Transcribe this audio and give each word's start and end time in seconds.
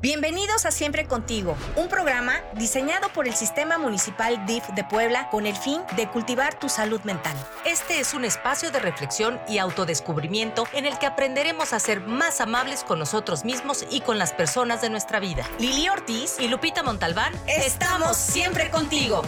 Bienvenidos 0.00 0.64
a 0.64 0.70
Siempre 0.70 1.08
Contigo, 1.08 1.56
un 1.74 1.88
programa 1.88 2.34
diseñado 2.54 3.08
por 3.08 3.26
el 3.26 3.34
Sistema 3.34 3.78
Municipal 3.78 4.46
DIF 4.46 4.64
de 4.68 4.84
Puebla 4.84 5.28
con 5.28 5.44
el 5.44 5.56
fin 5.56 5.80
de 5.96 6.08
cultivar 6.08 6.56
tu 6.56 6.68
salud 6.68 7.00
mental. 7.02 7.36
Este 7.66 7.98
es 7.98 8.14
un 8.14 8.24
espacio 8.24 8.70
de 8.70 8.78
reflexión 8.78 9.40
y 9.48 9.58
autodescubrimiento 9.58 10.68
en 10.72 10.86
el 10.86 10.96
que 11.00 11.06
aprenderemos 11.06 11.72
a 11.72 11.80
ser 11.80 12.00
más 12.00 12.40
amables 12.40 12.84
con 12.84 13.00
nosotros 13.00 13.44
mismos 13.44 13.84
y 13.90 14.00
con 14.02 14.18
las 14.18 14.32
personas 14.32 14.80
de 14.82 14.88
nuestra 14.88 15.18
vida. 15.18 15.44
Lili 15.58 15.88
Ortiz 15.88 16.38
y 16.38 16.46
Lupita 16.46 16.84
Montalbán, 16.84 17.32
estamos 17.48 18.16
siempre 18.16 18.70
contigo. 18.70 19.22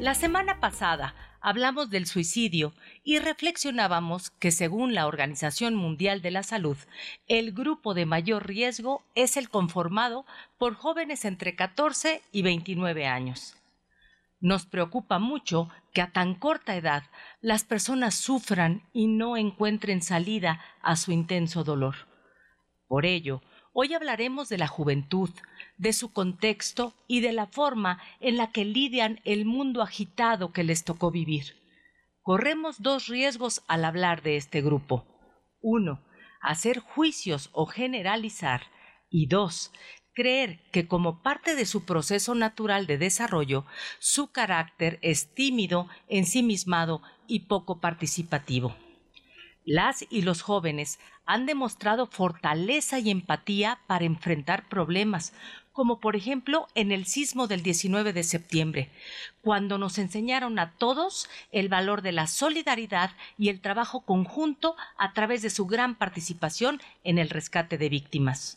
La 0.00 0.16
semana 0.16 0.58
pasada 0.58 1.14
hablamos 1.44 1.90
del 1.90 2.06
suicidio 2.06 2.72
y 3.04 3.18
reflexionábamos 3.18 4.30
que 4.30 4.50
según 4.50 4.94
la 4.94 5.06
Organización 5.06 5.74
Mundial 5.74 6.22
de 6.22 6.30
la 6.30 6.42
Salud, 6.42 6.78
el 7.28 7.52
grupo 7.52 7.92
de 7.92 8.06
mayor 8.06 8.46
riesgo 8.46 9.04
es 9.14 9.36
el 9.36 9.50
conformado 9.50 10.24
por 10.56 10.74
jóvenes 10.74 11.26
entre 11.26 11.54
14 11.54 12.22
y 12.32 12.40
29 12.40 13.06
años. 13.06 13.58
Nos 14.40 14.64
preocupa 14.64 15.18
mucho 15.18 15.68
que 15.92 16.00
a 16.00 16.12
tan 16.12 16.34
corta 16.34 16.76
edad 16.76 17.02
las 17.42 17.64
personas 17.64 18.14
sufran 18.14 18.88
y 18.94 19.06
no 19.06 19.36
encuentren 19.36 20.00
salida 20.00 20.62
a 20.80 20.96
su 20.96 21.12
intenso 21.12 21.62
dolor. 21.62 21.94
Por 22.88 23.04
ello, 23.04 23.42
Hoy 23.76 23.92
hablaremos 23.92 24.48
de 24.48 24.56
la 24.56 24.68
juventud, 24.68 25.30
de 25.76 25.92
su 25.92 26.12
contexto 26.12 26.94
y 27.06 27.20
de 27.20 27.32
la 27.32 27.46
forma 27.46 28.00
en 28.20 28.36
la 28.36 28.50
que 28.50 28.64
lidian 28.64 29.20
el 29.24 29.44
mundo 29.44 29.82
agitado 29.82 30.52
que 30.52 30.64
les 30.64 30.84
tocó 30.84 31.10
vivir. 31.10 31.56
Corremos 32.22 32.80
dos 32.82 33.08
riesgos 33.08 33.62
al 33.68 33.84
hablar 33.84 34.22
de 34.22 34.36
este 34.36 34.62
grupo. 34.62 35.06
Uno, 35.60 36.00
hacer 36.40 36.78
juicios 36.78 37.50
o 37.52 37.66
generalizar. 37.66 38.62
Y 39.10 39.26
dos, 39.26 39.72
creer 40.14 40.60
que 40.72 40.88
como 40.88 41.22
parte 41.22 41.54
de 41.54 41.66
su 41.66 41.84
proceso 41.84 42.34
natural 42.34 42.86
de 42.86 42.98
desarrollo, 42.98 43.66
su 43.98 44.32
carácter 44.32 44.98
es 45.02 45.34
tímido, 45.34 45.88
ensimismado 46.08 47.02
y 47.26 47.40
poco 47.40 47.80
participativo. 47.80 48.76
Las 49.64 50.06
y 50.10 50.22
los 50.22 50.42
jóvenes 50.42 50.98
han 51.26 51.46
demostrado 51.46 52.06
fortaleza 52.06 52.98
y 52.98 53.10
empatía 53.10 53.80
para 53.86 54.04
enfrentar 54.04 54.68
problemas, 54.68 55.32
como 55.74 55.98
por 55.98 56.14
ejemplo 56.14 56.68
en 56.76 56.92
el 56.92 57.04
sismo 57.04 57.48
del 57.48 57.62
19 57.62 58.12
de 58.12 58.22
septiembre, 58.22 58.90
cuando 59.42 59.76
nos 59.76 59.98
enseñaron 59.98 60.58
a 60.60 60.70
todos 60.78 61.28
el 61.50 61.68
valor 61.68 62.00
de 62.00 62.12
la 62.12 62.28
solidaridad 62.28 63.10
y 63.36 63.48
el 63.48 63.60
trabajo 63.60 64.00
conjunto 64.00 64.76
a 64.96 65.12
través 65.12 65.42
de 65.42 65.50
su 65.50 65.66
gran 65.66 65.96
participación 65.96 66.80
en 67.02 67.18
el 67.18 67.28
rescate 67.28 67.76
de 67.76 67.88
víctimas. 67.88 68.56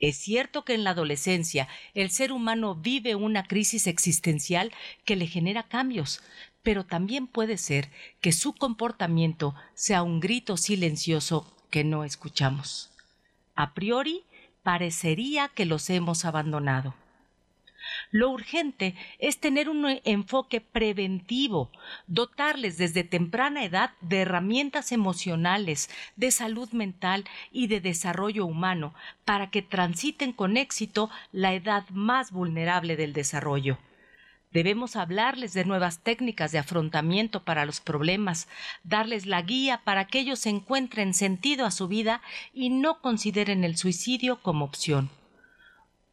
Es 0.00 0.18
cierto 0.18 0.66
que 0.66 0.74
en 0.74 0.84
la 0.84 0.90
adolescencia 0.90 1.66
el 1.94 2.10
ser 2.10 2.30
humano 2.30 2.74
vive 2.74 3.14
una 3.14 3.44
crisis 3.44 3.86
existencial 3.86 4.70
que 5.06 5.16
le 5.16 5.26
genera 5.26 5.62
cambios, 5.62 6.20
pero 6.62 6.84
también 6.84 7.26
puede 7.26 7.56
ser 7.56 7.90
que 8.20 8.32
su 8.32 8.52
comportamiento 8.52 9.54
sea 9.72 10.02
un 10.02 10.20
grito 10.20 10.58
silencioso 10.58 11.50
que 11.70 11.84
no 11.84 12.04
escuchamos. 12.04 12.90
A 13.54 13.72
priori, 13.72 14.24
parecería 14.64 15.48
que 15.48 15.66
los 15.66 15.88
hemos 15.90 16.24
abandonado. 16.24 16.94
Lo 18.10 18.30
urgente 18.30 18.94
es 19.18 19.38
tener 19.38 19.68
un 19.68 20.00
enfoque 20.04 20.60
preventivo, 20.60 21.70
dotarles 22.06 22.78
desde 22.78 23.04
temprana 23.04 23.64
edad 23.64 23.90
de 24.00 24.22
herramientas 24.22 24.90
emocionales, 24.90 25.90
de 26.16 26.30
salud 26.30 26.70
mental 26.72 27.24
y 27.52 27.66
de 27.66 27.80
desarrollo 27.80 28.46
humano 28.46 28.94
para 29.24 29.50
que 29.50 29.62
transiten 29.62 30.32
con 30.32 30.56
éxito 30.56 31.10
la 31.30 31.54
edad 31.54 31.84
más 31.90 32.32
vulnerable 32.32 32.96
del 32.96 33.12
desarrollo. 33.12 33.78
Debemos 34.54 34.94
hablarles 34.94 35.52
de 35.52 35.64
nuevas 35.64 35.98
técnicas 35.98 36.52
de 36.52 36.60
afrontamiento 36.60 37.42
para 37.42 37.66
los 37.66 37.80
problemas, 37.80 38.46
darles 38.84 39.26
la 39.26 39.42
guía 39.42 39.82
para 39.82 40.06
que 40.06 40.20
ellos 40.20 40.46
encuentren 40.46 41.12
sentido 41.12 41.66
a 41.66 41.72
su 41.72 41.88
vida 41.88 42.22
y 42.52 42.70
no 42.70 43.00
consideren 43.00 43.64
el 43.64 43.76
suicidio 43.76 44.40
como 44.42 44.64
opción. 44.64 45.10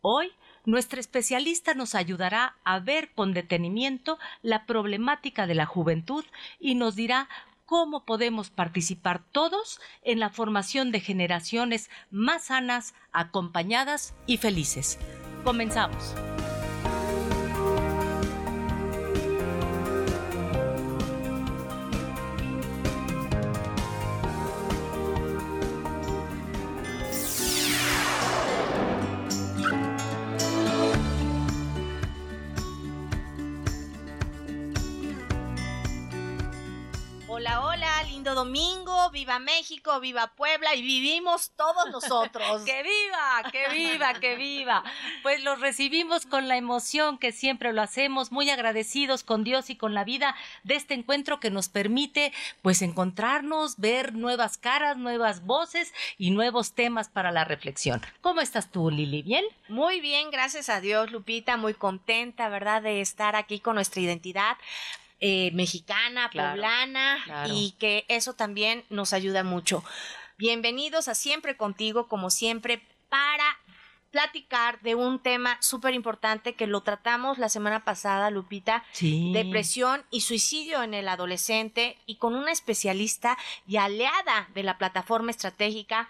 Hoy, 0.02 0.32
nuestra 0.66 1.00
especialista 1.00 1.76
nos 1.76 1.94
ayudará 1.94 2.56
a 2.64 2.80
ver 2.80 3.12
con 3.14 3.34
detenimiento 3.34 4.18
la 4.42 4.66
problemática 4.66 5.46
de 5.46 5.54
la 5.54 5.68
juventud 5.68 6.26
y 6.60 6.74
nos 6.74 6.96
dirá 6.96 7.30
cómo 7.68 8.06
podemos 8.06 8.50
participar 8.50 9.22
todos 9.32 9.80
en 10.02 10.20
la 10.20 10.32
formación 10.32 10.92
de 10.92 11.00
generaciones 11.00 11.92
más 12.10 12.46
sanas, 12.46 12.96
acompañadas 13.12 14.16
y 14.26 14.38
felices. 14.38 14.98
Comenzamos. 15.44 16.16
Domingo, 38.30 39.10
viva 39.12 39.40
México, 39.40 40.00
viva 40.00 40.34
Puebla 40.36 40.76
y 40.76 40.82
vivimos 40.82 41.52
todos 41.56 41.90
nosotros. 41.92 42.62
¡Que 42.66 42.84
viva, 42.84 43.52
que 43.52 43.70
viva, 43.70 44.14
que 44.14 44.36
viva! 44.36 44.84
Pues 45.24 45.44
los 45.44 45.60
recibimos 45.60 46.26
con 46.26 46.48
la 46.48 46.58
emoción 46.58 47.18
que 47.18 47.32
siempre 47.32 47.74
lo 47.74 47.82
hacemos, 47.82 48.32
muy 48.32 48.50
agradecidos 48.50 49.24
con 49.24 49.44
Dios 49.44 49.70
y 49.70 49.76
con 49.76 49.94
la 49.94 50.04
vida 50.04 50.36
de 50.64 50.76
este 50.76 50.94
encuentro 50.94 51.40
que 51.40 51.50
nos 51.50 51.70
permite 51.70 52.32
pues 52.62 52.82
encontrarnos, 52.82 53.78
ver 53.78 54.14
nuevas 54.14 54.58
caras, 54.58 54.98
nuevas 54.98 55.46
voces 55.46 55.94
y 56.18 56.32
nuevos 56.32 56.74
temas 56.74 57.10
para 57.10 57.32
la 57.32 57.44
reflexión. 57.44 58.02
¿Cómo 58.22 58.42
estás 58.42 58.72
tú, 58.72 58.92
Lili? 58.92 59.24
¿Bien? 59.24 59.46
Muy 59.68 60.02
bien, 60.02 60.32
gracias 60.32 60.70
a 60.70 60.82
Dios, 60.82 61.12
Lupita, 61.12 61.58
muy 61.58 61.74
contenta, 61.74 62.50
¿verdad?, 62.50 62.82
de 62.82 63.02
estar 63.02 63.36
aquí 63.36 63.60
con 63.60 63.76
nuestra 63.76 64.02
identidad 64.02 64.58
eh, 65.22 65.52
mexicana, 65.54 66.30
poblana, 66.34 67.48
y 67.48 67.76
que 67.80 68.06
eso 68.08 68.34
también 68.34 68.84
nos 68.90 69.14
ayuda 69.14 69.44
mucho. 69.44 69.84
Bienvenidos 70.38 71.08
a 71.08 71.14
Siempre 71.14 71.56
Contigo, 71.56 72.08
como 72.08 72.32
siempre, 72.32 72.82
para 73.10 73.60
platicar 74.10 74.82
de 74.82 74.96
un 74.96 75.20
tema 75.20 75.58
súper 75.62 75.94
importante 75.94 76.56
que 76.56 76.68
lo 76.68 76.82
tratamos 76.82 77.38
la 77.38 77.50
semana 77.50 77.86
pasada, 77.86 78.30
Lupita, 78.32 78.84
depresión 79.00 80.04
y 80.10 80.22
suicidio 80.22 80.84
en 80.84 80.94
el 80.94 81.08
adolescente 81.08 81.98
y 82.06 82.16
con 82.16 82.36
una 82.36 82.52
especialista 82.52 83.38
y 83.68 83.78
aliada 83.78 84.50
de 84.56 84.64
la 84.64 84.78
plataforma 84.78 85.32
estratégica, 85.32 86.10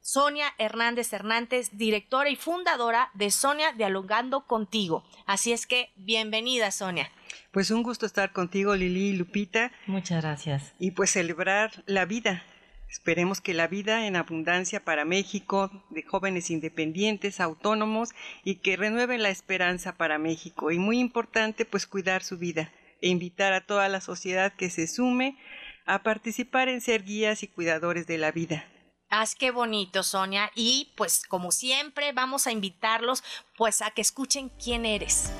Sonia 0.00 0.54
Hernández 0.58 1.12
Hernández, 1.12 1.70
directora 1.72 2.30
y 2.30 2.36
fundadora 2.36 3.10
de 3.14 3.30
Sonia 3.30 3.72
Dialogando 3.72 4.46
Contigo. 4.46 5.04
Así 5.26 5.52
es 5.52 5.66
que 5.66 5.90
bienvenida, 5.96 6.70
Sonia. 6.70 7.10
Pues 7.52 7.70
un 7.70 7.82
gusto 7.82 8.06
estar 8.06 8.32
contigo, 8.32 8.74
Lili 8.74 9.08
y 9.08 9.16
Lupita. 9.16 9.72
Muchas 9.86 10.22
gracias. 10.22 10.74
Y 10.78 10.92
pues 10.92 11.10
celebrar 11.10 11.82
la 11.86 12.04
vida. 12.04 12.42
Esperemos 12.88 13.42
que 13.42 13.52
la 13.52 13.66
vida 13.66 14.06
en 14.06 14.16
abundancia 14.16 14.82
para 14.82 15.04
México, 15.04 15.70
de 15.90 16.02
jóvenes 16.02 16.50
independientes, 16.50 17.38
autónomos, 17.38 18.10
y 18.44 18.56
que 18.56 18.76
renueven 18.76 19.22
la 19.22 19.28
esperanza 19.28 19.96
para 19.96 20.18
México. 20.18 20.70
Y 20.70 20.78
muy 20.78 20.98
importante, 20.98 21.66
pues 21.66 21.86
cuidar 21.86 22.22
su 22.22 22.38
vida 22.38 22.72
e 23.02 23.08
invitar 23.08 23.52
a 23.52 23.66
toda 23.66 23.88
la 23.88 24.00
sociedad 24.00 24.54
que 24.54 24.70
se 24.70 24.86
sume 24.86 25.36
a 25.84 26.02
participar 26.02 26.68
en 26.68 26.80
ser 26.80 27.04
guías 27.04 27.42
y 27.42 27.48
cuidadores 27.48 28.06
de 28.06 28.18
la 28.18 28.32
vida. 28.32 28.64
Haz 29.10 29.34
qué 29.34 29.50
bonito, 29.50 30.02
Sonia. 30.02 30.50
Y 30.54 30.92
pues 30.96 31.22
como 31.26 31.50
siempre 31.50 32.12
vamos 32.12 32.46
a 32.46 32.52
invitarlos 32.52 33.22
pues 33.56 33.80
a 33.80 33.90
que 33.90 34.02
escuchen 34.02 34.50
quién 34.62 34.84
eres. 34.84 35.30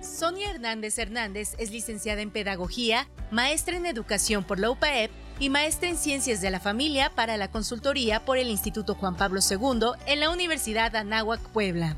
Sonia 0.00 0.50
Hernández 0.50 0.98
Hernández 0.98 1.54
es 1.58 1.70
licenciada 1.70 2.22
en 2.22 2.30
Pedagogía, 2.30 3.08
maestra 3.30 3.76
en 3.76 3.86
Educación 3.86 4.44
por 4.44 4.60
la 4.60 4.70
UPAEP 4.70 5.10
y 5.40 5.50
maestra 5.50 5.88
en 5.88 5.96
Ciencias 5.98 6.40
de 6.40 6.50
la 6.50 6.60
Familia 6.60 7.10
para 7.10 7.36
la 7.36 7.50
consultoría 7.50 8.24
por 8.24 8.38
el 8.38 8.48
Instituto 8.48 8.94
Juan 8.94 9.16
Pablo 9.16 9.40
II 9.40 9.88
en 10.06 10.20
la 10.20 10.30
Universidad 10.30 10.94
Anáhuac 10.94 11.40
Puebla. 11.48 11.96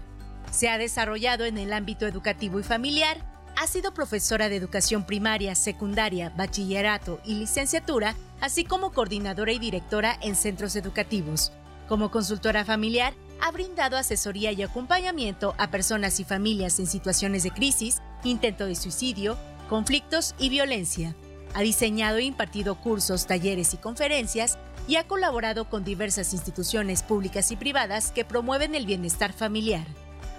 Se 0.50 0.68
ha 0.70 0.78
desarrollado 0.78 1.44
en 1.44 1.58
el 1.58 1.72
ámbito 1.72 2.06
educativo 2.06 2.58
y 2.58 2.62
familiar, 2.62 3.18
ha 3.56 3.66
sido 3.66 3.94
profesora 3.94 4.48
de 4.48 4.56
educación 4.56 5.04
primaria, 5.04 5.54
secundaria, 5.54 6.30
bachillerato 6.30 7.20
y 7.24 7.34
licenciatura, 7.34 8.14
así 8.40 8.64
como 8.64 8.92
coordinadora 8.92 9.52
y 9.52 9.58
directora 9.58 10.18
en 10.20 10.36
centros 10.36 10.76
educativos. 10.76 11.52
Como 11.88 12.10
consultora 12.10 12.64
familiar, 12.64 13.14
ha 13.40 13.50
brindado 13.50 13.96
asesoría 13.96 14.52
y 14.52 14.62
acompañamiento 14.62 15.54
a 15.58 15.70
personas 15.70 16.18
y 16.20 16.24
familias 16.24 16.78
en 16.78 16.86
situaciones 16.86 17.42
de 17.42 17.50
crisis, 17.50 18.00
intento 18.22 18.66
de 18.66 18.74
suicidio, 18.74 19.36
conflictos 19.68 20.34
y 20.38 20.48
violencia. 20.48 21.14
Ha 21.52 21.60
diseñado 21.60 22.18
e 22.18 22.24
impartido 22.24 22.74
cursos, 22.80 23.26
talleres 23.26 23.74
y 23.74 23.76
conferencias 23.76 24.58
y 24.88 24.96
ha 24.96 25.06
colaborado 25.06 25.68
con 25.68 25.84
diversas 25.84 26.32
instituciones 26.32 27.02
públicas 27.02 27.50
y 27.50 27.56
privadas 27.56 28.10
que 28.10 28.24
promueven 28.24 28.74
el 28.74 28.86
bienestar 28.86 29.32
familiar. 29.32 29.86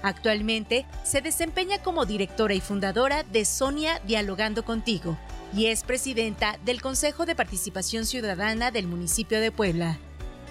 Actualmente 0.05 0.85
se 1.03 1.21
desempeña 1.21 1.81
como 1.81 2.05
directora 2.05 2.53
y 2.53 2.61
fundadora 2.61 3.23
de 3.23 3.43
Sonia 3.43 3.99
Dialogando 4.05 4.63
Contigo 4.63 5.17
y 5.51 5.65
es 5.65 5.81
presidenta 5.81 6.59
del 6.63 6.79
Consejo 6.79 7.25
de 7.25 7.33
Participación 7.33 8.05
Ciudadana 8.05 8.69
del 8.69 8.85
municipio 8.85 9.39
de 9.39 9.51
Puebla. 9.51 9.97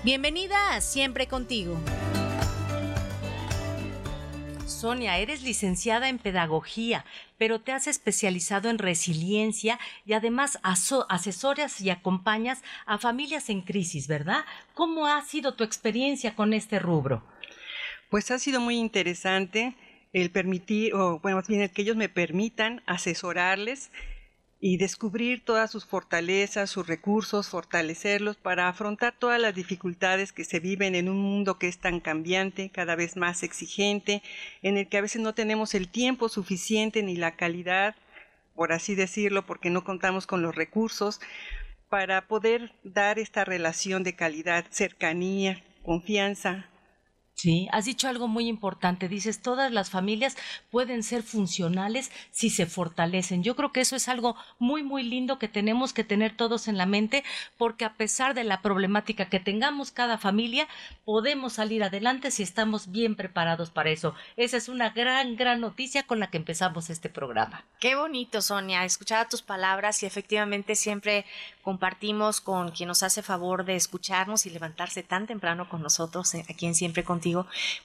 Bienvenida 0.02 0.74
a 0.74 0.80
Siempre 0.80 1.28
Contigo. 1.28 1.78
Sonia, 4.66 5.18
eres 5.18 5.42
licenciada 5.42 6.08
en 6.08 6.18
pedagogía, 6.18 7.04
pero 7.38 7.60
te 7.60 7.70
has 7.70 7.86
especializado 7.86 8.70
en 8.70 8.78
resiliencia 8.78 9.78
y 10.04 10.14
además 10.14 10.58
asesoras 10.64 11.80
y 11.80 11.90
acompañas 11.90 12.64
a 12.86 12.98
familias 12.98 13.48
en 13.50 13.60
crisis, 13.60 14.08
¿verdad? 14.08 14.44
¿Cómo 14.74 15.06
ha 15.06 15.22
sido 15.22 15.54
tu 15.54 15.62
experiencia 15.62 16.34
con 16.34 16.52
este 16.54 16.80
rubro? 16.80 17.22
Pues 18.14 18.30
ha 18.30 18.38
sido 18.38 18.60
muy 18.60 18.76
interesante 18.76 19.74
el 20.12 20.30
permitir, 20.30 20.94
o 20.94 21.18
bueno, 21.18 21.38
más 21.38 21.48
bien 21.48 21.62
el 21.62 21.70
que 21.70 21.82
ellos 21.82 21.96
me 21.96 22.08
permitan 22.08 22.80
asesorarles 22.86 23.90
y 24.60 24.76
descubrir 24.76 25.44
todas 25.44 25.72
sus 25.72 25.84
fortalezas, 25.84 26.70
sus 26.70 26.86
recursos, 26.86 27.48
fortalecerlos 27.48 28.36
para 28.36 28.68
afrontar 28.68 29.16
todas 29.18 29.40
las 29.40 29.56
dificultades 29.56 30.32
que 30.32 30.44
se 30.44 30.60
viven 30.60 30.94
en 30.94 31.08
un 31.08 31.18
mundo 31.18 31.58
que 31.58 31.66
es 31.66 31.78
tan 31.78 31.98
cambiante, 31.98 32.70
cada 32.70 32.94
vez 32.94 33.16
más 33.16 33.42
exigente, 33.42 34.22
en 34.62 34.78
el 34.78 34.88
que 34.88 34.98
a 34.98 35.02
veces 35.02 35.20
no 35.20 35.34
tenemos 35.34 35.74
el 35.74 35.88
tiempo 35.88 36.28
suficiente 36.28 37.02
ni 37.02 37.16
la 37.16 37.34
calidad, 37.34 37.96
por 38.54 38.72
así 38.72 38.94
decirlo, 38.94 39.44
porque 39.44 39.70
no 39.70 39.82
contamos 39.82 40.28
con 40.28 40.40
los 40.40 40.54
recursos 40.54 41.20
para 41.88 42.28
poder 42.28 42.70
dar 42.84 43.18
esta 43.18 43.44
relación 43.44 44.04
de 44.04 44.14
calidad, 44.14 44.66
cercanía, 44.70 45.64
confianza, 45.82 46.68
Sí, 47.44 47.68
has 47.72 47.84
dicho 47.84 48.08
algo 48.08 48.26
muy 48.26 48.48
importante. 48.48 49.06
Dices, 49.06 49.42
todas 49.42 49.70
las 49.70 49.90
familias 49.90 50.34
pueden 50.70 51.02
ser 51.02 51.22
funcionales 51.22 52.10
si 52.30 52.48
se 52.48 52.64
fortalecen. 52.64 53.42
Yo 53.42 53.54
creo 53.54 53.70
que 53.70 53.82
eso 53.82 53.96
es 53.96 54.08
algo 54.08 54.34
muy, 54.58 54.82
muy 54.82 55.02
lindo 55.02 55.38
que 55.38 55.46
tenemos 55.46 55.92
que 55.92 56.04
tener 56.04 56.34
todos 56.34 56.68
en 56.68 56.78
la 56.78 56.86
mente, 56.86 57.22
porque 57.58 57.84
a 57.84 57.96
pesar 57.96 58.32
de 58.32 58.44
la 58.44 58.62
problemática 58.62 59.28
que 59.28 59.40
tengamos 59.40 59.90
cada 59.90 60.16
familia, 60.16 60.68
podemos 61.04 61.52
salir 61.52 61.84
adelante 61.84 62.30
si 62.30 62.42
estamos 62.42 62.90
bien 62.90 63.14
preparados 63.14 63.68
para 63.68 63.90
eso. 63.90 64.14
Esa 64.38 64.56
es 64.56 64.70
una 64.70 64.88
gran, 64.88 65.36
gran 65.36 65.60
noticia 65.60 66.04
con 66.04 66.20
la 66.20 66.30
que 66.30 66.38
empezamos 66.38 66.88
este 66.88 67.10
programa. 67.10 67.66
Qué 67.78 67.94
bonito, 67.94 68.40
Sonia, 68.40 68.86
escuchar 68.86 69.28
tus 69.28 69.42
palabras 69.42 70.02
y 70.02 70.06
efectivamente 70.06 70.76
siempre 70.76 71.26
compartimos 71.60 72.40
con 72.40 72.70
quien 72.70 72.88
nos 72.88 73.02
hace 73.02 73.20
favor 73.20 73.66
de 73.66 73.76
escucharnos 73.76 74.46
y 74.46 74.50
levantarse 74.50 75.02
tan 75.02 75.26
temprano 75.26 75.68
con 75.68 75.82
nosotros 75.82 76.34
eh, 76.34 76.46
aquí 76.48 76.64
en 76.64 76.74
Siempre 76.74 77.04
Contigo 77.04 77.33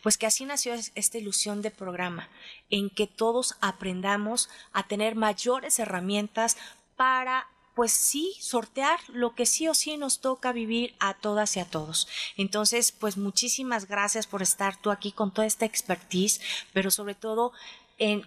pues 0.04 0.18
que 0.18 0.26
así 0.26 0.46
nació 0.46 0.74
esta 0.74 1.18
ilusión 1.18 1.62
de 1.62 1.72
programa, 1.72 2.30
en 2.70 2.90
que 2.90 3.08
todos 3.08 3.56
aprendamos 3.62 4.50
a 4.74 4.84
tener 4.84 5.16
mayores 5.16 5.80
herramientas 5.80 6.58
para 6.96 7.48
pues 7.76 7.94
sí, 7.94 8.34
sortear 8.42 9.00
lo 9.08 9.36
que 9.36 9.46
sí 9.46 9.70
o 9.70 9.74
sí 9.74 9.96
nos 9.96 10.20
toca 10.20 10.52
vivir 10.52 10.96
a 11.00 11.14
todas 11.14 11.56
y 11.56 11.62
a 11.62 11.66
todos. 11.66 12.10
Entonces, 12.36 12.92
pues 12.92 13.16
muchísimas 13.16 13.88
gracias 13.88 14.28
por 14.28 14.42
estar 14.42 14.76
tú 14.76 14.92
aquí 14.92 15.14
con 15.14 15.32
toda 15.32 15.48
esta 15.48 15.66
expertise, 15.66 16.42
pero 16.74 16.92
sobre 16.92 17.16
todo, 17.16 17.54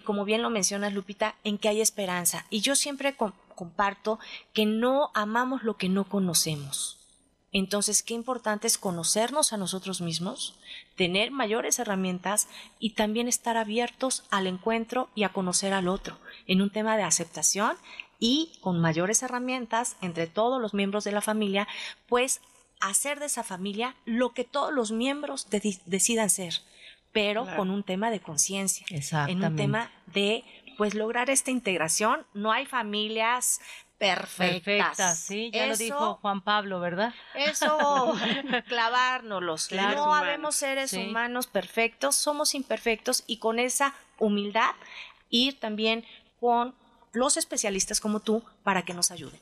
como 0.05 0.25
bien 0.25 0.41
lo 0.41 0.49
mencionas, 0.49 0.93
Lupita, 0.93 1.35
en 1.43 1.59
que 1.59 1.69
hay 1.69 1.81
esperanza. 1.81 2.47
Y 2.49 2.61
yo 2.61 2.75
siempre 2.75 3.15
comparto 3.53 4.17
que 4.53 4.65
no 4.65 5.11
amamos 5.13 5.61
lo 5.61 5.77
que 5.77 5.87
no 5.87 6.05
conocemos. 6.05 6.97
Entonces, 7.53 8.01
qué 8.01 8.15
importante 8.15 8.65
es 8.65 8.79
conocernos 8.79 9.53
a 9.53 9.57
nosotros 9.57 10.01
mismos, 10.01 10.55
tener 10.95 11.29
mayores 11.31 11.77
herramientas 11.77 12.47
y 12.79 12.91
también 12.91 13.27
estar 13.27 13.57
abiertos 13.57 14.23
al 14.31 14.47
encuentro 14.47 15.09
y 15.13 15.23
a 15.23 15.29
conocer 15.29 15.71
al 15.71 15.87
otro 15.87 16.17
en 16.47 16.61
un 16.61 16.71
tema 16.71 16.97
de 16.97 17.03
aceptación 17.03 17.77
y 18.19 18.51
con 18.61 18.81
mayores 18.81 19.21
herramientas 19.21 19.97
entre 20.01 20.27
todos 20.27 20.59
los 20.59 20.73
miembros 20.73 21.03
de 21.03 21.11
la 21.11 21.21
familia, 21.21 21.67
pues 22.07 22.41
hacer 22.79 23.19
de 23.19 23.27
esa 23.27 23.43
familia 23.43 23.95
lo 24.05 24.33
que 24.33 24.43
todos 24.43 24.73
los 24.73 24.91
miembros 24.91 25.47
decidan 25.49 26.29
ser, 26.29 26.55
pero 27.11 27.45
con 27.55 27.69
un 27.69 27.83
tema 27.83 28.09
de 28.09 28.19
conciencia, 28.19 28.85
en 28.89 29.43
un 29.43 29.55
tema 29.55 29.91
de 30.07 30.43
pues 30.77 30.95
lograr 30.95 31.29
esta 31.29 31.51
integración. 31.51 32.25
No 32.33 32.51
hay 32.51 32.65
familias 32.65 33.61
perfectas. 34.07 35.17
sí, 35.19 35.51
ya 35.53 35.67
lo 35.67 35.77
dijo 35.77 36.15
Juan 36.21 36.41
Pablo, 36.41 36.79
¿verdad? 36.79 37.13
Eso, 37.35 38.15
clavárnoslos. 38.67 39.71
no 39.71 40.13
habemos 40.13 40.55
seres 40.55 40.93
humanos 40.93 41.47
perfectos, 41.47 42.15
somos 42.15 42.55
imperfectos 42.55 43.23
y 43.27 43.37
con 43.37 43.59
esa 43.59 43.93
humildad 44.19 44.71
ir 45.29 45.59
también 45.59 46.05
con 46.39 46.73
los 47.11 47.37
especialistas 47.37 47.99
como 47.99 48.19
tú 48.19 48.43
para 48.63 48.83
que 48.83 48.93
nos 48.93 49.11
ayuden. 49.11 49.39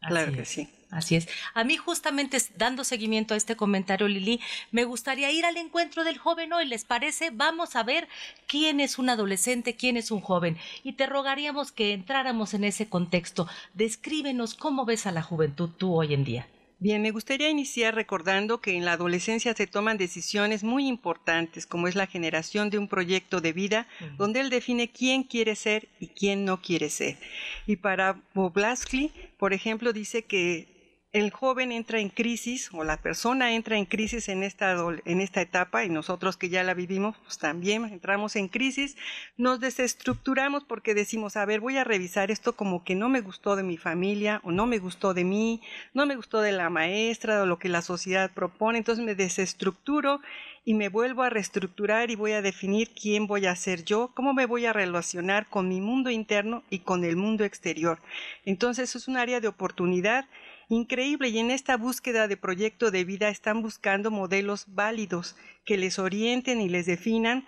Claro 0.00 0.32
que 0.32 0.44
sí. 0.44 0.68
Así 0.90 1.14
es. 1.14 1.28
A 1.54 1.62
mí 1.62 1.76
justamente 1.76 2.36
dando 2.56 2.82
seguimiento 2.82 3.34
a 3.34 3.36
este 3.36 3.54
comentario, 3.54 4.08
Lili, 4.08 4.40
me 4.72 4.84
gustaría 4.84 5.30
ir 5.30 5.44
al 5.44 5.56
encuentro 5.56 6.02
del 6.02 6.18
joven 6.18 6.52
hoy. 6.52 6.66
¿Les 6.66 6.84
parece? 6.84 7.30
Vamos 7.30 7.76
a 7.76 7.84
ver 7.84 8.08
quién 8.48 8.80
es 8.80 8.98
un 8.98 9.08
adolescente, 9.08 9.76
quién 9.76 9.96
es 9.96 10.10
un 10.10 10.20
joven. 10.20 10.58
Y 10.82 10.94
te 10.94 11.06
rogaríamos 11.06 11.70
que 11.70 11.92
entráramos 11.92 12.54
en 12.54 12.64
ese 12.64 12.88
contexto. 12.88 13.46
Descríbenos 13.74 14.54
cómo 14.54 14.84
ves 14.84 15.06
a 15.06 15.12
la 15.12 15.22
juventud 15.22 15.70
tú 15.70 15.94
hoy 15.94 16.12
en 16.12 16.24
día. 16.24 16.48
Bien, 16.82 17.02
me 17.02 17.10
gustaría 17.10 17.50
iniciar 17.50 17.94
recordando 17.94 18.62
que 18.62 18.74
en 18.74 18.86
la 18.86 18.94
adolescencia 18.94 19.52
se 19.52 19.66
toman 19.66 19.98
decisiones 19.98 20.64
muy 20.64 20.88
importantes, 20.88 21.66
como 21.66 21.88
es 21.88 21.94
la 21.94 22.06
generación 22.06 22.70
de 22.70 22.78
un 22.78 22.88
proyecto 22.88 23.42
de 23.42 23.52
vida, 23.52 23.86
donde 24.16 24.40
él 24.40 24.48
define 24.48 24.88
quién 24.90 25.22
quiere 25.22 25.56
ser 25.56 25.88
y 26.00 26.06
quién 26.06 26.46
no 26.46 26.62
quiere 26.62 26.88
ser. 26.88 27.18
Y 27.66 27.76
para 27.76 28.22
Boblaski, 28.32 29.12
por 29.36 29.52
ejemplo, 29.52 29.92
dice 29.92 30.22
que 30.22 30.68
el 31.12 31.32
joven 31.32 31.72
entra 31.72 31.98
en 31.98 32.08
crisis 32.08 32.70
o 32.72 32.84
la 32.84 32.96
persona 32.96 33.52
entra 33.54 33.76
en 33.76 33.84
crisis 33.84 34.28
en 34.28 34.44
esta, 34.44 34.76
en 35.04 35.20
esta 35.20 35.40
etapa 35.40 35.84
y 35.84 35.88
nosotros 35.88 36.36
que 36.36 36.48
ya 36.48 36.62
la 36.62 36.72
vivimos, 36.72 37.16
pues 37.24 37.36
también 37.38 37.84
entramos 37.86 38.36
en 38.36 38.46
crisis, 38.46 38.96
nos 39.36 39.58
desestructuramos 39.58 40.62
porque 40.62 40.94
decimos, 40.94 41.36
a 41.36 41.44
ver, 41.44 41.58
voy 41.58 41.78
a 41.78 41.84
revisar 41.84 42.30
esto 42.30 42.54
como 42.54 42.84
que 42.84 42.94
no 42.94 43.08
me 43.08 43.22
gustó 43.22 43.56
de 43.56 43.64
mi 43.64 43.76
familia 43.76 44.40
o 44.44 44.52
no 44.52 44.66
me 44.66 44.78
gustó 44.78 45.12
de 45.12 45.24
mí, 45.24 45.60
no 45.94 46.06
me 46.06 46.14
gustó 46.14 46.42
de 46.42 46.52
la 46.52 46.70
maestra 46.70 47.42
o 47.42 47.46
lo 47.46 47.58
que 47.58 47.68
la 47.68 47.82
sociedad 47.82 48.30
propone, 48.32 48.78
entonces 48.78 49.04
me 49.04 49.16
desestructuro 49.16 50.20
y 50.64 50.74
me 50.74 50.88
vuelvo 50.88 51.22
a 51.22 51.30
reestructurar 51.30 52.10
y 52.10 52.16
voy 52.16 52.32
a 52.32 52.42
definir 52.42 52.90
quién 52.90 53.26
voy 53.26 53.46
a 53.46 53.56
ser 53.56 53.84
yo, 53.84 54.12
cómo 54.14 54.32
me 54.32 54.46
voy 54.46 54.66
a 54.66 54.72
relacionar 54.72 55.48
con 55.48 55.68
mi 55.68 55.80
mundo 55.80 56.10
interno 56.10 56.62
y 56.70 56.80
con 56.80 57.04
el 57.04 57.16
mundo 57.16 57.44
exterior. 57.44 57.98
Entonces 58.44 58.94
es 58.94 59.08
un 59.08 59.16
área 59.16 59.40
de 59.40 59.48
oportunidad 59.48 60.26
increíble 60.70 61.28
y 61.28 61.38
en 61.38 61.50
esta 61.50 61.76
búsqueda 61.76 62.28
de 62.28 62.38
proyecto 62.38 62.90
de 62.90 63.04
vida 63.04 63.28
están 63.28 63.60
buscando 63.60 64.10
modelos 64.10 64.64
válidos 64.68 65.36
que 65.66 65.76
les 65.76 65.98
orienten 65.98 66.60
y 66.60 66.68
les 66.68 66.86
definan 66.86 67.44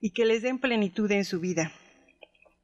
y 0.00 0.10
que 0.10 0.24
les 0.24 0.42
den 0.42 0.58
plenitud 0.58 1.10
en 1.12 1.24
su 1.24 1.38
vida 1.38 1.72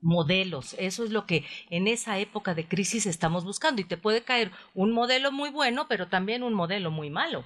modelos. 0.02 0.74
Eso 0.78 1.04
es 1.04 1.10
lo 1.10 1.26
que 1.26 1.44
en 1.68 1.86
esa 1.86 2.18
época 2.18 2.54
de 2.54 2.66
crisis 2.66 3.04
estamos 3.04 3.44
buscando. 3.44 3.82
Y 3.82 3.84
te 3.84 3.98
puede 3.98 4.22
caer 4.22 4.50
un 4.74 4.92
modelo 4.92 5.30
muy 5.30 5.50
bueno, 5.50 5.86
pero 5.88 6.08
también 6.08 6.42
un 6.42 6.54
modelo 6.54 6.90
muy 6.90 7.10
malo. 7.10 7.44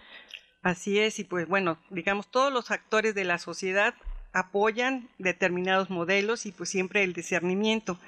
Así 0.63 0.99
es, 0.99 1.19
y 1.19 1.25
pues 1.25 1.47
bueno, 1.47 1.79
digamos, 1.91 2.29
todos 2.29 2.53
los 2.53 2.71
actores 2.71 3.15
de 3.15 3.25
la 3.25 3.39
sociedad 3.39 3.95
apoyan 4.35 5.09
determinados 5.19 5.91
modelos 5.91 6.45
y 6.45 6.53
pues 6.53 6.69
siempre 6.69 7.05
el 7.05 7.13
discernimiento, 7.13 7.99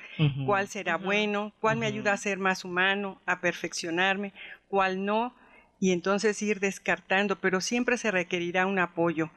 cuál 0.44 0.66
será 0.66 0.96
bueno, 0.96 1.52
cuál 1.60 1.78
me 1.78 1.86
ayuda 1.86 2.12
a 2.12 2.16
ser 2.16 2.38
más 2.38 2.64
humano, 2.64 3.22
a 3.26 3.40
perfeccionarme, 3.40 4.32
cuál 4.68 5.04
no, 5.04 5.32
y 5.78 5.92
entonces 5.92 6.42
ir 6.42 6.58
descartando, 6.58 7.36
pero 7.36 7.60
siempre 7.60 7.96
se 7.96 8.10
requerirá 8.10 8.66
un 8.66 8.80
apoyo, 8.80 9.30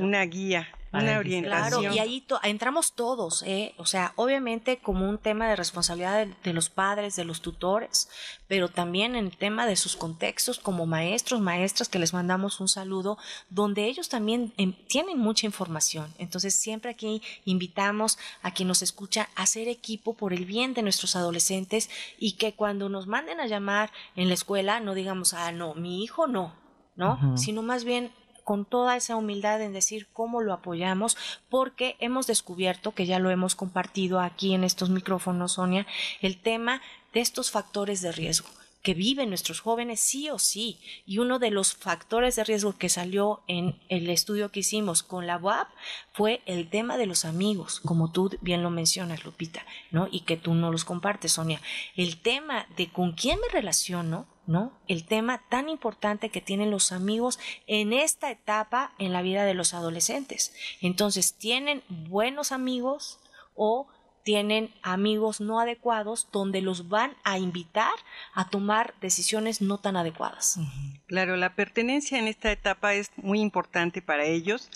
una 0.00 0.22
guía, 0.24 0.68
una 0.92 1.18
orientación. 1.18 1.80
Claro, 1.82 1.94
y 1.94 1.98
ahí 1.98 2.26
entramos 2.42 2.92
todos, 2.94 3.42
¿eh? 3.46 3.74
o 3.78 3.86
sea, 3.86 4.12
obviamente 4.16 4.78
como 4.78 5.08
un 5.08 5.18
tema 5.18 5.48
de 5.48 5.56
responsabilidad 5.56 6.26
de, 6.26 6.52
los 6.52 6.68
padres, 6.68 7.16
de 7.16 7.24
los 7.24 7.40
tutores, 7.40 8.08
pero 8.46 8.68
también 8.68 9.16
en 9.16 9.26
el 9.26 9.36
tema 9.36 9.66
de 9.66 9.76
sus 9.76 9.96
contextos 9.96 10.58
como 10.58 10.86
maestros, 10.86 11.40
maestras, 11.40 11.88
que 11.88 11.98
les 11.98 12.12
mandamos 12.12 12.60
un 12.60 12.68
saludo, 12.68 13.18
donde 13.48 13.86
ellos 13.86 14.08
también 14.08 14.52
em, 14.56 14.74
tienen 14.88 15.18
mucha 15.18 15.46
información. 15.46 16.12
Entonces, 16.18 16.54
siempre 16.54 16.90
aquí 16.90 17.22
invitamos 17.44 18.18
a 18.42 18.52
quien 18.52 18.68
nos 18.68 18.82
escucha 18.82 19.28
a 19.34 19.42
hacer 19.42 19.68
equipo 19.68 20.14
por 20.14 20.32
el 20.32 20.44
bien 20.44 20.74
de 20.74 20.82
nuestros 20.82 21.16
adolescentes 21.16 21.90
y 22.18 22.32
que 22.32 22.54
cuando 22.54 22.88
nos 22.88 23.06
manden 23.06 23.40
a 23.40 23.46
llamar 23.46 23.90
en 24.16 24.28
la 24.28 24.34
escuela 24.34 24.80
no 24.80 24.94
digamos, 24.94 25.34
ah, 25.34 25.52
no, 25.52 25.74
mi 25.74 26.02
hijo 26.02 26.26
no, 26.26 26.54
¿no? 26.96 27.36
Sino 27.36 27.62
más 27.62 27.84
bien 27.84 28.12
con 28.44 28.64
toda 28.64 28.96
esa 28.96 29.16
humildad 29.16 29.60
en 29.62 29.72
decir 29.72 30.08
cómo 30.12 30.40
lo 30.40 30.52
apoyamos, 30.52 31.16
porque 31.48 31.96
hemos 31.98 32.26
descubierto, 32.26 32.92
que 32.92 33.06
ya 33.06 33.18
lo 33.18 33.30
hemos 33.30 33.54
compartido 33.54 34.20
aquí 34.20 34.54
en 34.54 34.64
estos 34.64 34.90
micrófonos, 34.90 35.52
Sonia, 35.52 35.86
el 36.20 36.40
tema 36.40 36.80
de 37.12 37.20
estos 37.20 37.50
factores 37.50 38.00
de 38.00 38.12
riesgo 38.12 38.48
que 38.82 38.94
viven 38.94 39.28
nuestros 39.28 39.60
jóvenes 39.60 40.00
sí 40.00 40.28
o 40.28 40.38
sí. 40.38 40.80
Y 41.06 41.18
uno 41.18 41.38
de 41.38 41.50
los 41.50 41.74
factores 41.74 42.36
de 42.36 42.44
riesgo 42.44 42.76
que 42.76 42.88
salió 42.88 43.42
en 43.46 43.80
el 43.88 44.10
estudio 44.10 44.50
que 44.50 44.60
hicimos 44.60 45.02
con 45.02 45.26
la 45.26 45.38
UAP 45.38 45.68
fue 46.12 46.42
el 46.46 46.68
tema 46.68 46.96
de 46.96 47.06
los 47.06 47.24
amigos, 47.24 47.80
como 47.80 48.10
tú 48.10 48.30
bien 48.40 48.62
lo 48.62 48.70
mencionas, 48.70 49.24
Lupita, 49.24 49.64
¿no? 49.90 50.08
Y 50.10 50.20
que 50.20 50.36
tú 50.36 50.54
no 50.54 50.72
los 50.72 50.84
compartes, 50.84 51.32
Sonia. 51.32 51.60
El 51.96 52.20
tema 52.20 52.66
de 52.76 52.90
con 52.90 53.12
quién 53.12 53.38
me 53.40 53.48
relaciono, 53.48 54.26
¿no? 54.46 54.72
El 54.88 55.04
tema 55.04 55.42
tan 55.48 55.68
importante 55.68 56.30
que 56.30 56.40
tienen 56.40 56.72
los 56.72 56.90
amigos 56.90 57.38
en 57.68 57.92
esta 57.92 58.30
etapa 58.30 58.92
en 58.98 59.12
la 59.12 59.22
vida 59.22 59.44
de 59.44 59.54
los 59.54 59.74
adolescentes. 59.74 60.52
Entonces, 60.80 61.34
¿tienen 61.34 61.82
buenos 61.88 62.50
amigos 62.50 63.20
o 63.54 63.86
tienen 64.24 64.70
amigos 64.82 65.40
no 65.40 65.60
adecuados 65.60 66.28
donde 66.32 66.60
los 66.60 66.88
van 66.88 67.12
a 67.24 67.38
invitar 67.38 67.92
a 68.34 68.48
tomar 68.48 68.94
decisiones 69.00 69.60
no 69.60 69.78
tan 69.78 69.96
adecuadas. 69.96 70.58
Claro, 71.06 71.36
la 71.36 71.54
pertenencia 71.54 72.18
en 72.18 72.28
esta 72.28 72.52
etapa 72.52 72.94
es 72.94 73.10
muy 73.16 73.40
importante 73.40 74.02
para 74.02 74.24
ellos 74.24 74.70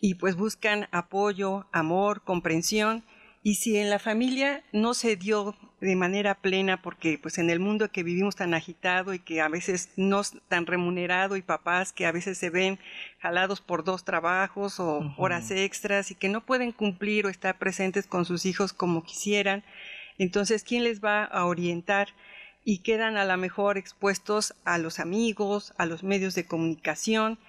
y 0.00 0.14
pues 0.16 0.36
buscan 0.36 0.88
apoyo, 0.90 1.66
amor, 1.72 2.22
comprensión 2.22 3.04
y 3.42 3.56
si 3.56 3.76
en 3.76 3.90
la 3.90 3.98
familia 3.98 4.64
no 4.72 4.94
se 4.94 5.16
dio 5.16 5.56
de 5.86 5.96
manera 5.96 6.36
plena, 6.36 6.80
porque 6.80 7.18
pues 7.20 7.38
en 7.38 7.50
el 7.50 7.58
mundo 7.58 7.90
que 7.90 8.04
vivimos 8.04 8.36
tan 8.36 8.54
agitado 8.54 9.14
y 9.14 9.18
que 9.18 9.40
a 9.40 9.48
veces 9.48 9.90
no 9.96 10.20
es 10.20 10.36
tan 10.46 10.64
remunerado 10.66 11.36
y 11.36 11.42
papás 11.42 11.92
que 11.92 12.06
a 12.06 12.12
veces 12.12 12.38
se 12.38 12.50
ven 12.50 12.78
jalados 13.18 13.60
por 13.60 13.82
dos 13.82 14.04
trabajos 14.04 14.78
o 14.78 15.12
horas 15.16 15.50
extras 15.50 16.12
y 16.12 16.14
que 16.14 16.28
no 16.28 16.46
pueden 16.46 16.70
cumplir 16.70 17.26
o 17.26 17.28
estar 17.28 17.58
presentes 17.58 18.06
con 18.06 18.24
sus 18.24 18.46
hijos 18.46 18.72
como 18.72 19.02
quisieran, 19.02 19.64
entonces 20.18 20.62
¿quién 20.62 20.84
les 20.84 21.02
va 21.02 21.24
a 21.24 21.46
orientar? 21.46 22.08
Y 22.64 22.78
quedan 22.84 23.16
a 23.16 23.24
lo 23.24 23.36
mejor 23.36 23.76
expuestos 23.76 24.54
a 24.64 24.78
los 24.78 25.00
amigos, 25.00 25.74
a 25.78 25.86
los 25.86 26.04
medios 26.04 26.36
de 26.36 26.46
comunicación, 26.46 27.40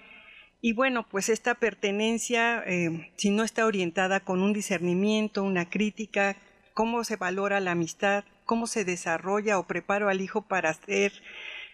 y 0.59 0.71
bueno, 0.71 1.05
pues 1.07 1.27
esta 1.27 1.55
pertenencia, 1.55 2.63
eh, 2.65 3.11
si 3.17 3.29
no 3.31 3.43
está 3.43 3.65
orientada 3.65 4.21
con 4.21 4.41
un 4.41 4.53
discernimiento, 4.53 5.43
una 5.43 5.69
crítica, 5.69 6.37
cómo 6.73 7.03
se 7.03 7.15
valora 7.15 7.59
la 7.59 7.71
amistad, 7.71 8.23
cómo 8.45 8.67
se 8.67 8.85
desarrolla 8.85 9.59
o 9.59 9.67
preparo 9.67 10.09
al 10.09 10.21
hijo 10.21 10.41
para 10.41 10.73
ser 10.73 11.13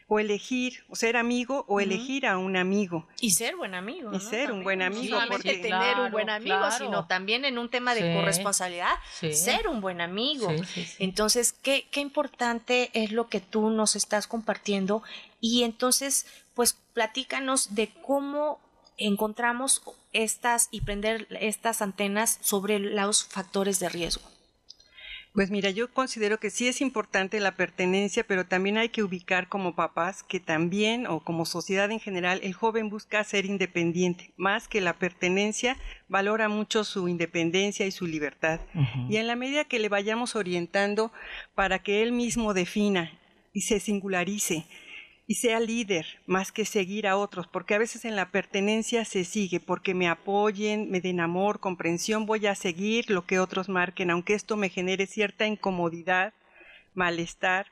o 0.09 0.19
elegir, 0.19 0.83
o 0.89 0.95
ser 0.95 1.15
amigo 1.15 1.65
o 1.67 1.79
elegir 1.79 2.25
a 2.25 2.39
un 2.39 2.57
amigo. 2.57 3.07
Y 3.21 3.31
ser 3.31 3.55
buen 3.55 3.75
amigo. 3.75 4.11
Y 4.11 4.19
ser 4.19 4.51
un 4.51 4.63
buen 4.63 4.81
amigo. 4.81 5.21
No 5.21 5.27
porque... 5.27 5.59
tener 5.59 5.99
un 5.99 6.11
buen 6.11 6.31
amigo, 6.31 6.71
sino 6.77 7.05
también 7.05 7.45
en 7.45 7.59
un 7.59 7.69
tema 7.69 7.93
de 7.93 8.15
corresponsabilidad, 8.15 8.95
ser 9.31 9.67
un 9.67 9.81
buen 9.81 10.01
amigo. 10.01 10.51
entonces, 10.97 11.53
¿qué, 11.53 11.87
qué 11.91 11.99
importante 12.01 12.89
es 12.93 13.11
lo 13.11 13.29
que 13.29 13.39
tú 13.39 13.69
nos 13.69 13.95
estás 13.95 14.25
compartiendo. 14.25 15.03
Y 15.41 15.61
entonces, 15.61 16.25
pues 16.55 16.75
platícanos 16.93 17.75
de 17.75 17.89
cómo 18.01 18.59
encontramos 18.97 19.83
estas 20.11 20.69
y 20.71 20.81
prender 20.81 21.27
estas 21.39 21.83
antenas 21.83 22.39
sobre 22.41 22.79
los 22.79 23.25
factores 23.25 23.79
de 23.79 23.89
riesgo? 23.89 24.27
Pues 25.39 25.51
mira, 25.51 25.69
yo 25.69 25.89
considero 25.89 26.37
que 26.37 26.49
sí 26.49 26.67
es 26.67 26.81
importante 26.81 27.39
la 27.39 27.55
pertenencia, 27.55 28.25
pero 28.27 28.45
también 28.45 28.77
hay 28.77 28.89
que 28.89 29.03
ubicar 29.03 29.47
como 29.47 29.73
papás 29.73 30.21
que 30.21 30.41
también, 30.41 31.07
o 31.07 31.21
como 31.21 31.45
sociedad 31.45 31.89
en 31.91 32.01
general, 32.01 32.41
el 32.43 32.51
joven 32.51 32.89
busca 32.89 33.23
ser 33.23 33.45
independiente. 33.45 34.33
Más 34.35 34.67
que 34.67 34.81
la 34.81 34.99
pertenencia, 34.99 35.77
valora 36.09 36.49
mucho 36.49 36.83
su 36.83 37.07
independencia 37.07 37.85
y 37.85 37.91
su 37.91 38.05
libertad. 38.05 38.59
Y 39.07 39.15
en 39.15 39.27
la 39.27 39.37
medida 39.37 39.63
que 39.63 39.79
le 39.79 39.87
vayamos 39.87 40.35
orientando 40.35 41.13
para 41.55 41.79
que 41.79 42.03
él 42.03 42.11
mismo 42.11 42.53
defina 42.53 43.17
y 43.53 43.61
se 43.61 43.79
singularice, 43.79 44.65
y 45.29 45.35
sea 45.35 45.59
líder 45.59 46.07
más 46.25 46.51
que 46.51 46.65
seguir 46.65 47.05
a 47.05 47.15
otros, 47.15 47.45
porque 47.45 47.75
a 47.75 47.77
veces 47.77 48.03
en 48.03 48.15
la 48.15 48.31
pertenencia 48.31 49.05
se 49.05 49.23
sigue, 49.23 49.59
porque 49.59 49.93
me 49.93 50.07
apoyen, 50.07 50.89
me 50.89 51.01
den 51.01 51.19
amor, 51.19 51.59
comprensión, 51.59 52.25
voy 52.25 52.47
a 52.47 52.55
seguir 52.55 53.11
lo 53.11 53.27
que 53.27 53.37
otros 53.37 53.69
marquen, 53.69 54.09
aunque 54.09 54.33
esto 54.33 54.57
me 54.57 54.69
genere 54.69 55.05
cierta 55.05 55.45
incomodidad, 55.45 56.33
malestar, 56.95 57.67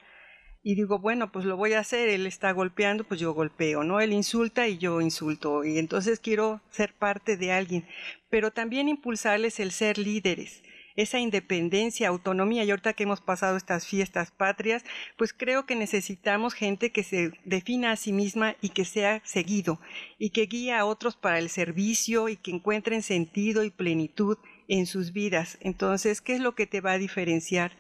y 0.62 0.76
digo, 0.76 1.00
bueno, 1.00 1.32
pues 1.32 1.46
lo 1.46 1.58
voy 1.58 1.74
a 1.74 1.80
hacer, 1.80 2.10
él 2.10 2.28
está 2.28 2.52
golpeando, 2.52 3.06
pues 3.06 3.20
yo 3.20 3.34
golpeo, 3.34 3.84
¿no? 3.84 4.02
Él 4.02 4.14
insulta 4.14 4.68
y 4.68 4.78
yo 4.78 5.02
insulto, 5.02 5.66
y 5.66 5.80
entonces 5.80 6.20
quiero 6.20 6.62
ser 6.70 6.94
parte 6.94 7.38
de 7.38 7.54
alguien, 7.54 7.88
pero 8.30 8.52
también 8.52 8.88
impulsarles 8.88 9.60
el 9.60 9.72
ser 9.72 9.98
líderes, 9.98 10.62
esa 10.98 11.20
independencia, 11.20 12.10
autonomía. 12.10 12.66
Y 12.66 12.72
ahorita 12.72 12.94
que 12.94 13.04
hemos 13.04 13.22
pasado 13.22 13.56
estas 13.56 13.88
fiestas 13.88 14.32
patrias, 14.32 14.84
pues 15.18 15.32
creo 15.32 15.66
que 15.66 15.76
necesitamos 15.76 16.54
gente 16.54 16.92
que 16.92 17.04
se 17.04 17.32
defina 17.46 17.92
a 17.92 17.96
sí 17.96 18.12
misma 18.12 18.58
y 18.62 18.70
que 18.70 18.84
sea 18.84 19.22
seguido 19.24 19.80
y 20.20 20.32
que 20.32 20.48
guíe 20.48 20.74
a 20.74 20.86
otros 20.86 21.16
para 21.16 21.40
el 21.40 21.50
servicio 21.50 22.28
y 22.28 22.36
que 22.36 22.52
encuentren 22.52 23.02
sentido 23.02 23.64
y 23.64 23.70
plenitud 23.70 24.38
en 24.68 24.86
sus 24.86 25.14
vidas. 25.14 25.58
Entonces, 25.62 26.20
¿qué 26.20 26.34
es 26.34 26.42
lo 26.42 26.56
que 26.56 26.68
te 26.68 26.82
va 26.82 26.94
a 26.94 26.98
diferenciar? 26.98 27.72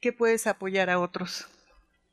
¿Qué 0.00 0.12
puedes 0.12 0.48
apoyar 0.48 0.90
a 0.90 0.98
otros? 0.98 1.46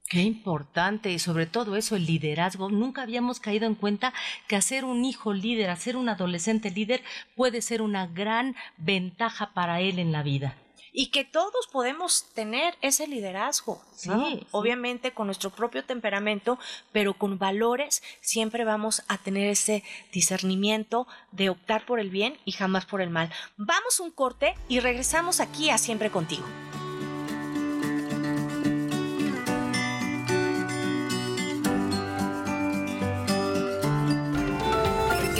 Qué 0.09 0.23
importante 0.23 1.11
y 1.11 1.19
sobre 1.19 1.45
todo 1.45 1.75
eso, 1.75 1.95
el 1.95 2.07
liderazgo. 2.07 2.71
Nunca 2.71 3.03
habíamos 3.03 3.39
caído 3.39 3.67
en 3.67 3.75
cuenta 3.75 4.11
que 4.47 4.55
hacer 4.55 4.83
un 4.83 5.05
hijo 5.05 5.33
líder, 5.33 5.69
hacer 5.69 5.95
un 5.95 6.09
adolescente 6.09 6.71
líder 6.71 7.03
puede 7.35 7.61
ser 7.61 7.83
una 7.83 8.07
gran 8.07 8.55
ventaja 8.77 9.53
para 9.53 9.81
él 9.81 9.99
en 9.99 10.11
la 10.11 10.23
vida. 10.23 10.57
Y 10.91 11.11
que 11.11 11.25
todos 11.25 11.67
podemos 11.71 12.25
tener 12.33 12.75
ese 12.81 13.05
liderazgo, 13.05 13.83
sí, 13.95 14.09
obviamente 14.49 15.11
con 15.11 15.27
nuestro 15.27 15.51
propio 15.51 15.85
temperamento, 15.85 16.57
pero 16.91 17.13
con 17.13 17.37
valores 17.37 18.01
siempre 18.19 18.65
vamos 18.65 19.03
a 19.07 19.19
tener 19.19 19.47
ese 19.47 19.83
discernimiento 20.11 21.07
de 21.31 21.51
optar 21.51 21.85
por 21.85 21.99
el 21.99 22.09
bien 22.09 22.35
y 22.45 22.53
jamás 22.53 22.87
por 22.87 23.01
el 23.01 23.11
mal. 23.11 23.31
Vamos 23.57 23.99
un 23.99 24.09
corte 24.09 24.55
y 24.67 24.79
regresamos 24.79 25.39
aquí 25.39 25.69
a 25.69 25.77
Siempre 25.77 26.09
contigo. 26.09 26.45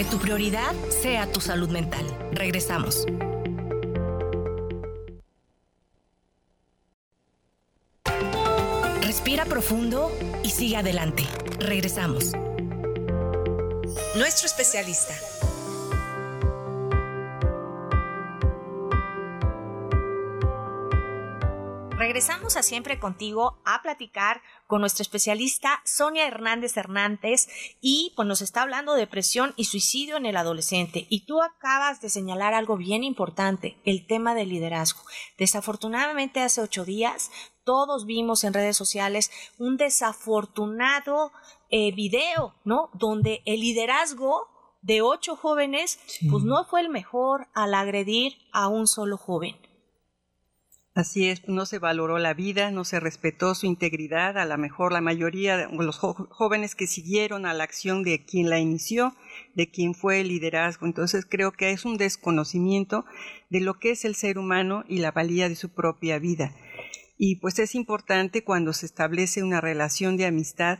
Tu 0.09 0.17
prioridad 0.17 0.73
sea 0.89 1.31
tu 1.31 1.39
salud 1.39 1.69
mental. 1.69 2.05
Regresamos. 2.31 3.05
Respira 9.01 9.45
profundo 9.45 10.11
y 10.43 10.49
sigue 10.49 10.77
adelante. 10.77 11.27
Regresamos. 11.59 12.31
Nuestro 14.15 14.47
especialista 14.47 15.13
regresamos 22.19 22.57
a 22.57 22.63
siempre 22.63 22.99
contigo 22.99 23.61
a 23.63 23.81
platicar 23.81 24.41
con 24.67 24.81
nuestra 24.81 25.03
especialista 25.03 25.81
Sonia 25.85 26.27
Hernández 26.27 26.75
Hernández 26.75 27.47
y 27.79 28.11
pues 28.17 28.27
nos 28.27 28.41
está 28.41 28.63
hablando 28.63 28.93
de 28.93 28.99
depresión 28.99 29.53
y 29.55 29.63
suicidio 29.63 30.17
en 30.17 30.25
el 30.25 30.35
adolescente. 30.35 31.07
Y 31.09 31.21
tú 31.21 31.41
acabas 31.41 32.01
de 32.01 32.09
señalar 32.09 32.53
algo 32.53 32.75
bien 32.75 33.05
importante, 33.05 33.77
el 33.85 34.05
tema 34.05 34.35
del 34.35 34.49
liderazgo. 34.49 34.99
Desafortunadamente 35.37 36.41
hace 36.41 36.59
ocho 36.59 36.83
días 36.83 37.31
todos 37.63 38.05
vimos 38.05 38.43
en 38.43 38.53
redes 38.53 38.75
sociales 38.75 39.31
un 39.57 39.77
desafortunado 39.77 41.31
eh, 41.69 41.93
video, 41.93 42.53
¿no? 42.65 42.89
Donde 42.95 43.43
el 43.45 43.61
liderazgo 43.61 44.49
de 44.81 45.01
ocho 45.01 45.37
jóvenes, 45.37 46.01
pues 46.29 46.43
no 46.43 46.65
fue 46.65 46.81
el 46.81 46.89
mejor 46.89 47.47
al 47.53 47.73
agredir 47.73 48.33
a 48.51 48.67
un 48.67 48.87
solo 48.87 49.15
joven. 49.15 49.68
Así 50.95 51.29
es, 51.29 51.47
no 51.47 51.65
se 51.65 51.77
valoró 51.77 52.17
la 52.17 52.33
vida, 52.33 52.71
no 52.71 52.83
se 52.83 52.99
respetó 52.99 53.53
su 53.53 53.67
integridad, 53.67 54.37
a 54.37 54.45
lo 54.45 54.57
mejor 54.57 54.91
la 54.91 55.01
mayoría 55.01 55.55
de 55.55 55.67
los 55.71 55.99
jóvenes 55.99 56.75
que 56.75 56.87
siguieron 56.87 57.45
a 57.45 57.53
la 57.53 57.63
acción 57.63 58.03
de 58.03 58.25
quien 58.25 58.49
la 58.49 58.59
inició, 58.59 59.15
de 59.53 59.69
quien 59.69 59.93
fue 59.93 60.21
el 60.21 60.29
liderazgo. 60.29 60.87
Entonces 60.87 61.25
creo 61.29 61.51
que 61.51 61.71
es 61.71 61.85
un 61.85 61.97
desconocimiento 61.97 63.05
de 63.49 63.61
lo 63.61 63.75
que 63.75 63.91
es 63.91 64.03
el 64.03 64.15
ser 64.15 64.39
humano 64.39 64.83
y 64.87 64.97
la 64.97 65.11
valía 65.11 65.47
de 65.47 65.55
su 65.55 65.69
propia 65.69 66.17
vida. 66.17 66.55
Y 67.17 67.35
pues 67.35 67.59
es 67.59 67.75
importante 67.75 68.43
cuando 68.43 68.73
se 68.73 68.85
establece 68.85 69.43
una 69.43 69.61
relación 69.61 70.17
de 70.17 70.25
amistad, 70.25 70.79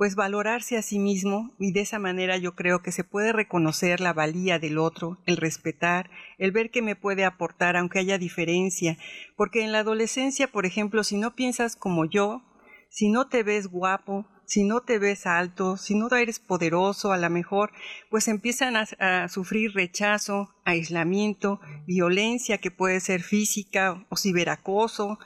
pues 0.00 0.14
valorarse 0.14 0.78
a 0.78 0.82
sí 0.82 0.98
mismo 0.98 1.54
y 1.58 1.72
de 1.72 1.82
esa 1.82 1.98
manera 1.98 2.38
yo 2.38 2.54
creo 2.54 2.80
que 2.80 2.90
se 2.90 3.04
puede 3.04 3.34
reconocer 3.34 4.00
la 4.00 4.14
valía 4.14 4.58
del 4.58 4.78
otro, 4.78 5.18
el 5.26 5.36
respetar, 5.36 6.08
el 6.38 6.52
ver 6.52 6.70
que 6.70 6.80
me 6.80 6.96
puede 6.96 7.26
aportar 7.26 7.76
aunque 7.76 7.98
haya 7.98 8.16
diferencia, 8.16 8.96
porque 9.36 9.62
en 9.62 9.72
la 9.72 9.80
adolescencia, 9.80 10.50
por 10.50 10.64
ejemplo, 10.64 11.04
si 11.04 11.18
no 11.18 11.34
piensas 11.34 11.76
como 11.76 12.06
yo, 12.06 12.40
si 12.88 13.10
no 13.10 13.28
te 13.28 13.42
ves 13.42 13.66
guapo, 13.66 14.26
si 14.46 14.64
no 14.64 14.80
te 14.80 14.98
ves 14.98 15.26
alto, 15.26 15.76
si 15.76 15.94
no 15.94 16.08
eres 16.16 16.38
poderoso, 16.40 17.12
a 17.12 17.18
lo 17.18 17.28
mejor, 17.28 17.70
pues 18.08 18.26
empiezan 18.26 18.76
a, 18.76 19.28
sufrir 19.28 19.74
rechazo, 19.74 20.48
aislamiento, 20.64 21.60
violencia 21.86 22.56
que 22.56 22.70
puede 22.70 23.00
ser 23.00 23.20
física 23.20 24.06
o 24.08 24.16
ciberacoso, 24.16 25.18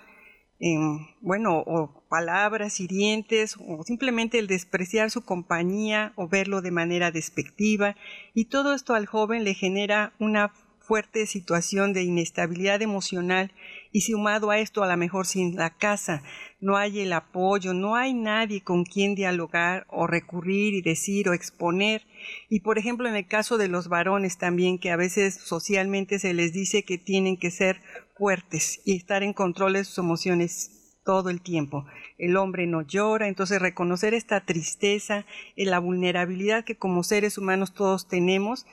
bueno, 1.20 1.62
o 1.64 2.03
palabras 2.14 2.78
hirientes, 2.78 3.56
o 3.58 3.82
simplemente 3.82 4.38
el 4.38 4.46
despreciar 4.46 5.10
su 5.10 5.24
compañía 5.24 6.12
o 6.14 6.28
verlo 6.28 6.62
de 6.62 6.70
manera 6.70 7.10
despectiva. 7.10 7.96
Y 8.34 8.44
todo 8.44 8.72
esto 8.72 8.94
al 8.94 9.06
joven 9.06 9.42
le 9.42 9.54
genera 9.54 10.12
una 10.20 10.52
fuerte 10.78 11.26
situación 11.26 11.92
de 11.92 12.04
inestabilidad 12.04 12.82
emocional 12.82 13.50
y 13.90 14.02
sumado 14.02 14.50
a 14.50 14.58
esto 14.60 14.84
a 14.84 14.86
lo 14.86 14.96
mejor 14.96 15.26
sin 15.26 15.56
la 15.56 15.70
casa 15.70 16.22
no 16.60 16.76
hay 16.76 17.00
el 17.00 17.12
apoyo, 17.12 17.74
no 17.74 17.96
hay 17.96 18.14
nadie 18.14 18.62
con 18.62 18.84
quien 18.84 19.14
dialogar 19.14 19.84
o 19.88 20.06
recurrir 20.06 20.72
y 20.72 20.82
decir 20.82 21.28
o 21.28 21.34
exponer. 21.34 22.06
Y 22.48 22.60
por 22.60 22.78
ejemplo 22.78 23.08
en 23.08 23.16
el 23.16 23.26
caso 23.26 23.58
de 23.58 23.68
los 23.68 23.88
varones 23.88 24.38
también 24.38 24.78
que 24.78 24.90
a 24.92 24.96
veces 24.96 25.34
socialmente 25.34 26.18
se 26.18 26.32
les 26.32 26.52
dice 26.52 26.84
que 26.84 26.96
tienen 26.96 27.36
que 27.36 27.50
ser 27.50 27.80
fuertes 28.16 28.80
y 28.84 28.94
estar 28.96 29.22
en 29.24 29.32
control 29.32 29.72
de 29.72 29.84
sus 29.84 29.98
emociones 29.98 30.83
todo 31.04 31.30
el 31.30 31.40
tiempo. 31.40 31.86
El 32.18 32.36
hombre 32.36 32.66
no 32.66 32.82
llora, 32.82 33.28
entonces 33.28 33.60
reconocer 33.60 34.14
esta 34.14 34.40
tristeza, 34.40 35.24
la 35.56 35.78
vulnerabilidad 35.78 36.64
que 36.64 36.76
como 36.76 37.02
seres 37.02 37.38
humanos 37.38 37.74
todos 37.74 38.08
tenemos, 38.08 38.66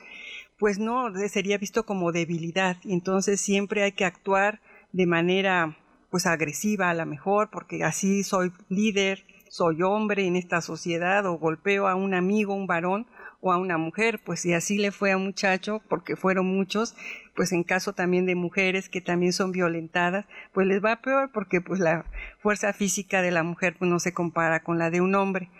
pues 0.58 0.78
no 0.78 1.12
sería 1.28 1.58
visto 1.58 1.84
como 1.84 2.12
debilidad. 2.12 2.76
Entonces 2.84 3.40
siempre 3.40 3.82
hay 3.82 3.92
que 3.92 4.04
actuar 4.04 4.60
de 4.92 5.06
manera 5.06 5.76
pues 6.10 6.26
agresiva 6.26 6.90
a 6.90 6.94
la 6.94 7.06
mejor, 7.06 7.48
porque 7.50 7.84
así 7.84 8.22
soy 8.22 8.52
líder, 8.68 9.24
soy 9.48 9.82
hombre 9.82 10.26
en 10.26 10.36
esta 10.36 10.60
sociedad 10.60 11.24
o 11.26 11.38
golpeo 11.38 11.88
a 11.88 11.94
un 11.94 12.14
amigo, 12.14 12.54
un 12.54 12.66
varón 12.66 13.06
o 13.40 13.50
a 13.52 13.58
una 13.58 13.76
mujer, 13.76 14.20
pues 14.24 14.40
si 14.40 14.52
así 14.52 14.78
le 14.78 14.92
fue 14.92 15.12
a 15.12 15.16
un 15.16 15.24
muchacho, 15.24 15.82
porque 15.88 16.14
fueron 16.14 16.46
muchos, 16.46 16.94
pues 17.34 17.52
en 17.52 17.64
caso 17.64 17.92
también 17.92 18.26
de 18.26 18.34
mujeres 18.34 18.88
que 18.88 19.00
también 19.00 19.32
son 19.32 19.52
violentadas, 19.52 20.26
pues 20.52 20.66
les 20.66 20.84
va 20.84 21.00
peor 21.00 21.30
porque 21.32 21.60
pues 21.60 21.80
la 21.80 22.04
fuerza 22.40 22.72
física 22.72 23.22
de 23.22 23.30
la 23.30 23.42
mujer 23.42 23.76
pues 23.78 23.90
no 23.90 23.98
se 23.98 24.12
compara 24.12 24.62
con 24.62 24.78
la 24.78 24.90
de 24.90 25.00
un 25.00 25.14
hombre. 25.14 25.50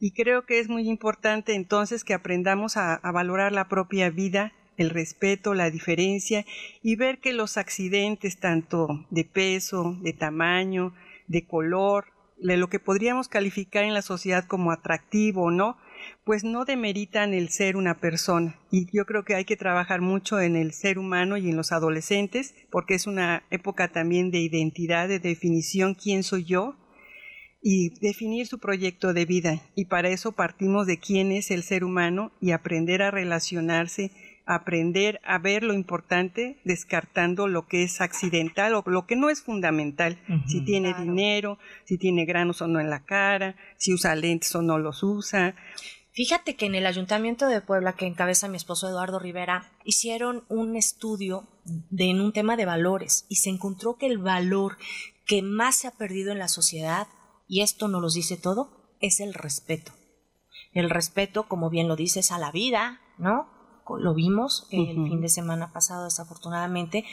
Y 0.00 0.10
creo 0.10 0.44
que 0.44 0.58
es 0.58 0.68
muy 0.68 0.88
importante 0.88 1.54
entonces 1.54 2.04
que 2.04 2.14
aprendamos 2.14 2.76
a, 2.76 3.00
valorar 3.12 3.52
la 3.52 3.68
propia 3.68 4.10
vida, 4.10 4.52
el 4.76 4.90
respeto, 4.90 5.54
la 5.54 5.70
diferencia 5.70 6.44
y 6.82 6.96
ver 6.96 7.20
que 7.20 7.32
los 7.32 7.56
accidentes 7.56 8.38
tanto 8.38 9.06
de 9.10 9.24
peso, 9.24 9.96
de 10.02 10.12
tamaño, 10.12 10.92
de 11.26 11.46
color, 11.46 12.06
de 12.38 12.56
lo 12.56 12.68
que 12.68 12.80
podríamos 12.80 13.28
calificar 13.28 13.84
en 13.84 13.94
la 13.94 14.02
sociedad 14.02 14.44
como 14.44 14.72
atractivo 14.72 15.44
o 15.44 15.50
no, 15.50 15.78
pues 16.24 16.42
no 16.42 16.64
demeritan 16.64 17.34
el 17.34 17.50
ser 17.50 17.76
una 17.76 17.98
persona. 17.98 18.58
Y 18.70 18.86
yo 18.96 19.04
creo 19.04 19.24
que 19.24 19.34
hay 19.34 19.44
que 19.44 19.56
trabajar 19.56 20.00
mucho 20.00 20.40
en 20.40 20.56
el 20.56 20.72
ser 20.72 20.98
humano 20.98 21.36
y 21.36 21.50
en 21.50 21.56
los 21.56 21.70
adolescentes, 21.70 22.54
porque 22.70 22.94
es 22.94 23.06
una 23.06 23.44
época 23.50 23.92
también 23.92 24.30
de 24.30 24.38
identidad, 24.38 25.06
de 25.06 25.18
definición, 25.18 25.94
quién 25.94 26.22
soy 26.22 26.44
yo, 26.44 26.76
y 27.62 27.98
definir 28.00 28.46
su 28.46 28.58
proyecto 28.58 29.12
de 29.12 29.26
vida. 29.26 29.62
Y 29.74 29.86
para 29.86 30.08
eso 30.08 30.32
partimos 30.32 30.86
de 30.86 30.98
quién 30.98 31.30
es 31.30 31.50
el 31.50 31.62
ser 31.62 31.84
humano 31.84 32.32
y 32.40 32.52
aprender 32.52 33.02
a 33.02 33.10
relacionarse, 33.10 34.10
aprender 34.46 35.20
a 35.24 35.38
ver 35.38 35.62
lo 35.62 35.72
importante, 35.72 36.58
descartando 36.64 37.48
lo 37.48 37.66
que 37.66 37.82
es 37.82 38.02
accidental 38.02 38.74
o 38.74 38.82
lo 38.86 39.06
que 39.06 39.16
no 39.16 39.30
es 39.30 39.42
fundamental. 39.42 40.18
si 40.46 40.62
tiene 40.62 40.94
dinero, 40.94 41.58
si 41.84 41.96
tiene 41.96 42.26
granos 42.26 42.60
o 42.62 42.66
no 42.66 42.80
en 42.80 42.90
la 42.90 43.04
cara, 43.04 43.56
si 43.76 43.92
usa 43.92 44.14
lentes 44.14 44.54
o 44.54 44.62
no 44.62 44.78
los 44.78 45.02
usa. 45.02 45.54
Fíjate 46.14 46.54
que 46.54 46.66
en 46.66 46.76
el 46.76 46.86
Ayuntamiento 46.86 47.48
de 47.48 47.60
Puebla, 47.60 47.94
que 47.94 48.06
encabeza 48.06 48.46
mi 48.46 48.56
esposo 48.56 48.88
Eduardo 48.88 49.18
Rivera, 49.18 49.72
hicieron 49.84 50.44
un 50.48 50.76
estudio 50.76 51.48
de, 51.64 52.04
en 52.04 52.20
un 52.20 52.32
tema 52.32 52.56
de 52.56 52.64
valores 52.64 53.26
y 53.28 53.36
se 53.36 53.50
encontró 53.50 53.96
que 53.96 54.06
el 54.06 54.18
valor 54.18 54.78
que 55.26 55.42
más 55.42 55.74
se 55.74 55.88
ha 55.88 55.90
perdido 55.90 56.30
en 56.30 56.38
la 56.38 56.46
sociedad 56.46 57.08
y 57.48 57.62
esto 57.62 57.88
no 57.88 58.00
los 58.00 58.14
dice 58.14 58.36
todo, 58.36 58.96
es 59.00 59.18
el 59.18 59.34
respeto. 59.34 59.90
El 60.72 60.88
respeto, 60.88 61.48
como 61.48 61.68
bien 61.68 61.88
lo 61.88 61.96
dices, 61.96 62.30
a 62.30 62.38
la 62.38 62.52
vida, 62.52 63.00
¿no? 63.18 63.48
Lo 63.98 64.14
vimos 64.14 64.66
el 64.70 64.94
fin 64.94 65.20
de 65.20 65.28
semana 65.28 65.72
pasado, 65.72 66.04
desafortunadamente, 66.04 67.04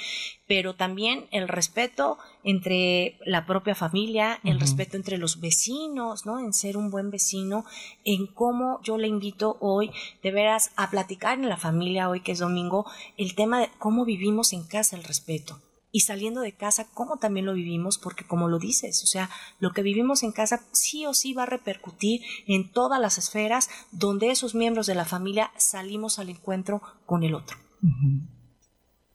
pero 0.47 0.75
también 0.75 1.27
el 1.31 1.47
respeto 1.47 2.17
entre 2.43 3.17
la 3.25 3.45
propia 3.45 3.75
familia, 3.75 4.39
el 4.43 4.59
respeto 4.59 4.97
entre 4.97 5.17
los 5.17 5.39
vecinos, 5.39 6.25
¿no? 6.25 6.39
En 6.39 6.53
ser 6.53 6.77
un 6.77 6.89
buen 6.89 7.11
vecino, 7.11 7.65
en 8.05 8.27
cómo 8.27 8.81
yo 8.83 8.97
le 8.97 9.07
invito 9.07 9.57
hoy, 9.59 9.91
de 10.23 10.31
veras, 10.31 10.71
a 10.75 10.89
platicar 10.89 11.37
en 11.37 11.49
la 11.49 11.57
familia, 11.57 12.09
hoy 12.09 12.21
que 12.21 12.31
es 12.31 12.39
domingo, 12.39 12.85
el 13.17 13.35
tema 13.35 13.59
de 13.59 13.69
cómo 13.77 14.05
vivimos 14.05 14.53
en 14.53 14.63
casa 14.63 14.95
el 14.95 15.03
respeto 15.03 15.59
y 15.91 16.01
saliendo 16.01 16.41
de 16.41 16.53
casa, 16.53 16.87
cómo 16.93 17.17
también 17.17 17.45
lo 17.45 17.53
vivimos, 17.53 17.97
porque 17.97 18.25
como 18.25 18.47
lo 18.47 18.59
dices, 18.59 19.03
o 19.03 19.07
sea, 19.07 19.29
lo 19.59 19.71
que 19.71 19.81
vivimos 19.81 20.23
en 20.23 20.31
casa 20.31 20.61
sí 20.71 21.05
o 21.05 21.13
sí 21.13 21.33
va 21.33 21.43
a 21.43 21.47
repercutir 21.47 22.21
en 22.47 22.71
todas 22.71 22.99
las 22.99 23.17
esferas 23.17 23.69
donde 23.91 24.31
esos 24.31 24.55
miembros 24.55 24.87
de 24.87 24.95
la 24.95 25.05
familia 25.05 25.51
salimos 25.57 26.19
al 26.19 26.29
encuentro 26.29 26.81
con 27.05 27.23
el 27.23 27.35
otro. 27.35 27.57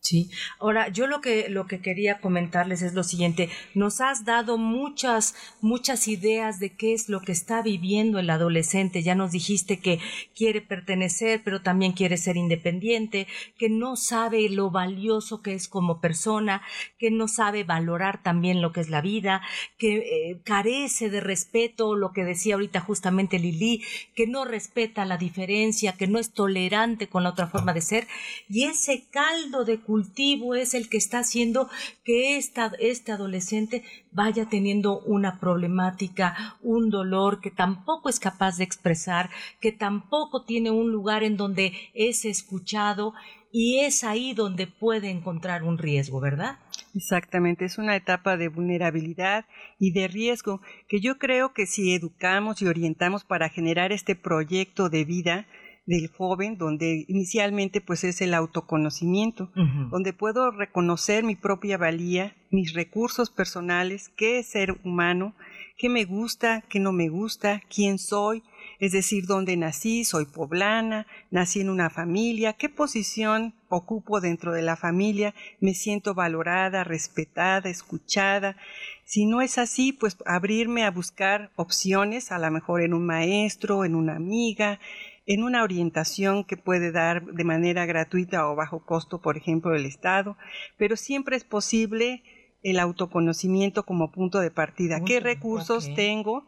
Sí. 0.06 0.30
Ahora, 0.60 0.86
yo 0.88 1.08
lo 1.08 1.20
que, 1.20 1.48
lo 1.48 1.66
que 1.66 1.80
quería 1.80 2.20
comentarles 2.20 2.80
es 2.82 2.94
lo 2.94 3.02
siguiente. 3.02 3.50
Nos 3.74 4.00
has 4.00 4.24
dado 4.24 4.56
muchas, 4.56 5.34
muchas 5.60 6.06
ideas 6.06 6.60
de 6.60 6.76
qué 6.76 6.94
es 6.94 7.08
lo 7.08 7.22
que 7.22 7.32
está 7.32 7.60
viviendo 7.60 8.20
el 8.20 8.30
adolescente. 8.30 9.02
Ya 9.02 9.16
nos 9.16 9.32
dijiste 9.32 9.80
que 9.80 9.98
quiere 10.36 10.60
pertenecer, 10.60 11.42
pero 11.44 11.60
también 11.60 11.90
quiere 11.90 12.18
ser 12.18 12.36
independiente, 12.36 13.26
que 13.58 13.68
no 13.68 13.96
sabe 13.96 14.48
lo 14.48 14.70
valioso 14.70 15.42
que 15.42 15.54
es 15.54 15.66
como 15.66 16.00
persona, 16.00 16.62
que 17.00 17.10
no 17.10 17.26
sabe 17.26 17.64
valorar 17.64 18.22
también 18.22 18.62
lo 18.62 18.70
que 18.72 18.82
es 18.82 18.90
la 18.90 19.00
vida, 19.00 19.42
que 19.76 19.96
eh, 19.96 20.40
carece 20.44 21.10
de 21.10 21.20
respeto, 21.20 21.96
lo 21.96 22.12
que 22.12 22.24
decía 22.24 22.54
ahorita 22.54 22.78
justamente 22.78 23.40
Lili, 23.40 23.82
que 24.14 24.28
no 24.28 24.44
respeta 24.44 25.04
la 25.04 25.16
diferencia, 25.16 25.96
que 25.96 26.06
no 26.06 26.20
es 26.20 26.30
tolerante 26.30 27.08
con 27.08 27.24
la 27.24 27.30
otra 27.30 27.48
forma 27.48 27.72
de 27.72 27.80
ser. 27.80 28.06
Y 28.48 28.66
ese 28.66 29.08
caldo 29.10 29.64
de 29.64 29.80
cultivo 29.96 30.54
es 30.54 30.74
el 30.74 30.90
que 30.90 30.98
está 30.98 31.20
haciendo 31.20 31.70
que 32.04 32.36
esta, 32.36 32.70
este 32.78 33.12
adolescente 33.12 33.82
vaya 34.12 34.44
teniendo 34.44 35.00
una 35.00 35.40
problemática, 35.40 36.58
un 36.60 36.90
dolor 36.90 37.40
que 37.40 37.50
tampoco 37.50 38.10
es 38.10 38.20
capaz 38.20 38.58
de 38.58 38.64
expresar, 38.64 39.30
que 39.58 39.72
tampoco 39.72 40.44
tiene 40.44 40.70
un 40.70 40.92
lugar 40.92 41.22
en 41.22 41.38
donde 41.38 41.72
es 41.94 42.26
escuchado 42.26 43.14
y 43.50 43.78
es 43.78 44.04
ahí 44.04 44.34
donde 44.34 44.66
puede 44.66 45.08
encontrar 45.08 45.62
un 45.62 45.78
riesgo, 45.78 46.20
¿verdad? 46.20 46.58
Exactamente, 46.94 47.64
es 47.64 47.78
una 47.78 47.96
etapa 47.96 48.36
de 48.36 48.48
vulnerabilidad 48.48 49.46
y 49.78 49.92
de 49.92 50.08
riesgo 50.08 50.60
que 50.88 51.00
yo 51.00 51.16
creo 51.16 51.54
que 51.54 51.64
si 51.64 51.94
educamos 51.94 52.60
y 52.60 52.66
orientamos 52.66 53.24
para 53.24 53.48
generar 53.48 53.92
este 53.92 54.14
proyecto 54.14 54.90
de 54.90 55.06
vida, 55.06 55.46
del 55.86 56.08
joven, 56.08 56.58
donde 56.58 57.04
inicialmente 57.08 57.80
pues 57.80 58.02
es 58.04 58.20
el 58.20 58.34
autoconocimiento, 58.34 59.50
donde 59.90 60.12
puedo 60.12 60.50
reconocer 60.50 61.22
mi 61.22 61.36
propia 61.36 61.78
valía, 61.78 62.34
mis 62.50 62.74
recursos 62.74 63.30
personales, 63.30 64.10
qué 64.16 64.40
es 64.40 64.46
ser 64.48 64.76
humano, 64.84 65.34
qué 65.78 65.88
me 65.88 66.04
gusta, 66.04 66.62
qué 66.68 66.80
no 66.80 66.92
me 66.92 67.08
gusta, 67.08 67.62
quién 67.72 67.98
soy, 67.98 68.42
es 68.80 68.92
decir, 68.92 69.26
dónde 69.26 69.56
nací, 69.56 70.04
soy 70.04 70.24
poblana, 70.24 71.06
nací 71.30 71.60
en 71.60 71.70
una 71.70 71.88
familia, 71.88 72.54
qué 72.54 72.68
posición 72.68 73.54
ocupo 73.68 74.20
dentro 74.20 74.52
de 74.52 74.62
la 74.62 74.76
familia, 74.76 75.34
me 75.60 75.74
siento 75.74 76.14
valorada, 76.14 76.82
respetada, 76.82 77.70
escuchada. 77.70 78.56
Si 79.04 79.24
no 79.24 79.40
es 79.40 79.58
así, 79.58 79.92
pues 79.92 80.16
abrirme 80.26 80.84
a 80.84 80.90
buscar 80.90 81.50
opciones, 81.56 82.32
a 82.32 82.38
lo 82.38 82.50
mejor 82.50 82.82
en 82.82 82.92
un 82.92 83.06
maestro, 83.06 83.84
en 83.84 83.94
una 83.94 84.16
amiga, 84.16 84.80
en 85.26 85.42
una 85.42 85.62
orientación 85.62 86.44
que 86.44 86.56
puede 86.56 86.92
dar 86.92 87.24
de 87.24 87.44
manera 87.44 87.84
gratuita 87.84 88.48
o 88.48 88.54
bajo 88.54 88.84
costo, 88.84 89.20
por 89.20 89.36
ejemplo, 89.36 89.74
el 89.74 89.84
Estado, 89.84 90.36
pero 90.78 90.96
siempre 90.96 91.36
es 91.36 91.44
posible 91.44 92.22
el 92.62 92.78
autoconocimiento 92.78 93.84
como 93.84 94.10
punto 94.12 94.40
de 94.40 94.50
partida. 94.50 95.00
¿Qué 95.04 95.20
recursos 95.20 95.92
tengo? 95.94 96.44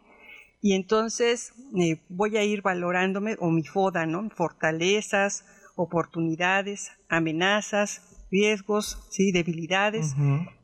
Y 0.61 0.75
entonces 0.75 1.53
eh, 1.77 2.01
voy 2.09 2.37
a 2.37 2.45
ir 2.45 2.63
valorándome 2.63 3.37
o 3.39 3.51
mi 3.51 3.63
FODA, 3.63 4.07
¿no? 4.07 4.29
Fortalezas, 4.31 5.45
oportunidades, 5.77 6.93
amenazas, 7.09 8.08
riesgos, 8.31 9.07
¿sí? 9.11 9.33
debilidades, 9.33 10.15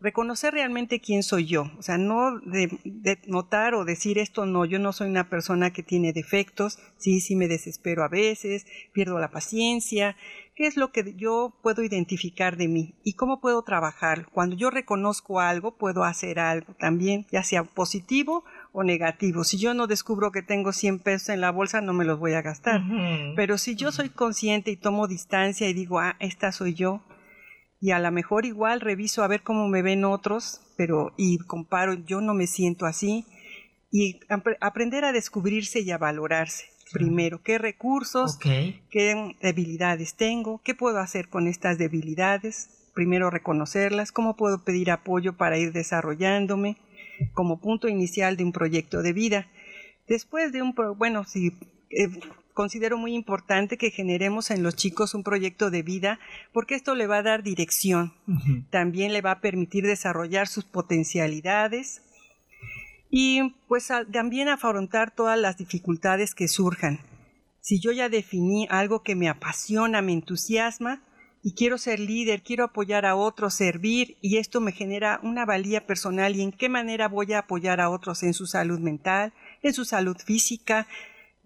reconocer 0.00 0.52
realmente 0.52 1.00
quién 1.00 1.22
soy 1.22 1.46
yo, 1.46 1.70
o 1.78 1.82
sea, 1.82 1.96
no 1.96 2.38
de, 2.40 3.18
notar 3.26 3.74
o 3.74 3.84
decir 3.84 4.18
esto 4.18 4.44
no, 4.44 4.64
yo 4.64 4.78
no 4.78 4.92
soy 4.92 5.08
una 5.08 5.28
persona 5.30 5.72
que 5.72 5.82
tiene 5.82 6.12
defectos, 6.12 6.78
sí, 6.98 7.20
sí 7.20 7.36
me 7.36 7.48
desespero 7.48 8.04
a 8.04 8.08
veces, 8.08 8.66
pierdo 8.92 9.18
la 9.18 9.30
paciencia, 9.30 10.16
qué 10.54 10.66
es 10.66 10.76
lo 10.76 10.92
que 10.92 11.14
yo 11.16 11.54
puedo 11.62 11.82
identificar 11.82 12.56
de 12.56 12.68
mí 12.68 12.94
y 13.02 13.14
cómo 13.14 13.40
puedo 13.40 13.62
trabajar. 13.62 14.26
Cuando 14.32 14.56
yo 14.56 14.70
reconozco 14.70 15.40
algo, 15.40 15.76
puedo 15.76 16.04
hacer 16.04 16.38
algo 16.38 16.74
también, 16.74 17.26
ya 17.32 17.42
sea 17.42 17.64
positivo 17.64 18.44
o 18.72 18.84
negativo. 18.84 19.44
Si 19.44 19.58
yo 19.58 19.74
no 19.74 19.86
descubro 19.86 20.30
que 20.30 20.42
tengo 20.42 20.72
100 20.72 21.00
pesos 21.00 21.30
en 21.30 21.40
la 21.40 21.50
bolsa, 21.50 21.80
no 21.80 21.92
me 21.92 22.04
los 22.04 22.18
voy 22.18 22.34
a 22.34 22.42
gastar. 22.42 22.82
Pero 23.36 23.58
si 23.58 23.74
yo 23.74 23.90
soy 23.90 24.10
consciente 24.10 24.70
y 24.70 24.76
tomo 24.76 25.08
distancia 25.08 25.68
y 25.68 25.72
digo, 25.72 25.98
ah, 25.98 26.16
esta 26.20 26.52
soy 26.52 26.74
yo, 26.74 27.02
y 27.84 27.90
a 27.90 27.98
lo 27.98 28.10
mejor 28.10 28.46
igual 28.46 28.80
reviso 28.80 29.22
a 29.22 29.28
ver 29.28 29.42
cómo 29.42 29.68
me 29.68 29.82
ven 29.82 30.06
otros, 30.06 30.62
pero 30.74 31.12
y 31.18 31.36
comparo, 31.36 31.92
yo 31.92 32.22
no 32.22 32.32
me 32.32 32.46
siento 32.46 32.86
así. 32.86 33.26
Y 33.90 34.20
aprender 34.62 35.04
a 35.04 35.12
descubrirse 35.12 35.80
y 35.80 35.90
a 35.90 35.98
valorarse. 35.98 36.64
Primero, 36.94 37.42
qué 37.42 37.58
recursos, 37.58 38.38
qué 38.38 39.36
debilidades 39.42 40.14
tengo, 40.14 40.62
qué 40.64 40.74
puedo 40.74 40.98
hacer 40.98 41.28
con 41.28 41.46
estas 41.46 41.76
debilidades, 41.76 42.70
primero 42.94 43.28
reconocerlas, 43.28 44.12
cómo 44.12 44.34
puedo 44.34 44.64
pedir 44.64 44.90
apoyo 44.90 45.36
para 45.36 45.58
ir 45.58 45.72
desarrollándome 45.72 46.78
como 47.34 47.60
punto 47.60 47.88
inicial 47.88 48.38
de 48.38 48.44
un 48.44 48.52
proyecto 48.52 49.02
de 49.02 49.12
vida. 49.12 49.46
Después 50.08 50.52
de 50.52 50.62
un, 50.62 50.74
bueno, 50.96 51.24
si 51.24 51.48
eh, 51.90 52.08
considero 52.54 52.96
muy 52.96 53.14
importante 53.14 53.76
que 53.76 53.90
generemos 53.90 54.50
en 54.50 54.62
los 54.62 54.76
chicos 54.76 55.12
un 55.14 55.24
proyecto 55.24 55.70
de 55.70 55.82
vida 55.82 56.18
porque 56.52 56.76
esto 56.76 56.94
le 56.94 57.06
va 57.06 57.18
a 57.18 57.22
dar 57.22 57.42
dirección, 57.42 58.14
también 58.70 59.12
le 59.12 59.20
va 59.20 59.32
a 59.32 59.40
permitir 59.40 59.84
desarrollar 59.84 60.46
sus 60.46 60.64
potencialidades 60.64 62.00
y 63.10 63.54
pues 63.68 63.88
también 64.12 64.48
afrontar 64.48 65.10
todas 65.10 65.38
las 65.38 65.58
dificultades 65.58 66.34
que 66.34 66.48
surjan. 66.48 67.00
Si 67.60 67.80
yo 67.80 67.92
ya 67.92 68.08
definí 68.08 68.66
algo 68.70 69.02
que 69.02 69.14
me 69.14 69.28
apasiona, 69.28 70.02
me 70.02 70.12
entusiasma, 70.12 71.02
y 71.46 71.52
quiero 71.52 71.76
ser 71.76 72.00
líder, 72.00 72.42
quiero 72.42 72.64
apoyar 72.64 73.04
a 73.04 73.16
otros, 73.16 73.52
servir 73.52 74.16
y 74.22 74.38
esto 74.38 74.62
me 74.62 74.72
genera 74.72 75.20
una 75.22 75.44
valía 75.44 75.86
personal 75.86 76.34
y 76.34 76.40
en 76.40 76.52
qué 76.52 76.70
manera 76.70 77.06
voy 77.06 77.34
a 77.34 77.40
apoyar 77.40 77.82
a 77.82 77.90
otros 77.90 78.22
en 78.22 78.32
su 78.32 78.46
salud 78.46 78.80
mental, 78.80 79.34
en 79.62 79.74
su 79.74 79.84
salud 79.84 80.16
física, 80.16 80.86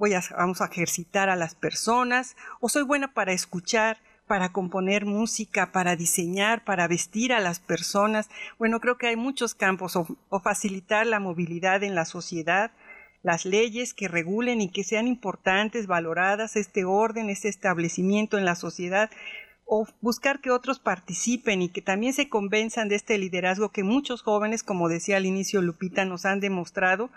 a, 0.00 0.37
vamos 0.37 0.61
a 0.61 0.66
ejercitar 0.66 1.28
a 1.28 1.37
las 1.37 1.54
personas, 1.54 2.37
o 2.61 2.68
soy 2.68 2.82
buena 2.82 3.12
para 3.12 3.32
escuchar, 3.32 3.98
para 4.26 4.50
componer 4.50 5.06
música, 5.06 5.72
para 5.72 5.96
diseñar, 5.96 6.64
para 6.64 6.87
vestir 6.87 7.32
a 7.32 7.40
las 7.40 7.61
personas. 7.61 8.28
Bueno, 8.58 8.80
creo 8.80 8.98
que 8.98 9.08
hay 9.08 9.16
muchos 9.16 9.54
campos, 9.54 9.96
o, 9.96 10.06
o 10.28 10.40
facilitar 10.40 11.06
la 11.06 11.18
movilidad 11.18 11.82
en 11.82 11.94
la 11.94 12.04
sociedad, 12.04 12.70
las 13.22 13.44
leyes 13.44 13.94
que 13.94 14.06
regulen 14.06 14.61
y 14.61 14.70
que 14.70 14.84
sean 14.84 15.08
importantes, 15.08 15.87
valoradas, 15.87 16.56
este 16.56 16.84
orden, 16.84 17.30
este 17.30 17.48
establecimiento 17.48 18.38
en 18.38 18.44
la 18.44 18.54
sociedad, 18.54 19.11
o 19.64 19.87
buscar 20.00 20.40
que 20.40 20.50
otros 20.50 20.78
participen 20.78 21.61
y 21.61 21.68
que 21.68 21.82
también 21.82 22.14
se 22.14 22.28
convenzan 22.28 22.88
de 22.88 22.94
este 22.94 23.18
liderazgo 23.18 23.70
que 23.70 23.82
muchos 23.82 24.22
jóvenes, 24.22 24.62
como 24.62 24.88
decía 24.88 25.18
al 25.18 25.26
inicio 25.26 25.61
Lupita, 25.61 26.06
nos 26.06 26.24
han 26.24 26.40
demostrado 26.40 27.11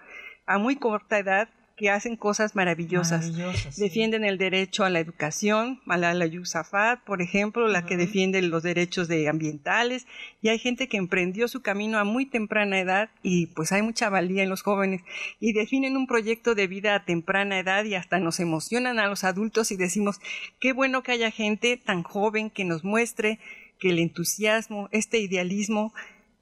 a 0.46 0.58
muy 0.58 0.76
corta 0.76 1.20
edad 1.20 1.48
que 1.82 1.89
hacen 1.89 2.15
cosas 2.15 2.56
maravillosas. 2.56 3.34
Defienden 3.76 4.24
el 4.24 4.38
derecho 4.38 4.84
a 4.84 4.91
la 4.91 5.00
educación, 5.00 5.82
Malala 5.84 6.28
Yousafzai, 6.28 6.98
por 7.04 7.24
ejemplo, 7.24 7.67
la 7.67 7.88
que 7.88 7.98
defiende 7.98 8.39
los 8.44 8.62
derechos 8.62 9.08
de 9.08 9.28
ambientales, 9.28 10.06
y 10.44 10.50
hay 10.50 10.60
gente 10.60 10.88
que 10.88 10.98
emprendió 10.98 11.48
su 11.48 11.63
camino 11.63 11.98
a 11.98 12.04
muy 12.04 12.28
temprana 12.28 12.80
edad 12.80 13.10
y 13.24 13.48
pues 13.48 13.72
hay 13.72 13.82
mucha 13.82 14.10
valía 14.10 14.44
en 14.44 14.50
los 14.50 14.62
jóvenes. 14.62 15.02
Y 15.39 15.54
definen 15.54 15.98
un 15.98 16.06
proyecto 16.06 16.54
de 16.54 16.67
vida 16.67 16.94
a 16.94 17.04
temprana 17.04 17.58
edad 17.58 17.84
y 17.84 17.96
hasta 17.96 18.20
nos 18.20 18.39
emocionan 18.39 19.00
a 19.00 19.08
los 19.08 19.24
adultos 19.24 19.72
y 19.72 19.76
decimos, 19.76 20.22
qué 20.60 20.74
bueno 20.74 21.02
que 21.02 21.13
haya 21.13 21.32
gente 21.32 21.78
tan 21.78 22.04
joven 22.04 22.52
que 22.52 22.63
nos 22.63 22.84
muestre 22.84 23.39
que 23.80 23.89
el 23.89 23.98
entusiasmo, 23.98 24.88
este 24.91 25.17
idealismo 25.17 25.96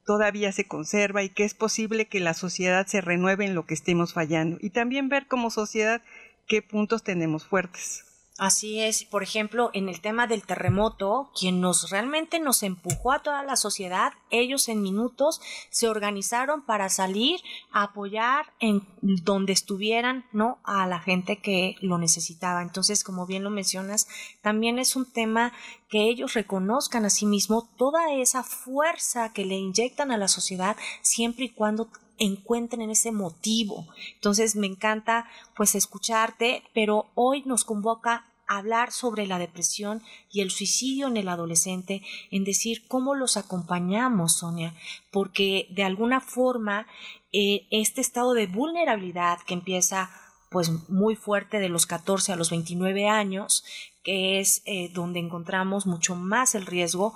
todavía 0.09 0.51
se 0.51 0.65
conserva 0.65 1.21
y 1.21 1.29
que 1.29 1.43
es 1.43 1.53
posible 1.53 2.07
que 2.07 2.19
la 2.19 2.33
sociedad 2.33 2.87
se 2.87 2.99
renueve 2.99 3.45
en 3.45 3.53
lo 3.53 3.67
que 3.67 3.75
estemos 3.75 4.13
fallando 4.13 4.57
y 4.59 4.71
también 4.71 5.07
ver 5.07 5.27
como 5.27 5.51
sociedad 5.51 6.01
qué 6.47 6.63
puntos 6.63 7.03
tenemos 7.03 7.45
fuertes. 7.45 8.08
Así 8.39 8.79
es, 8.79 9.03
por 9.03 9.21
ejemplo, 9.21 9.69
en 9.73 9.89
el 9.89 9.99
tema 9.99 10.25
del 10.25 10.45
terremoto, 10.45 11.29
quien 11.37 11.59
nos 11.59 11.89
realmente 11.89 12.39
nos 12.39 12.63
empujó 12.63 13.11
a 13.11 13.21
toda 13.21 13.43
la 13.43 13.57
sociedad, 13.57 14.13
ellos 14.31 14.69
en 14.69 14.81
minutos 14.81 15.41
se 15.69 15.89
organizaron 15.89 16.61
para 16.61 16.87
salir 16.87 17.41
a 17.73 17.83
apoyar 17.83 18.45
en 18.61 18.87
donde 19.01 19.51
estuvieran, 19.51 20.23
¿no? 20.31 20.57
A 20.63 20.87
la 20.87 21.01
gente 21.01 21.39
que 21.39 21.75
lo 21.81 21.97
necesitaba. 21.97 22.61
Entonces, 22.61 23.03
como 23.03 23.25
bien 23.25 23.43
lo 23.43 23.49
mencionas, 23.49 24.07
también 24.41 24.79
es 24.79 24.95
un 24.95 25.05
tema 25.05 25.51
que 25.89 26.03
ellos 26.03 26.33
reconozcan 26.33 27.03
a 27.03 27.09
sí 27.09 27.25
mismos 27.25 27.65
toda 27.75 28.13
esa 28.13 28.43
fuerza 28.43 29.33
que 29.33 29.43
le 29.43 29.55
inyectan 29.55 30.11
a 30.11 30.17
la 30.17 30.29
sociedad 30.29 30.77
siempre 31.01 31.43
y 31.45 31.49
cuando 31.49 31.89
encuentren 32.19 32.89
ese 32.89 33.11
motivo. 33.11 33.87
Entonces 34.15 34.55
me 34.55 34.67
encanta 34.67 35.27
pues 35.55 35.75
escucharte, 35.75 36.63
pero 36.73 37.07
hoy 37.15 37.43
nos 37.45 37.65
convoca 37.65 38.28
hablar 38.49 38.91
sobre 38.91 39.27
la 39.27 39.37
depresión 39.37 40.01
y 40.31 40.41
el 40.41 40.49
suicidio 40.49 41.07
en 41.07 41.17
el 41.17 41.29
adolescente, 41.29 42.01
en 42.31 42.43
decir 42.43 42.87
cómo 42.87 43.13
los 43.13 43.37
acompañamos, 43.37 44.37
Sonia, 44.37 44.75
porque 45.11 45.67
de 45.69 45.83
alguna 45.83 46.19
forma 46.19 46.87
eh, 47.31 47.67
este 47.69 48.01
estado 48.01 48.33
de 48.33 48.47
vulnerabilidad 48.47 49.37
que 49.45 49.53
empieza 49.53 50.09
pues 50.49 50.89
muy 50.89 51.15
fuerte 51.15 51.59
de 51.59 51.69
los 51.69 51.85
14 51.85 52.33
a 52.33 52.35
los 52.35 52.49
29 52.49 53.07
años, 53.07 53.63
que 54.03 54.39
es 54.39 54.63
eh, 54.65 54.89
donde 54.93 55.19
encontramos 55.19 55.85
mucho 55.85 56.15
más 56.15 56.55
el 56.55 56.65
riesgo, 56.65 57.15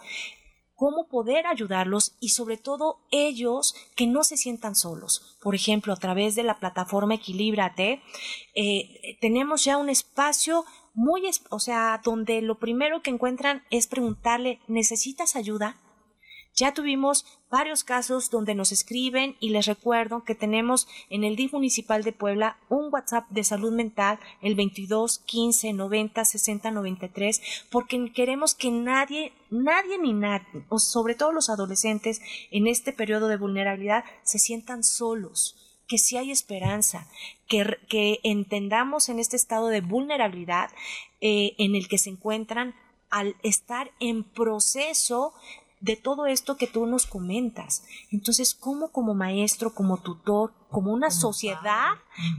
cómo 0.75 1.07
poder 1.07 1.47
ayudarlos 1.47 2.15
y 2.19 2.29
sobre 2.29 2.57
todo 2.57 2.99
ellos 3.09 3.73
que 3.95 4.05
no 4.05 4.23
se 4.23 4.37
sientan 4.37 4.75
solos. 4.75 5.37
Por 5.41 5.55
ejemplo, 5.55 5.93
a 5.93 5.97
través 5.97 6.35
de 6.35 6.43
la 6.43 6.59
plataforma 6.59 7.15
Equilíbrate, 7.15 8.03
eh, 8.53 9.17
tenemos 9.19 9.63
ya 9.63 9.77
un 9.77 9.89
espacio 9.89 10.65
muy, 10.93 11.29
o 11.49 11.59
sea, 11.59 12.01
donde 12.03 12.41
lo 12.41 12.59
primero 12.59 13.01
que 13.01 13.09
encuentran 13.09 13.63
es 13.69 13.87
preguntarle, 13.87 14.59
¿necesitas 14.67 15.35
ayuda? 15.35 15.77
Ya 16.55 16.71
tuvimos 16.71 17.25
varios 17.49 17.83
casos 17.83 18.29
donde 18.29 18.53
nos 18.53 18.71
escriben 18.71 19.35
y 19.39 19.49
les 19.49 19.65
recuerdo 19.65 20.23
que 20.23 20.35
tenemos 20.35 20.87
en 21.09 21.23
el 21.23 21.35
DIF 21.35 21.53
municipal 21.53 22.03
de 22.03 22.11
Puebla 22.11 22.57
un 22.69 22.93
WhatsApp 22.93 23.27
de 23.29 23.43
salud 23.43 23.73
mental, 23.73 24.19
el 24.41 24.53
22 24.53 25.17
15 25.25 25.73
90 25.73 26.25
60 26.25 26.69
93, 26.69 27.41
porque 27.71 28.11
queremos 28.13 28.53
que 28.53 28.69
nadie, 28.69 29.33
nadie 29.49 29.97
ni 29.97 30.13
nadie, 30.13 30.65
o 30.69 30.77
sobre 30.77 31.15
todo 31.15 31.31
los 31.31 31.49
adolescentes 31.49 32.21
en 32.51 32.67
este 32.67 32.93
periodo 32.93 33.29
de 33.29 33.37
vulnerabilidad, 33.37 34.03
se 34.21 34.37
sientan 34.37 34.83
solos 34.83 35.62
que 35.87 35.97
sí 35.97 36.17
hay 36.17 36.31
esperanza, 36.31 37.07
que, 37.47 37.77
que 37.89 38.19
entendamos 38.23 39.09
en 39.09 39.19
este 39.19 39.35
estado 39.35 39.67
de 39.67 39.81
vulnerabilidad 39.81 40.71
eh, 41.21 41.53
en 41.57 41.75
el 41.75 41.87
que 41.87 41.97
se 41.97 42.09
encuentran 42.09 42.75
al 43.09 43.35
estar 43.43 43.91
en 43.99 44.23
proceso 44.23 45.33
de 45.79 45.97
todo 45.97 46.25
esto 46.25 46.55
que 46.55 46.65
tú 46.65 46.85
nos 46.85 47.05
comentas. 47.05 47.83
Entonces, 48.09 48.55
¿cómo 48.55 48.91
como 48.91 49.13
maestro, 49.13 49.75
como 49.75 49.97
tutor, 49.97 50.53
como 50.71 50.93
una 50.93 51.11
sociedad 51.11 51.91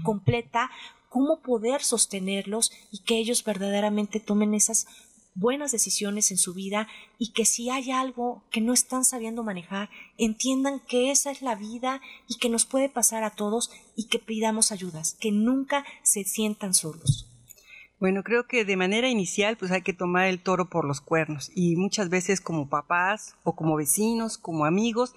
completa, 0.02 0.70
cómo 1.10 1.40
poder 1.40 1.82
sostenerlos 1.82 2.72
y 2.90 2.98
que 3.00 3.18
ellos 3.18 3.44
verdaderamente 3.44 4.18
tomen 4.18 4.52
esas 4.52 4.88
buenas 5.34 5.72
decisiones 5.72 6.30
en 6.30 6.38
su 6.38 6.54
vida 6.54 6.88
y 7.18 7.32
que 7.32 7.44
si 7.44 7.70
hay 7.70 7.90
algo 7.90 8.44
que 8.50 8.60
no 8.60 8.72
están 8.72 9.04
sabiendo 9.04 9.42
manejar, 9.42 9.90
entiendan 10.16 10.80
que 10.80 11.10
esa 11.10 11.30
es 11.30 11.42
la 11.42 11.54
vida 11.54 12.00
y 12.28 12.38
que 12.38 12.48
nos 12.48 12.66
puede 12.66 12.88
pasar 12.88 13.24
a 13.24 13.30
todos 13.30 13.70
y 13.96 14.06
que 14.08 14.18
pidamos 14.18 14.72
ayudas, 14.72 15.16
que 15.20 15.32
nunca 15.32 15.84
se 16.02 16.24
sientan 16.24 16.74
solos. 16.74 17.28
Bueno, 18.00 18.22
creo 18.22 18.46
que 18.46 18.64
de 18.64 18.76
manera 18.76 19.08
inicial 19.08 19.56
pues 19.56 19.70
hay 19.70 19.82
que 19.82 19.92
tomar 19.92 20.26
el 20.26 20.42
toro 20.42 20.68
por 20.68 20.84
los 20.84 21.00
cuernos 21.00 21.50
y 21.54 21.76
muchas 21.76 22.10
veces 22.10 22.40
como 22.40 22.68
papás 22.68 23.34
o 23.44 23.54
como 23.54 23.76
vecinos, 23.76 24.36
como 24.36 24.64
amigos, 24.64 25.14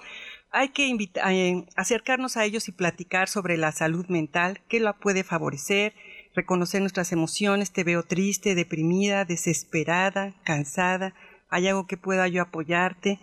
hay 0.51 0.69
que 0.69 0.89
eh, 0.89 1.65
acercarnos 1.75 2.37
a 2.37 2.45
ellos 2.45 2.67
y 2.67 2.71
platicar 2.71 3.27
sobre 3.27 3.57
la 3.57 3.71
salud 3.71 4.07
mental, 4.07 4.61
qué 4.69 4.79
la 4.79 4.93
puede 4.93 5.23
favorecer, 5.23 5.93
reconocer 6.37 6.79
nuestras 6.79 7.11
emociones, 7.11 7.71
te 7.71 7.83
veo 7.83 8.03
triste, 8.03 8.55
deprimida, 8.55 9.25
desesperada, 9.25 10.33
cansada, 10.45 11.13
hay 11.49 11.67
algo 11.67 11.87
que 11.87 11.97
pueda 11.97 12.27
yo 12.29 12.41
apoyarte 12.41 13.19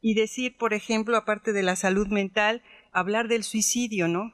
y 0.00 0.14
decir, 0.14 0.56
por 0.56 0.74
ejemplo, 0.74 1.16
aparte 1.16 1.52
de 1.52 1.62
la 1.62 1.74
salud 1.74 2.06
mental, 2.08 2.62
hablar 2.92 3.26
del 3.26 3.42
suicidio, 3.42 4.06
¿no? 4.06 4.32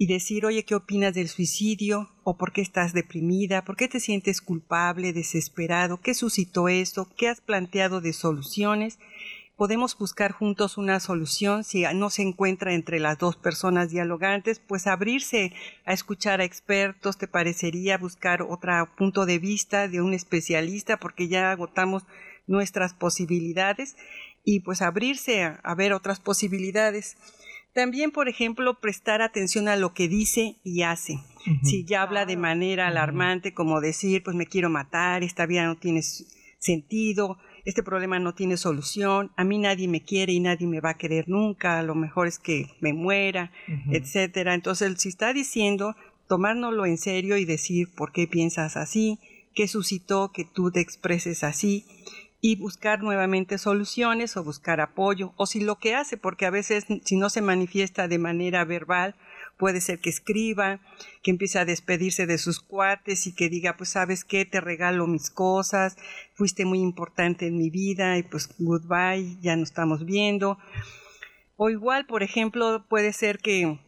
y 0.00 0.06
decir, 0.06 0.46
oye, 0.46 0.64
¿qué 0.64 0.76
opinas 0.76 1.12
del 1.12 1.28
suicidio? 1.28 2.08
¿O 2.22 2.38
por 2.38 2.52
qué 2.52 2.60
estás 2.60 2.92
deprimida? 2.92 3.64
¿Por 3.64 3.76
qué 3.76 3.88
te 3.88 3.98
sientes 3.98 4.40
culpable, 4.40 5.12
desesperado? 5.12 6.00
¿Qué 6.00 6.14
suscitó 6.14 6.68
eso? 6.68 7.08
¿Qué 7.16 7.26
has 7.26 7.40
planteado 7.40 8.00
de 8.00 8.12
soluciones? 8.12 9.00
Podemos 9.58 9.98
buscar 9.98 10.30
juntos 10.30 10.78
una 10.78 11.00
solución 11.00 11.64
si 11.64 11.82
no 11.92 12.10
se 12.10 12.22
encuentra 12.22 12.74
entre 12.74 13.00
las 13.00 13.18
dos 13.18 13.34
personas 13.34 13.90
dialogantes, 13.90 14.60
pues 14.60 14.86
abrirse 14.86 15.52
a 15.84 15.92
escuchar 15.92 16.40
a 16.40 16.44
expertos, 16.44 17.18
te 17.18 17.26
parecería 17.26 17.98
buscar 17.98 18.42
otro 18.42 18.88
punto 18.96 19.26
de 19.26 19.40
vista 19.40 19.88
de 19.88 20.00
un 20.00 20.14
especialista 20.14 20.98
porque 20.98 21.26
ya 21.26 21.50
agotamos 21.50 22.04
nuestras 22.46 22.94
posibilidades 22.94 23.96
y 24.44 24.60
pues 24.60 24.80
abrirse 24.80 25.42
a, 25.42 25.58
a 25.64 25.74
ver 25.74 25.92
otras 25.92 26.20
posibilidades. 26.20 27.16
También, 27.74 28.12
por 28.12 28.28
ejemplo, 28.28 28.78
prestar 28.78 29.22
atención 29.22 29.66
a 29.66 29.74
lo 29.74 29.92
que 29.92 30.06
dice 30.06 30.54
y 30.62 30.82
hace. 30.82 31.18
Si 31.64 31.84
ya 31.84 32.02
habla 32.02 32.26
de 32.26 32.36
manera 32.36 32.86
alarmante, 32.86 33.54
como 33.54 33.80
decir, 33.80 34.22
pues 34.22 34.36
me 34.36 34.46
quiero 34.46 34.70
matar, 34.70 35.24
esta 35.24 35.46
vida 35.46 35.64
no 35.64 35.76
tiene 35.76 36.02
sentido, 36.60 37.38
este 37.68 37.82
problema 37.82 38.18
no 38.18 38.32
tiene 38.32 38.56
solución, 38.56 39.30
a 39.36 39.44
mí 39.44 39.58
nadie 39.58 39.88
me 39.88 40.00
quiere 40.00 40.32
y 40.32 40.40
nadie 40.40 40.66
me 40.66 40.80
va 40.80 40.90
a 40.90 40.96
querer 40.96 41.28
nunca, 41.28 41.82
lo 41.82 41.94
mejor 41.94 42.26
es 42.26 42.38
que 42.38 42.70
me 42.80 42.94
muera, 42.94 43.52
etcétera. 43.90 44.54
Entonces, 44.54 44.94
si 44.96 45.10
está 45.10 45.34
diciendo, 45.34 45.94
tomárnoslo 46.28 46.86
en 46.86 46.96
serio 46.96 47.36
y 47.36 47.44
decir 47.44 47.90
por 47.94 48.10
qué 48.12 48.26
piensas 48.26 48.78
así, 48.78 49.18
qué 49.54 49.68
suscitó 49.68 50.32
que 50.32 50.46
tú 50.46 50.70
te 50.70 50.80
expreses 50.80 51.44
así 51.44 51.84
y 52.40 52.56
buscar 52.56 53.02
nuevamente 53.02 53.58
soluciones 53.58 54.38
o 54.38 54.44
buscar 54.44 54.80
apoyo 54.80 55.34
o 55.36 55.44
si 55.44 55.60
lo 55.60 55.76
que 55.76 55.94
hace, 55.94 56.16
porque 56.16 56.46
a 56.46 56.50
veces 56.50 56.86
si 57.04 57.16
no 57.16 57.28
se 57.28 57.42
manifiesta 57.42 58.08
de 58.08 58.18
manera 58.18 58.64
verbal, 58.64 59.14
puede 59.58 59.80
ser 59.80 59.98
que 59.98 60.08
escriba, 60.08 60.80
que 61.22 61.30
empiece 61.30 61.58
a 61.58 61.64
despedirse 61.64 62.26
de 62.26 62.38
sus 62.38 62.60
cuates 62.60 63.26
y 63.26 63.34
que 63.34 63.48
diga, 63.48 63.76
pues 63.76 63.90
sabes 63.90 64.24
qué, 64.24 64.44
te 64.44 64.60
regalo 64.60 65.06
mis 65.06 65.30
cosas, 65.30 65.96
fuiste 66.34 66.64
muy 66.64 66.80
importante 66.80 67.46
en 67.48 67.58
mi 67.58 67.68
vida 67.68 68.16
y 68.16 68.22
pues 68.22 68.48
goodbye, 68.58 69.36
ya 69.40 69.56
no 69.56 69.64
estamos 69.64 70.04
viendo. 70.04 70.58
O 71.56 71.70
igual, 71.70 72.06
por 72.06 72.22
ejemplo, 72.22 72.86
puede 72.88 73.12
ser 73.12 73.38
que 73.38 73.78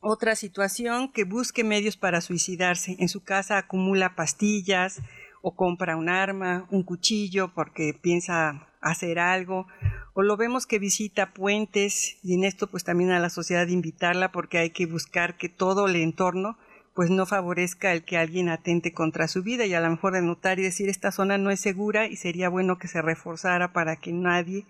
otra 0.00 0.36
situación 0.36 1.12
que 1.12 1.24
busque 1.24 1.64
medios 1.64 1.96
para 1.96 2.20
suicidarse. 2.20 2.96
En 2.98 3.08
su 3.08 3.22
casa 3.22 3.58
acumula 3.58 4.14
pastillas 4.14 5.02
o 5.42 5.54
compra 5.54 5.96
un 5.96 6.08
arma, 6.08 6.66
un 6.70 6.84
cuchillo 6.84 7.52
porque 7.52 7.98
piensa 8.00 8.69
hacer 8.80 9.18
algo 9.18 9.66
o 10.14 10.22
lo 10.22 10.36
vemos 10.36 10.66
que 10.66 10.78
visita 10.78 11.32
puentes 11.32 12.18
y 12.22 12.34
en 12.34 12.44
esto 12.44 12.66
pues 12.66 12.84
también 12.84 13.10
a 13.10 13.20
la 13.20 13.30
sociedad 13.30 13.66
invitarla 13.68 14.32
porque 14.32 14.58
hay 14.58 14.70
que 14.70 14.86
buscar 14.86 15.36
que 15.36 15.48
todo 15.48 15.86
el 15.86 15.96
entorno 15.96 16.56
pues 16.94 17.08
no 17.08 17.24
favorezca 17.24 17.92
el 17.92 18.04
que 18.04 18.18
alguien 18.18 18.48
atente 18.48 18.92
contra 18.92 19.28
su 19.28 19.42
vida 19.42 19.64
y 19.64 19.74
a 19.74 19.80
lo 19.80 19.88
mejor 19.90 20.12
denotar 20.12 20.58
y 20.58 20.62
decir 20.62 20.88
esta 20.88 21.12
zona 21.12 21.38
no 21.38 21.50
es 21.50 21.60
segura 21.60 22.06
y 22.06 22.16
sería 22.16 22.48
bueno 22.48 22.78
que 22.78 22.88
se 22.88 23.00
reforzara 23.00 23.72
para 23.72 23.96
que 23.96 24.12
nadie 24.12 24.66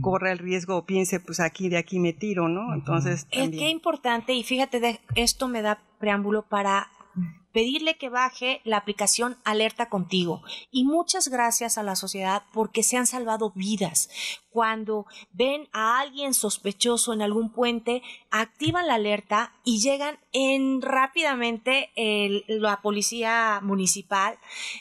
corra 0.00 0.32
el 0.32 0.38
riesgo 0.38 0.76
o 0.76 0.86
piense 0.86 1.20
pues 1.20 1.40
aquí 1.40 1.68
de 1.68 1.76
aquí 1.76 1.98
me 1.98 2.12
tiro, 2.12 2.48
¿no? 2.48 2.74
Entonces 2.74 3.26
también. 3.26 3.52
Es 3.52 3.58
que 3.60 3.68
importante 3.68 4.32
y 4.32 4.42
fíjate 4.44 4.80
de, 4.80 5.00
esto 5.14 5.46
me 5.46 5.62
da 5.62 5.78
preámbulo 5.98 6.42
para 6.42 6.88
pedirle 7.52 7.96
que 7.96 8.08
baje 8.08 8.60
la 8.64 8.76
aplicación 8.76 9.38
Alerta 9.44 9.88
Contigo. 9.88 10.42
Y 10.70 10.84
muchas 10.84 11.28
gracias 11.28 11.78
a 11.78 11.82
la 11.82 11.96
sociedad 11.96 12.42
porque 12.52 12.82
se 12.82 12.96
han 12.96 13.06
salvado 13.06 13.52
vidas. 13.54 14.10
Cuando 14.50 15.06
ven 15.32 15.68
a 15.72 16.00
alguien 16.00 16.34
sospechoso 16.34 17.12
en 17.12 17.22
algún 17.22 17.52
puente, 17.52 18.02
activan 18.30 18.86
la 18.86 18.94
alerta 18.94 19.52
y 19.62 19.80
llegan 19.80 20.18
en 20.32 20.82
rápidamente 20.82 21.90
la 22.48 22.80
policía 22.82 23.60
municipal, 23.62 24.38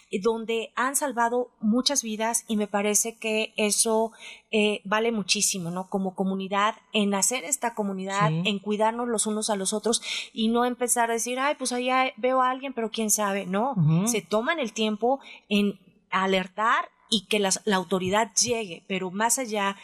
eh, 0.10 0.20
donde 0.22 0.72
han 0.76 0.96
salvado 0.96 1.52
muchas 1.60 2.02
vidas 2.02 2.46
y 2.48 2.58
me 2.58 2.68
parece 2.68 3.18
que 3.18 3.54
eso 3.58 4.12
eh, 4.50 4.82
vale 4.86 5.12
muchísimo, 5.12 5.72
¿no? 5.72 5.90
Como 5.90 6.16
comunidad, 6.16 6.76
en 6.94 7.14
hacer 7.14 7.44
esta 7.44 7.76
comunidad, 7.76 8.32
en 8.32 8.60
cuidarnos 8.60 9.08
los 9.08 9.28
unos 9.28 9.50
a 9.50 9.56
los 9.56 9.74
otros 9.74 10.02
y 10.34 10.48
no 10.48 10.64
empezar 10.64 11.10
a 11.10 11.14
decir, 11.14 11.40
ay, 11.40 11.56
pues 11.56 11.74
allá 11.74 12.14
veo 12.18 12.42
a 12.42 12.50
alguien, 12.50 12.74
pero 12.74 12.90
quién 12.90 13.12
sabe. 13.12 13.46
No, 13.46 13.76
se 14.06 14.22
toman 14.22 14.60
el 14.60 14.72
tiempo 14.72 15.20
en 15.50 15.80
alertar 16.10 16.90
y 17.10 17.26
que 17.28 17.40
la 17.40 17.76
autoridad 17.76 18.32
llegue, 18.36 18.84
pero 18.88 19.12
más 19.12 19.38
allá 19.38 19.76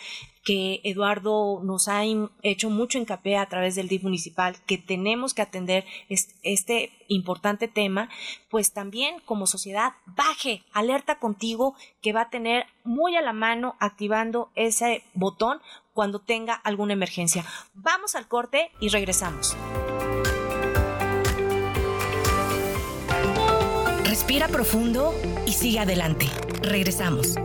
que 0.44 0.82
Eduardo 0.84 1.62
nos 1.64 1.88
ha 1.88 2.04
hecho 2.42 2.70
mucho 2.70 2.98
hincapié 2.98 3.38
a 3.38 3.48
través 3.48 3.76
del 3.76 3.88
DIF 3.88 4.04
municipal, 4.04 4.58
que 4.66 4.78
tenemos 4.78 5.34
que 5.34 5.42
atender 5.42 5.86
este 6.44 6.92
importante 7.08 7.68
tema, 7.68 8.10
pues 8.50 8.74
también 8.74 9.20
como 9.26 9.48
sociedad 9.48 9.94
baje, 10.06 10.64
alerta 10.74 11.20
contigo, 11.20 11.76
que 12.02 12.14
va 12.14 12.22
a 12.22 12.30
tener 12.30 12.66
muy 12.84 13.16
a 13.16 13.22
la 13.22 13.34
mano 13.34 13.76
activando 13.80 14.52
ese 14.56 15.04
botón 15.14 15.60
cuando 15.94 16.20
tenga 16.20 16.54
alguna 16.54 16.94
emergencia. 16.94 17.46
Vamos 17.74 18.16
al 18.16 18.28
corte 18.28 18.72
y 18.80 18.90
regresamos. 18.90 19.56
Respira 24.04 24.48
profundo 24.48 25.14
y 25.46 25.54
sigue 25.54 25.80
adelante. 25.80 26.28
Regresamos. 26.62 27.36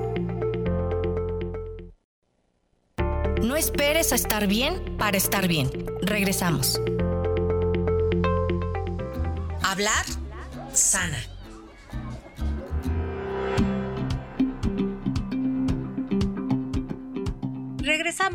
Esperes 3.58 4.12
a 4.12 4.14
estar 4.14 4.46
bien 4.46 4.96
para 4.96 5.16
estar 5.16 5.48
bien. 5.48 5.68
Regresamos. 6.02 6.80
Hablar 9.62 10.04
sana. 10.72 11.18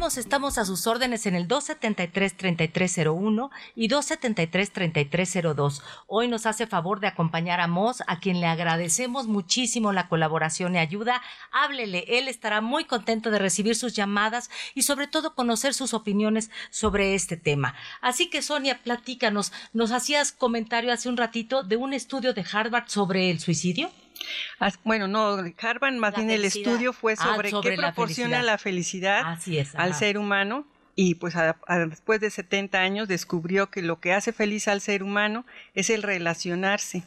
Estamos 0.03 0.57
a 0.57 0.65
sus 0.65 0.85
órdenes 0.85 1.25
en 1.27 1.33
el 1.33 1.47
273-3301 1.47 3.49
y 3.73 3.87
273-3302. 3.87 5.81
Hoy 6.07 6.27
nos 6.27 6.45
hace 6.45 6.67
favor 6.67 6.99
de 6.99 7.07
acompañar 7.07 7.61
a 7.61 7.67
Moss, 7.67 8.03
a 8.05 8.19
quien 8.19 8.41
le 8.41 8.47
agradecemos 8.47 9.27
muchísimo 9.27 9.93
la 9.93 10.09
colaboración 10.09 10.75
y 10.75 10.79
ayuda. 10.79 11.21
Háblele, 11.53 12.03
él 12.09 12.27
estará 12.27 12.59
muy 12.59 12.83
contento 12.83 13.31
de 13.31 13.39
recibir 13.39 13.77
sus 13.77 13.93
llamadas 13.93 14.49
y 14.75 14.81
sobre 14.81 15.07
todo 15.07 15.35
conocer 15.35 15.73
sus 15.73 15.93
opiniones 15.93 16.51
sobre 16.69 17.15
este 17.15 17.37
tema. 17.37 17.73
Así 18.01 18.29
que 18.29 18.41
Sonia, 18.41 18.81
platícanos, 18.83 19.53
nos 19.71 19.93
hacías 19.93 20.33
comentario 20.33 20.91
hace 20.91 21.07
un 21.07 21.15
ratito 21.15 21.63
de 21.63 21.77
un 21.77 21.93
estudio 21.93 22.33
de 22.33 22.45
Harvard 22.51 22.89
sobre 22.89 23.31
el 23.31 23.39
suicidio. 23.39 23.89
Bueno, 24.83 25.07
no, 25.07 25.37
Harvard 25.59 25.93
más 25.95 26.15
bien 26.15 26.29
el 26.29 26.45
estudio 26.45 26.93
fue 26.93 27.13
ah, 27.13 27.35
sobre, 27.35 27.51
qué 27.61 27.73
proporciona 27.73 28.41
la 28.41 28.57
felicidad, 28.57 29.37
al 29.75 29.93
ser 29.93 30.17
humano 30.17 30.65
y 30.95 31.15
pues 31.15 31.33
después 31.89 32.21
de 32.21 32.29
70 32.29 32.79
años 32.79 33.07
descubrió 33.07 33.71
que 33.71 33.81
lo 33.81 33.99
que 33.99 34.13
hace 34.13 34.31
feliz 34.31 34.67
al 34.67 34.79
ser 34.79 35.01
humano 35.01 35.43
es 35.73 35.89
el 35.89 36.03
relacionarse, 36.03 37.03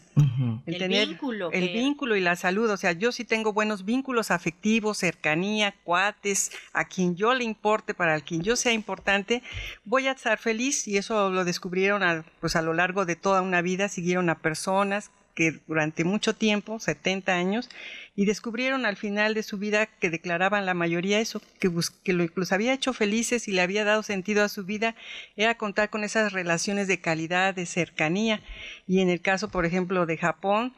el, 0.66 0.79
tener 0.79 1.07
vínculo, 1.07 1.53
el 1.53 1.69
vínculo 1.69 2.16
y 2.16 2.21
la 2.21 2.35
salud. 2.35 2.69
O 2.71 2.77
sea, 2.77 2.92
yo 2.92 3.12
sí 3.12 3.25
tengo 3.25 3.53
buenos 3.53 3.85
vínculos 3.85 4.33
afectivos, 4.33 4.99
cercanía, 4.99 5.73
cuates, 5.85 6.51
a 6.73 6.87
quien 6.87 7.14
yo 7.14 7.33
le 7.35 7.45
importe, 7.45 7.95
para 7.95 8.21
quien 8.21 8.42
yo 8.42 8.57
sea 8.57 8.73
importante, 8.73 9.42
voy 9.85 10.09
a 10.09 10.12
estar 10.12 10.38
feliz. 10.38 10.88
Y 10.88 10.97
eso 10.97 11.31
lo 11.31 11.45
descubrieron 11.45 12.25
pues 12.40 12.57
a 12.57 12.62
lo 12.62 12.73
largo 12.75 13.05
de 13.05 13.14
toda 13.14 13.40
una 13.40 13.62
vida, 13.62 13.88
siguieron 13.88 14.31
a 14.31 14.38
personas 14.38 15.12
que 15.37 15.61
durante 15.68 16.03
mucho 16.03 16.35
tiempo, 16.35 16.81
70 16.81 17.33
años, 17.35 17.68
y 18.16 18.25
descubrieron 18.25 18.87
al 18.87 18.96
final 18.96 19.35
de 19.35 19.42
su 19.42 19.59
vida 19.59 19.87
que 19.87 20.11
declaraban 20.11 20.64
la 20.64 20.75
mayoría 20.75 21.20
eso, 21.20 21.40
que, 21.61 21.68
lo 22.12 22.27
que 22.27 22.55
había 22.55 22.72
hecho 22.72 22.94
felices 22.94 23.46
y 23.46 23.53
le 23.53 23.61
había 23.61 23.85
dado 23.85 24.03
sentido 24.03 24.42
a 24.42 24.49
su 24.49 24.64
vida, 24.64 24.96
era 25.37 25.59
contar 25.59 25.90
con 25.90 26.03
esas 26.03 26.33
relaciones 26.33 26.88
de 26.88 27.01
calidad, 27.01 27.55
de 27.55 27.66
cercanía. 27.66 28.40
Y 28.88 29.01
en 29.01 29.11
el 29.11 29.20
caso, 29.20 29.51
por 29.51 29.66
ejemplo, 29.66 30.07
de 30.07 30.16
Japón, 30.16 30.75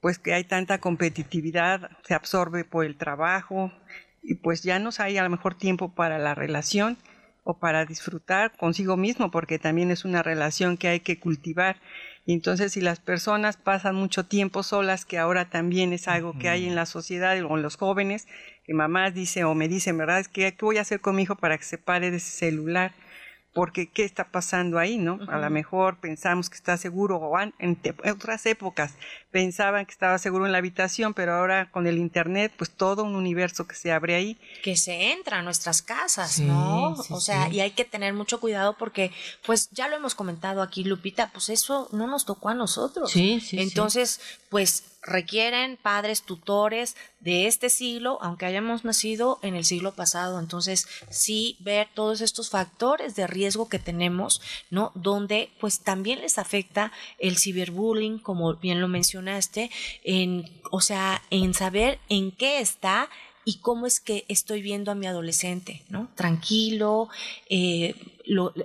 pues 0.00 0.18
que 0.18 0.32
hay 0.32 0.44
tanta 0.44 0.78
competitividad, 0.78 1.90
se 2.06 2.14
absorbe 2.14 2.64
por 2.64 2.86
el 2.86 2.96
trabajo, 2.96 3.70
y 4.22 4.36
pues 4.36 4.62
ya 4.62 4.78
no 4.78 4.90
hay 4.98 5.18
a 5.18 5.22
lo 5.22 5.30
mejor 5.30 5.54
tiempo 5.54 5.94
para 5.94 6.18
la 6.18 6.34
relación 6.34 6.96
o 7.44 7.58
para 7.58 7.84
disfrutar 7.84 8.56
consigo 8.56 8.96
mismo, 8.96 9.30
porque 9.30 9.58
también 9.58 9.90
es 9.90 10.04
una 10.04 10.22
relación 10.22 10.76
que 10.76 10.88
hay 10.88 11.00
que 11.00 11.18
cultivar. 11.18 11.76
Y 12.28 12.34
entonces 12.34 12.72
si 12.72 12.82
las 12.82 13.00
personas 13.00 13.56
pasan 13.56 13.94
mucho 13.94 14.26
tiempo 14.26 14.62
solas, 14.62 15.06
que 15.06 15.16
ahora 15.16 15.48
también 15.48 15.94
es 15.94 16.08
algo 16.08 16.36
que 16.38 16.50
hay 16.50 16.66
en 16.66 16.74
la 16.74 16.84
sociedad 16.84 17.42
o 17.42 17.56
en 17.56 17.62
los 17.62 17.76
jóvenes, 17.78 18.28
que 18.64 18.74
mamás 18.74 19.14
dicen 19.14 19.44
o 19.44 19.54
me 19.54 19.66
dicen, 19.66 19.96
¿verdad? 19.96 20.18
Es 20.18 20.28
que, 20.28 20.52
¿qué 20.54 20.62
voy 20.62 20.76
a 20.76 20.82
hacer 20.82 21.00
con 21.00 21.16
mi 21.16 21.22
hijo 21.22 21.36
para 21.36 21.56
que 21.56 21.64
se 21.64 21.78
pare 21.78 22.10
de 22.10 22.18
ese 22.18 22.30
celular? 22.30 22.92
Porque 23.58 23.90
qué 23.90 24.04
está 24.04 24.30
pasando 24.30 24.78
ahí, 24.78 24.98
¿no? 24.98 25.18
A 25.26 25.36
lo 25.36 25.50
mejor 25.50 25.98
pensamos 25.98 26.48
que 26.48 26.54
está 26.54 26.76
seguro 26.76 27.16
o 27.16 27.40
en, 27.40 27.76
otras 28.08 28.46
épocas 28.46 28.94
pensaban 29.32 29.84
que 29.84 29.90
estaba 29.90 30.16
seguro 30.18 30.46
en 30.46 30.52
la 30.52 30.58
habitación, 30.58 31.12
pero 31.12 31.34
ahora 31.34 31.68
con 31.72 31.88
el 31.88 31.98
internet, 31.98 32.52
pues 32.56 32.70
todo 32.70 33.02
un 33.02 33.16
universo 33.16 33.66
que 33.66 33.74
se 33.74 33.90
abre 33.90 34.14
ahí. 34.14 34.38
Que 34.62 34.76
se 34.76 35.10
entra 35.10 35.40
a 35.40 35.42
nuestras 35.42 35.82
casas, 35.82 36.38
¿no? 36.38 36.92
o 36.92 37.20
sea, 37.20 37.48
y 37.48 37.58
hay 37.58 37.72
que 37.72 37.84
tener 37.84 38.14
mucho 38.14 38.38
cuidado 38.38 38.76
porque, 38.78 39.10
pues 39.44 39.70
ya 39.70 39.88
lo 39.88 39.96
hemos 39.96 40.14
comentado 40.14 40.62
aquí, 40.62 40.84
Lupita, 40.84 41.30
pues 41.32 41.48
eso 41.48 41.88
no 41.90 42.06
nos 42.06 42.26
tocó 42.26 42.50
a 42.50 42.54
nosotros. 42.54 43.10
Sí, 43.10 43.40
sí. 43.40 43.58
Entonces, 43.60 44.20
pues 44.50 44.84
requieren 45.02 45.76
padres 45.76 46.22
tutores 46.22 46.96
de 47.20 47.46
este 47.46 47.70
siglo, 47.70 48.18
aunque 48.20 48.46
hayamos 48.46 48.84
nacido 48.84 49.38
en 49.42 49.54
el 49.54 49.64
siglo 49.64 49.94
pasado. 49.94 50.38
Entonces, 50.38 50.86
sí 51.10 51.56
ver 51.60 51.88
todos 51.94 52.20
estos 52.20 52.50
factores 52.50 53.14
de 53.14 53.26
riesgo 53.26 53.68
que 53.68 53.78
tenemos, 53.78 54.40
¿no? 54.70 54.92
Donde 54.94 55.50
pues 55.60 55.80
también 55.80 56.20
les 56.20 56.38
afecta 56.38 56.92
el 57.18 57.38
ciberbullying, 57.38 58.18
como 58.18 58.54
bien 58.54 58.80
lo 58.80 58.88
mencionaste, 58.88 59.70
en, 60.04 60.44
o 60.70 60.80
sea, 60.80 61.22
en 61.30 61.54
saber 61.54 61.98
en 62.08 62.32
qué 62.32 62.60
está 62.60 63.08
y 63.44 63.60
cómo 63.60 63.86
es 63.86 64.00
que 64.00 64.26
estoy 64.28 64.60
viendo 64.60 64.90
a 64.90 64.94
mi 64.94 65.06
adolescente, 65.06 65.82
¿no? 65.88 66.10
Tranquilo, 66.16 67.08
eh, 67.48 67.94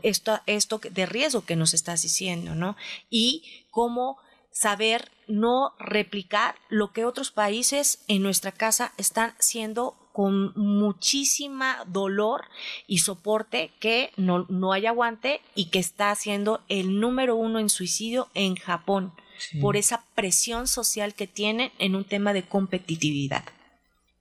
esto, 0.02 0.42
esto 0.46 0.82
de 0.92 1.06
riesgo 1.06 1.46
que 1.46 1.56
nos 1.56 1.74
estás 1.74 2.02
diciendo, 2.02 2.54
¿no? 2.54 2.76
Y 3.10 3.44
cómo 3.72 4.18
saber 4.54 5.12
no 5.28 5.74
replicar 5.80 6.56
lo 6.70 6.94
que 6.94 7.04
otros 7.04 7.32
países 7.32 8.00
en 8.08 8.24
nuestra 8.24 8.54
casa 8.54 8.94
están 8.98 9.34
siendo 9.40 9.96
con 10.14 10.54
muchísima 10.56 11.84
dolor 11.88 12.46
y 12.88 13.00
soporte 13.00 13.72
que 13.80 14.12
no, 14.16 14.46
no 14.48 14.72
hay 14.72 14.86
aguante 14.86 15.42
y 15.56 15.66
que 15.66 15.80
está 15.80 16.14
siendo 16.16 16.62
el 16.70 17.00
número 17.00 17.36
uno 17.36 17.60
en 17.60 17.70
suicidio 17.70 18.30
en 18.36 18.56
Japón 18.56 19.12
por 19.60 19.76
esa 19.76 20.06
presión 20.14 20.68
social 20.68 21.16
que 21.16 21.28
tienen 21.28 21.72
en 21.80 21.96
un 21.96 22.06
tema 22.06 22.32
de 22.32 22.44
competitividad. 22.44 23.44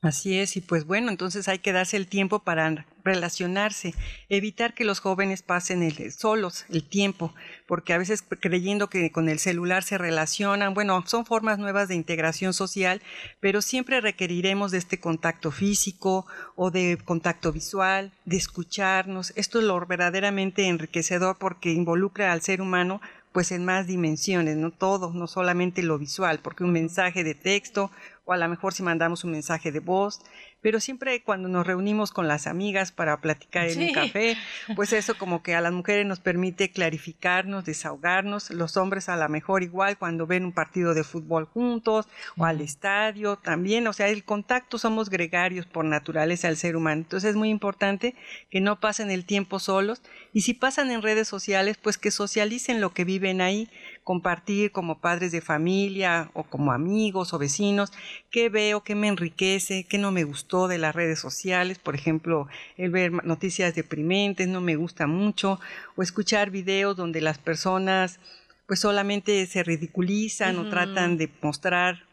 Así 0.02 0.36
es, 0.36 0.56
y 0.56 0.60
pues 0.60 0.84
bueno, 0.84 1.10
entonces 1.10 1.46
hay 1.46 1.60
que 1.60 1.72
darse 1.72 1.96
el 1.96 2.08
tiempo 2.08 2.40
para 2.40 2.84
relacionarse, 3.04 3.94
evitar 4.28 4.74
que 4.74 4.84
los 4.84 4.98
jóvenes 4.98 5.42
pasen 5.42 5.84
el, 5.84 6.10
solos 6.10 6.64
el 6.70 6.82
tiempo, 6.82 7.32
porque 7.68 7.92
a 7.92 7.98
veces 7.98 8.24
creyendo 8.40 8.90
que 8.90 9.12
con 9.12 9.28
el 9.28 9.38
celular 9.38 9.84
se 9.84 9.98
relacionan, 9.98 10.74
bueno, 10.74 11.04
son 11.06 11.24
formas 11.24 11.60
nuevas 11.60 11.86
de 11.86 11.94
integración 11.94 12.52
social, 12.52 13.00
pero 13.38 13.62
siempre 13.62 14.00
requeriremos 14.00 14.72
de 14.72 14.78
este 14.78 14.98
contacto 14.98 15.52
físico 15.52 16.26
o 16.56 16.72
de 16.72 16.98
contacto 17.04 17.52
visual, 17.52 18.10
de 18.24 18.38
escucharnos. 18.38 19.32
Esto 19.36 19.60
es 19.60 19.64
lo 19.66 19.86
verdaderamente 19.86 20.66
enriquecedor 20.66 21.38
porque 21.38 21.70
involucra 21.70 22.32
al 22.32 22.42
ser 22.42 22.60
humano 22.60 23.00
pues 23.32 23.50
en 23.52 23.64
más 23.64 23.86
dimensiones, 23.86 24.56
no 24.56 24.70
todo, 24.70 25.12
no 25.12 25.26
solamente 25.26 25.82
lo 25.82 25.98
visual, 25.98 26.40
porque 26.42 26.64
un 26.64 26.72
mensaje 26.72 27.24
de 27.24 27.34
texto 27.34 27.90
o 28.24 28.32
a 28.32 28.36
lo 28.36 28.48
mejor 28.48 28.72
si 28.74 28.82
mandamos 28.82 29.24
un 29.24 29.32
mensaje 29.32 29.72
de 29.72 29.80
voz, 29.80 30.20
pero 30.62 30.80
siempre 30.80 31.22
cuando 31.22 31.48
nos 31.48 31.66
reunimos 31.66 32.12
con 32.12 32.28
las 32.28 32.46
amigas 32.46 32.92
para 32.92 33.20
platicar 33.20 33.68
en 33.68 33.88
un 33.88 33.92
café, 33.92 34.36
pues 34.76 34.92
eso 34.92 35.18
como 35.18 35.42
que 35.42 35.54
a 35.54 35.60
las 35.60 35.72
mujeres 35.72 36.06
nos 36.06 36.20
permite 36.20 36.70
clarificarnos, 36.70 37.64
desahogarnos, 37.64 38.50
los 38.50 38.76
hombres 38.76 39.08
a 39.08 39.16
lo 39.16 39.28
mejor 39.28 39.62
igual 39.62 39.98
cuando 39.98 40.26
ven 40.26 40.44
un 40.44 40.52
partido 40.52 40.94
de 40.94 41.04
fútbol 41.04 41.46
juntos 41.46 42.08
o 42.36 42.44
al 42.44 42.60
estadio 42.60 43.36
también, 43.36 43.86
o 43.88 43.92
sea, 43.92 44.08
el 44.08 44.24
contacto 44.24 44.78
somos 44.78 45.10
gregarios 45.10 45.66
por 45.66 45.84
naturaleza 45.84 46.48
al 46.48 46.56
ser 46.56 46.76
humano, 46.76 47.02
entonces 47.02 47.30
es 47.30 47.36
muy 47.36 47.50
importante 47.50 48.14
que 48.48 48.60
no 48.60 48.78
pasen 48.78 49.10
el 49.10 49.24
tiempo 49.24 49.58
solos 49.58 50.00
y 50.32 50.42
si 50.42 50.54
pasan 50.54 50.90
en 50.92 51.02
redes 51.02 51.26
sociales, 51.26 51.76
pues 51.76 51.98
que 51.98 52.12
socialicen 52.12 52.80
lo 52.80 52.94
que 52.94 53.04
viven 53.04 53.40
ahí, 53.40 53.68
compartir 54.04 54.72
como 54.72 54.98
padres 54.98 55.32
de 55.32 55.40
familia 55.40 56.30
o 56.34 56.42
como 56.42 56.72
amigos 56.72 57.32
o 57.32 57.38
vecinos, 57.38 57.92
qué 58.30 58.48
veo, 58.48 58.82
qué 58.82 58.94
me 58.94 59.08
enriquece, 59.08 59.84
qué 59.84 59.98
no 59.98 60.10
me 60.10 60.24
gustó 60.24 60.68
de 60.68 60.78
las 60.78 60.94
redes 60.94 61.20
sociales, 61.20 61.78
por 61.78 61.94
ejemplo, 61.94 62.48
el 62.76 62.90
ver 62.90 63.12
noticias 63.24 63.74
deprimentes 63.74 64.48
no 64.48 64.60
me 64.60 64.76
gusta 64.76 65.06
mucho, 65.06 65.60
o 65.96 66.02
escuchar 66.02 66.50
videos 66.50 66.96
donde 66.96 67.20
las 67.20 67.38
personas 67.38 68.18
pues 68.66 68.80
solamente 68.80 69.44
se 69.46 69.62
ridiculizan 69.62 70.58
o 70.58 70.70
tratan 70.70 71.18
de 71.18 71.28
mostrar 71.42 72.04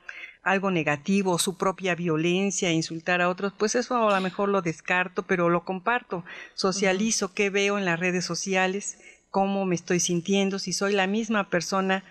algo 0.44 0.72
negativo, 0.72 1.38
su 1.38 1.58
propia 1.58 1.96
violencia, 1.96 2.72
insultar 2.72 3.22
a 3.22 3.30
otros, 3.30 3.54
pues 3.58 3.76
eso 3.76 4.10
a 4.10 4.16
lo 4.16 4.22
mejor 4.22 4.50
lo 4.50 4.62
descarto, 4.62 5.24
pero 5.24 5.50
lo 5.50 5.64
comparto, 5.64 6.24
socializo 6.56 7.34
qué 7.34 7.50
veo 7.50 7.78
en 7.78 7.86
las 7.86 8.00
redes 8.00 8.26
sociales, 8.26 8.98
cómo 9.30 9.66
me 9.66 9.76
estoy 9.76 10.00
sintiendo, 10.00 10.60
si 10.60 10.74
soy 10.74 10.94
la 10.94 11.08
misma 11.08 11.50
persona 11.50 12.04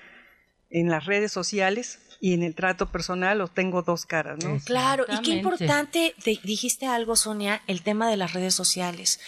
en 0.70 0.88
las 0.88 1.06
redes 1.06 1.32
sociales 1.32 1.98
y 2.20 2.34
en 2.34 2.42
el 2.42 2.54
trato 2.54 2.90
personal 2.90 3.40
o 3.40 3.48
tengo 3.48 3.82
dos 3.82 4.06
caras, 4.06 4.44
¿no? 4.44 4.58
Claro, 4.64 5.04
y 5.08 5.22
qué 5.22 5.30
importante 5.30 6.14
dijiste 6.42 6.86
algo, 6.86 7.16
Sonia, 7.16 7.62
el 7.66 7.82
tema 7.82 8.08
de 8.10 8.16
las 8.16 8.32
redes 8.32 8.54
sociales, 8.54 9.20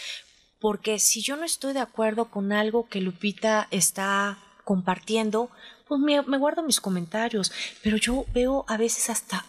porque 0.61 0.99
si 0.99 1.23
yo 1.23 1.37
no 1.37 1.45
estoy 1.45 1.73
de 1.73 1.81
acuerdo 1.81 2.31
con 2.31 2.53
algo 2.53 2.89
que 2.89 3.01
Lupita 3.01 3.69
está 3.71 4.39
compartiendo, 4.65 5.51
pues 5.89 6.01
me, 6.01 6.21
guardo 6.39 6.63
mis 6.63 6.81
comentarios, 6.81 7.53
pero 7.83 7.97
yo 7.97 8.25
veo 8.35 8.65
a 8.69 8.77
veces 8.77 9.11
hasta 9.11 9.45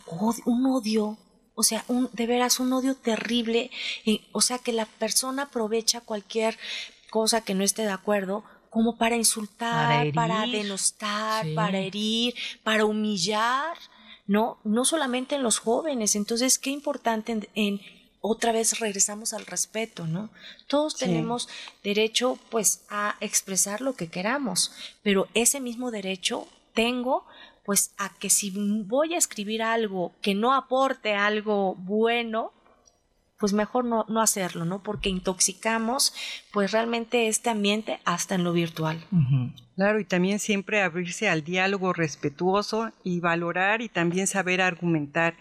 un 0.45 0.65
odio 0.65 1.17
o 1.53 1.63
sea, 1.63 1.83
un, 1.89 2.09
de 2.13 2.25
veras 2.25 2.59
un 2.59 2.73
odio 2.73 2.95
terrible, 2.95 3.69
o 4.31 4.41
sea, 4.41 4.57
que 4.57 4.73
la 4.73 4.85
persona 4.85 5.43
aprovecha 5.43 6.01
cualquier 6.01 6.57
cosa 7.11 7.41
que 7.41 7.53
no 7.53 7.63
esté 7.63 7.83
de 7.83 7.91
acuerdo 7.91 8.43
como 8.71 8.97
para 8.97 9.17
insultar, 9.17 10.11
para, 10.13 10.47
denostar, 10.47 11.45
para 11.53 11.77
herir, 11.77 12.33
para 12.63 12.85
humillar, 12.85 13.77
¿no? 14.25 14.57
No 14.63 14.85
solamente 14.85 15.35
en 15.35 15.43
los 15.43 15.59
jóvenes. 15.59 16.15
Entonces, 16.15 16.57
qué 16.57 16.69
importante 16.69 17.49
en, 17.53 17.81
otra 18.21 18.53
vez 18.53 18.79
regresamos 18.79 19.33
al 19.33 19.45
respeto, 19.45 20.07
¿no? 20.07 20.29
Todos 20.67 20.95
tenemos 20.95 21.49
derecho, 21.83 22.39
pues, 22.49 22.83
a 22.89 23.17
expresar 23.19 23.81
lo 23.81 23.93
que 23.93 24.07
queramos, 24.07 24.71
pero 25.03 25.27
ese 25.33 25.59
mismo 25.59 25.91
derecho 25.91 26.47
tengo 26.73 27.25
pues 27.63 27.93
a 27.97 28.09
que 28.17 28.29
si 28.29 28.51
voy 28.51 29.13
a 29.13 29.17
escribir 29.17 29.61
algo 29.61 30.13
que 30.21 30.33
no 30.33 30.53
aporte 30.53 31.13
algo 31.13 31.75
bueno, 31.75 32.51
pues 33.41 33.53
mejor 33.53 33.85
no, 33.85 34.05
no 34.07 34.21
hacerlo, 34.21 34.65
¿no? 34.65 34.83
Porque 34.83 35.09
intoxicamos 35.09 36.13
pues 36.53 36.71
realmente 36.71 37.27
este 37.27 37.49
ambiente 37.49 37.99
hasta 38.05 38.35
en 38.35 38.43
lo 38.43 38.53
virtual. 38.53 39.03
Claro, 39.75 39.99
y 39.99 40.05
también 40.05 40.37
siempre 40.37 40.83
abrirse 40.83 41.27
al 41.27 41.43
diálogo 41.43 41.91
respetuoso 41.91 42.91
y 43.03 43.19
valorar 43.19 43.81
y 43.81 43.89
también 43.89 44.27
saber 44.27 44.61
argumentar 44.61 45.33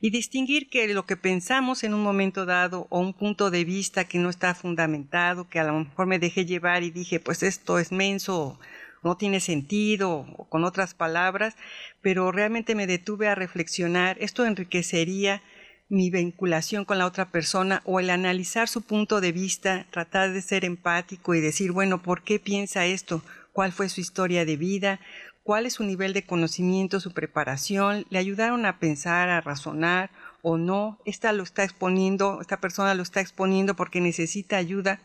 y 0.00 0.10
distinguir 0.10 0.68
que 0.68 0.92
lo 0.92 1.06
que 1.06 1.16
pensamos 1.16 1.84
en 1.84 1.94
un 1.94 2.02
momento 2.02 2.44
dado 2.44 2.88
o 2.90 2.98
un 2.98 3.14
punto 3.14 3.52
de 3.52 3.64
vista 3.64 4.04
que 4.04 4.18
no 4.18 4.30
está 4.30 4.56
fundamentado, 4.56 5.48
que 5.48 5.60
a 5.60 5.64
lo 5.64 5.74
mejor 5.74 6.06
me 6.06 6.18
dejé 6.18 6.44
llevar 6.44 6.82
y 6.82 6.90
dije, 6.90 7.20
pues 7.20 7.44
esto 7.44 7.78
es 7.78 7.92
menso, 7.92 8.58
no 9.04 9.16
tiene 9.16 9.38
sentido, 9.38 10.26
o 10.36 10.48
con 10.48 10.64
otras 10.64 10.92
palabras, 10.92 11.54
pero 12.02 12.32
realmente 12.32 12.74
me 12.74 12.88
detuve 12.88 13.28
a 13.28 13.36
reflexionar, 13.36 14.16
esto 14.18 14.44
enriquecería 14.44 15.40
mi 15.88 16.10
vinculación 16.10 16.84
con 16.84 16.98
la 16.98 17.06
otra 17.06 17.30
persona 17.30 17.82
o 17.84 18.00
el 18.00 18.10
analizar 18.10 18.68
su 18.68 18.82
punto 18.82 19.20
de 19.20 19.32
vista, 19.32 19.86
tratar 19.90 20.32
de 20.32 20.42
ser 20.42 20.64
empático 20.64 21.34
y 21.34 21.40
decir, 21.40 21.72
bueno, 21.72 22.02
¿por 22.02 22.22
qué 22.22 22.38
piensa 22.38 22.86
esto? 22.86 23.22
¿Cuál 23.52 23.72
fue 23.72 23.88
su 23.88 24.00
historia 24.00 24.44
de 24.44 24.56
vida? 24.56 25.00
¿Cuál 25.42 25.66
es 25.66 25.74
su 25.74 25.84
nivel 25.84 26.14
de 26.14 26.24
conocimiento, 26.24 27.00
su 27.00 27.12
preparación? 27.12 28.06
¿Le 28.08 28.18
ayudaron 28.18 28.64
a 28.64 28.78
pensar, 28.78 29.28
a 29.28 29.42
razonar 29.42 30.10
o 30.42 30.56
no? 30.56 30.98
Esta 31.04 31.32
lo 31.32 31.42
está 31.42 31.64
exponiendo, 31.64 32.40
esta 32.40 32.60
persona 32.60 32.94
lo 32.94 33.02
está 33.02 33.20
exponiendo 33.20 33.74
porque 33.74 34.00
necesita 34.00 34.56
ayuda 34.56 35.00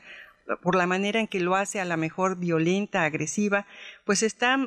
por 0.63 0.75
la 0.75 0.87
manera 0.87 1.19
en 1.19 1.27
que 1.27 1.41
lo 1.41 1.55
hace 1.55 1.79
a 1.79 1.85
la 1.85 1.97
mejor 1.97 2.37
violenta, 2.37 3.03
agresiva, 3.03 3.67
pues 4.05 4.23
está 4.23 4.57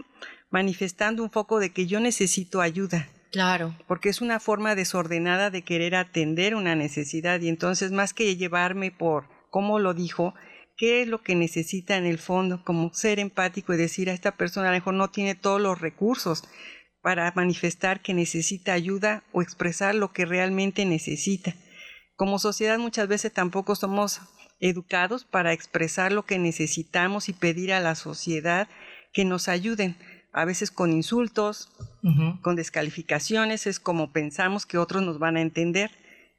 manifestando 0.50 1.22
un 1.22 1.30
foco 1.30 1.58
de 1.58 1.70
que 1.70 1.86
yo 1.86 1.98
necesito 1.98 2.60
ayuda 2.60 3.08
Claro. 3.32 3.74
Porque 3.88 4.10
es 4.10 4.20
una 4.20 4.40
forma 4.40 4.74
desordenada 4.74 5.50
de 5.50 5.62
querer 5.62 5.94
atender 5.94 6.54
una 6.54 6.76
necesidad 6.76 7.40
y 7.40 7.48
entonces 7.48 7.90
más 7.90 8.12
que 8.12 8.36
llevarme 8.36 8.90
por 8.90 9.24
cómo 9.50 9.78
lo 9.78 9.94
dijo, 9.94 10.34
qué 10.76 11.02
es 11.02 11.08
lo 11.08 11.22
que 11.22 11.34
necesita 11.34 11.96
en 11.96 12.04
el 12.04 12.18
fondo, 12.18 12.62
como 12.62 12.92
ser 12.92 13.18
empático 13.18 13.72
y 13.72 13.78
decir 13.78 14.10
a 14.10 14.12
esta 14.12 14.36
persona 14.36 14.68
a 14.68 14.70
lo 14.72 14.76
mejor 14.76 14.94
no 14.94 15.08
tiene 15.08 15.34
todos 15.34 15.60
los 15.60 15.80
recursos 15.80 16.44
para 17.00 17.32
manifestar 17.34 18.00
que 18.00 18.14
necesita 18.14 18.74
ayuda 18.74 19.24
o 19.32 19.40
expresar 19.40 19.94
lo 19.94 20.12
que 20.12 20.26
realmente 20.26 20.84
necesita. 20.84 21.54
Como 22.16 22.38
sociedad 22.38 22.78
muchas 22.78 23.08
veces 23.08 23.32
tampoco 23.32 23.74
somos 23.74 24.20
educados 24.60 25.24
para 25.24 25.52
expresar 25.52 26.12
lo 26.12 26.24
que 26.24 26.38
necesitamos 26.38 27.28
y 27.28 27.32
pedir 27.32 27.72
a 27.72 27.80
la 27.80 27.94
sociedad 27.94 28.68
que 29.12 29.24
nos 29.24 29.48
ayuden 29.48 29.96
a 30.32 30.44
veces 30.44 30.70
con 30.70 30.92
insultos, 30.92 31.68
con 32.40 32.56
descalificaciones, 32.56 33.66
es 33.66 33.78
como 33.78 34.12
pensamos 34.12 34.66
que 34.66 34.78
otros 34.78 35.02
nos 35.02 35.18
van 35.18 35.36
a 35.36 35.42
entender 35.42 35.90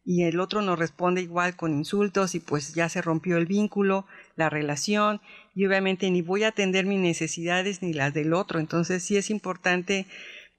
y 0.05 0.23
el 0.23 0.39
otro 0.39 0.61
nos 0.61 0.77
responde 0.77 1.21
igual 1.21 1.55
con 1.55 1.73
insultos 1.73 2.35
y 2.35 2.39
pues 2.39 2.73
ya 2.73 2.89
se 2.89 3.01
rompió 3.01 3.37
el 3.37 3.45
vínculo, 3.45 4.05
la 4.35 4.49
relación 4.49 5.21
y 5.55 5.65
obviamente 5.65 6.09
ni 6.11 6.21
voy 6.21 6.43
a 6.43 6.49
atender 6.49 6.85
mis 6.85 6.99
necesidades 6.99 7.81
ni 7.81 7.93
las 7.93 8.13
del 8.13 8.33
otro. 8.33 8.59
Entonces 8.59 9.03
sí 9.03 9.15
es 9.15 9.29
importante 9.29 10.07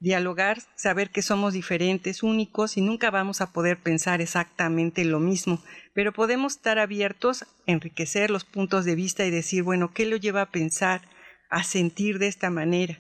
dialogar, 0.01 0.59
saber 0.77 1.11
que 1.11 1.23
somos 1.23 1.55
diferentes, 1.55 2.23
únicos 2.23 2.77
y 2.77 2.83
nunca 2.83 3.11
vamos 3.11 3.41
a 3.41 3.53
poder 3.53 3.79
pensar 3.79 4.21
exactamente 4.21 5.05
lo 5.05 5.19
mismo, 5.19 5.63
pero 5.95 6.13
podemos 6.13 6.57
estar 6.57 6.79
abiertos, 6.79 7.47
enriquecer 7.67 8.31
los 8.31 8.45
puntos 8.45 8.85
de 8.85 8.95
vista 8.95 9.25
y 9.25 9.31
decir, 9.31 9.63
bueno, 9.63 9.93
¿qué 9.93 10.07
lo 10.07 10.17
lleva 10.17 10.43
a 10.43 10.51
pensar, 10.51 11.03
a 11.51 11.65
sentir 11.65 12.19
de 12.19 12.29
esta 12.29 12.51
manera? 12.51 12.99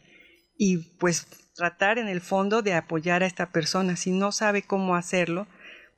Y 0.57 0.79
pues 0.99 1.27
tratar 1.55 1.99
en 1.99 2.09
el 2.09 2.21
fondo 2.21 2.63
de 2.63 2.75
apoyar 2.75 3.23
a 3.23 3.27
esta 3.27 3.51
persona. 3.51 3.97
Si 3.97 4.11
no 4.11 4.33
sabe 4.33 4.63
cómo 4.63 4.97
hacerlo, 4.97 5.47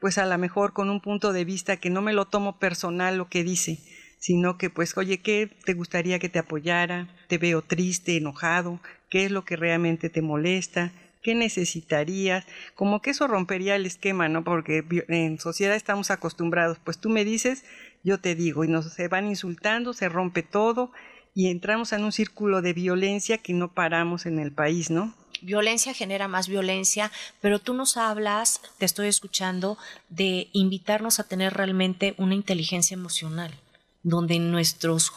pues 0.01 0.19
a 0.19 0.27
lo 0.27 0.37
mejor 0.39 0.73
con 0.73 0.91
un 0.91 1.01
punto 1.01 1.33
de 1.33 1.45
vista 1.45 1.79
que 1.79 1.91
no 1.91 2.03
me 2.03 2.13
lo 2.13 2.27
tomo 2.27 2.59
personal 2.59 3.17
lo 3.17 3.29
que 3.29 3.45
dice, 3.45 3.79
sino 4.19 4.59
que 4.59 4.71
pues, 4.71 4.97
oye, 4.97 5.19
¿qué 5.19 5.51
te 5.65 5.75
gustaría 5.75 6.19
que 6.19 6.29
te 6.29 6.39
apoyara? 6.39 7.09
Te 7.29 7.39
veo 7.39 7.63
triste, 7.63 8.17
enojado, 8.17 8.81
¿qué 9.09 9.25
es 9.25 9.31
lo 9.31 9.45
que 9.45 9.57
realmente 9.57 10.11
te 10.11 10.23
molesta? 10.23 10.93
¿Qué 11.23 11.35
necesitarías? 11.35 12.47
Como 12.75 13.03
que 13.03 13.11
eso 13.11 13.27
rompería 13.27 13.75
el 13.75 13.87
esquema, 13.87 14.29
¿no? 14.29 14.45
Porque 14.45 14.85
en 15.09 15.41
sociedad 15.41 15.75
estamos 15.75 16.11
acostumbrados, 16.11 16.79
pues 16.85 16.99
tú 16.99 17.09
me 17.09 17.25
dices, 17.25 17.65
yo 18.05 18.21
te 18.21 18.37
digo, 18.37 18.63
y 18.63 18.69
nos 18.69 18.93
se 18.93 19.09
van 19.09 19.27
insultando, 19.27 19.93
se 19.93 20.09
rompe 20.09 20.43
todo 20.43 20.93
y 21.37 21.49
entramos 21.51 21.93
en 21.93 22.03
un 22.03 22.13
círculo 22.13 22.63
de 22.63 22.73
violencia 22.73 23.37
que 23.39 23.53
no 23.53 23.71
paramos 23.71 24.25
en 24.25 24.41
el 24.41 24.51
país, 24.51 24.91
¿no? 24.91 25.15
violencia 25.43 25.93
genera 25.93 26.29
más 26.29 26.49
violencia, 26.49 27.13
pero 27.43 27.59
tú 27.59 27.75
nos 27.75 27.99
hablas, 27.99 28.63
te 28.79 28.87
estoy 28.87 29.09
escuchando, 29.09 29.77
de 30.09 30.49
invitarnos 30.53 31.21
a 31.21 31.25
tener 31.25 31.53
realmente 31.53 32.15
una 32.17 32.35
inteligencia 32.35 32.95
emocional 32.95 33.53
donde 34.03 34.39
nuestros 34.39 35.13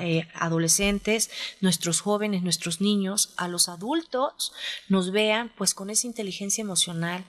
eh, 0.00 0.26
adolescentes, 0.34 1.30
nuestros 1.60 2.00
jóvenes, 2.00 2.42
nuestros 2.42 2.80
niños, 2.80 3.32
a 3.36 3.46
los 3.46 3.68
adultos 3.68 4.52
nos 4.88 5.12
vean 5.12 5.52
pues 5.56 5.72
con 5.72 5.88
esa 5.88 6.08
inteligencia 6.08 6.62
emocional, 6.62 7.24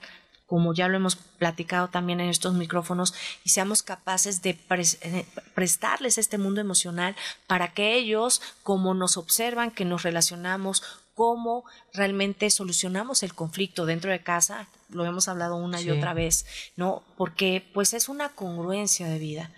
como 0.50 0.74
ya 0.74 0.88
lo 0.88 0.96
hemos 0.96 1.16
platicado 1.16 1.88
también 1.88 2.20
en 2.20 2.28
estos 2.28 2.52
micrófonos, 2.52 3.14
y 3.44 3.50
seamos 3.50 3.82
capaces 3.82 4.42
de 4.42 4.58
eh, 4.68 5.26
prestarles 5.54 6.18
este 6.18 6.36
mundo 6.36 6.60
emocional 6.60 7.16
para 7.46 7.72
que 7.72 7.94
ellos, 7.94 8.42
como 8.62 8.92
nos 8.92 9.16
observan, 9.16 9.70
que 9.70 9.86
nos 9.86 10.02
relacionamos, 10.02 10.82
cómo 11.14 11.64
realmente 11.94 12.50
solucionamos 12.50 13.22
el 13.22 13.32
conflicto 13.32 13.86
dentro 13.86 14.10
de 14.10 14.22
casa, 14.22 14.68
lo 14.90 15.06
hemos 15.06 15.28
hablado 15.28 15.56
una 15.56 15.80
y 15.80 15.90
otra 15.90 16.12
vez, 16.14 16.44
¿no? 16.76 17.04
Porque 17.16 17.64
pues 17.72 17.94
es 17.94 18.08
una 18.08 18.30
congruencia 18.30 19.06
de 19.06 19.18
vida 19.18 19.50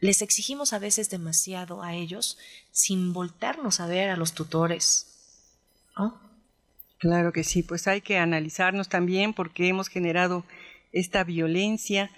les 0.00 0.22
exigimos 0.22 0.72
a 0.72 0.78
veces 0.78 1.10
demasiado 1.10 1.82
a 1.82 1.94
ellos 1.94 2.38
sin 2.70 3.12
voltarnos 3.12 3.80
a 3.80 3.86
ver 3.86 4.10
a 4.10 4.16
los 4.16 4.34
tutores. 4.34 5.06
Claro 6.98 7.32
que 7.32 7.44
sí, 7.44 7.62
pues 7.62 7.86
hay 7.88 8.00
que 8.00 8.18
analizarnos 8.18 8.88
también 8.88 9.34
porque 9.34 9.68
hemos 9.68 9.88
generado 9.88 10.44
esta 10.92 11.24
violencia, 11.24 12.10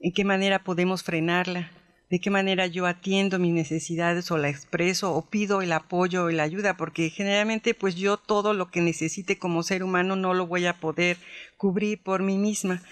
en 0.00 0.12
qué 0.12 0.24
manera 0.24 0.64
podemos 0.64 1.02
frenarla, 1.04 1.70
de 2.10 2.20
qué 2.20 2.30
manera 2.30 2.66
yo 2.66 2.86
atiendo 2.86 3.38
mis 3.38 3.52
necesidades 3.52 4.30
o 4.30 4.38
la 4.38 4.48
expreso 4.48 5.14
o 5.14 5.22
pido 5.22 5.62
el 5.62 5.72
apoyo 5.72 6.24
o 6.24 6.30
la 6.30 6.42
ayuda, 6.42 6.76
porque 6.76 7.10
generalmente 7.10 7.74
pues 7.74 7.94
yo 7.96 8.16
todo 8.16 8.52
lo 8.52 8.70
que 8.70 8.80
necesite 8.80 9.38
como 9.38 9.62
ser 9.62 9.82
humano 9.82 10.16
no 10.16 10.34
lo 10.34 10.46
voy 10.46 10.66
a 10.66 10.74
poder 10.74 11.16
cubrir 11.56 12.02
por 12.02 12.22
mí 12.22 12.36
misma. 12.36 12.82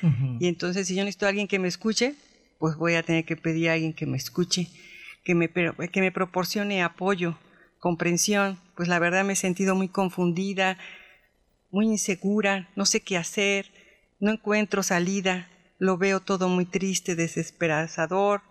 Y 0.40 0.46
entonces 0.46 0.88
si 0.88 0.94
yo 0.94 1.02
necesito 1.04 1.26
a 1.26 1.30
alguien 1.30 1.48
que 1.48 1.58
me 1.58 1.68
escuche, 1.68 2.14
pues 2.58 2.76
voy 2.76 2.94
a 2.94 3.02
tener 3.02 3.24
que 3.24 3.36
pedir 3.36 3.70
a 3.70 3.74
alguien 3.74 3.92
que 3.92 4.06
me 4.06 4.16
escuche, 4.16 4.68
que 5.24 5.34
me, 5.34 5.48
que 5.48 6.00
me 6.00 6.12
proporcione 6.12 6.82
apoyo, 6.82 7.38
comprensión. 7.78 8.58
Pues 8.74 8.88
la 8.88 8.98
verdad 8.98 9.24
me 9.24 9.34
he 9.34 9.36
sentido 9.36 9.74
muy 9.76 9.88
confundida, 9.88 10.78
muy 11.74 11.86
insegura, 11.86 12.68
no 12.76 12.86
sé 12.86 13.00
qué 13.00 13.16
hacer, 13.16 13.66
no 14.20 14.30
encuentro 14.30 14.84
salida, 14.84 15.48
lo 15.78 15.98
veo 15.98 16.20
todo 16.20 16.48
muy 16.48 16.66
triste, 16.66 17.16
desesperanzador, 17.16 18.42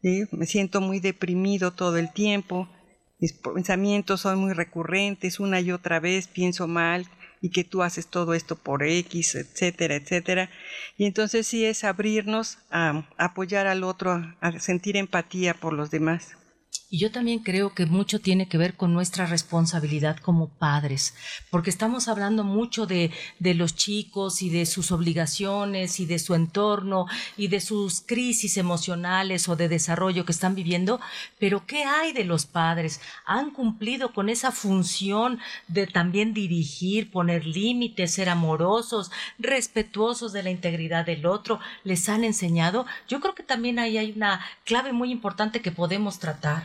me 0.00 0.46
siento 0.46 0.80
muy 0.80 0.98
deprimido 0.98 1.72
todo 1.72 1.98
el 1.98 2.10
tiempo, 2.14 2.70
mis 3.18 3.34
pensamientos 3.34 4.22
son 4.22 4.38
muy 4.38 4.54
recurrentes, 4.54 5.38
una 5.38 5.60
y 5.60 5.70
otra 5.70 6.00
vez 6.00 6.28
pienso 6.28 6.66
mal, 6.66 7.06
y 7.42 7.50
que 7.50 7.62
tú 7.62 7.82
haces 7.82 8.06
todo 8.06 8.32
esto 8.32 8.56
por 8.56 8.82
X, 8.84 9.34
etcétera, 9.34 9.96
etcétera. 9.96 10.48
Y 10.96 11.04
entonces 11.04 11.46
sí 11.46 11.64
es 11.66 11.84
abrirnos 11.84 12.58
a 12.70 13.04
apoyar 13.18 13.66
al 13.66 13.84
otro, 13.84 14.34
a 14.40 14.58
sentir 14.60 14.96
empatía 14.96 15.52
por 15.52 15.74
los 15.74 15.90
demás. 15.90 16.36
Y 16.88 16.98
yo 16.98 17.10
también 17.10 17.38
creo 17.38 17.74
que 17.74 17.86
mucho 17.86 18.20
tiene 18.20 18.48
que 18.48 18.58
ver 18.58 18.74
con 18.74 18.92
nuestra 18.92 19.24
responsabilidad 19.24 20.18
como 20.18 20.48
padres, 20.48 21.14
porque 21.50 21.70
estamos 21.70 22.06
hablando 22.06 22.44
mucho 22.44 22.86
de, 22.86 23.10
de, 23.38 23.54
los 23.54 23.74
chicos 23.74 24.42
y 24.42 24.50
de 24.50 24.66
sus 24.66 24.92
obligaciones 24.92 26.00
y 26.00 26.06
de 26.06 26.18
su 26.18 26.34
entorno 26.34 27.06
y 27.38 27.48
de 27.48 27.60
sus 27.60 28.02
crisis 28.02 28.58
emocionales 28.58 29.48
o 29.48 29.56
de 29.56 29.68
desarrollo 29.68 30.26
que 30.26 30.32
están 30.32 30.54
viviendo, 30.54 31.00
pero 31.38 31.66
¿qué 31.66 31.84
hay 31.84 32.12
de 32.12 32.24
los 32.24 32.44
padres? 32.44 33.00
¿Han 33.24 33.52
cumplido 33.52 34.12
con 34.12 34.28
esa 34.28 34.52
función 34.52 35.40
de 35.68 35.86
también 35.86 36.34
dirigir, 36.34 37.10
poner 37.10 37.46
límites, 37.46 38.12
ser 38.12 38.28
amorosos, 38.28 39.10
respetuosos 39.38 40.34
de 40.34 40.42
la 40.42 40.50
integridad 40.50 41.06
del 41.06 41.24
otro? 41.24 41.58
¿Les 41.84 42.08
han 42.10 42.24
enseñado? 42.24 42.84
Yo 43.08 43.20
creo 43.20 43.34
que 43.34 43.42
también 43.42 43.78
ahí 43.78 43.96
hay 43.96 44.12
una 44.12 44.44
clave 44.64 44.92
muy 44.92 45.10
importante 45.10 45.62
que 45.62 45.72
podemos 45.72 46.18
tratar. 46.18 46.61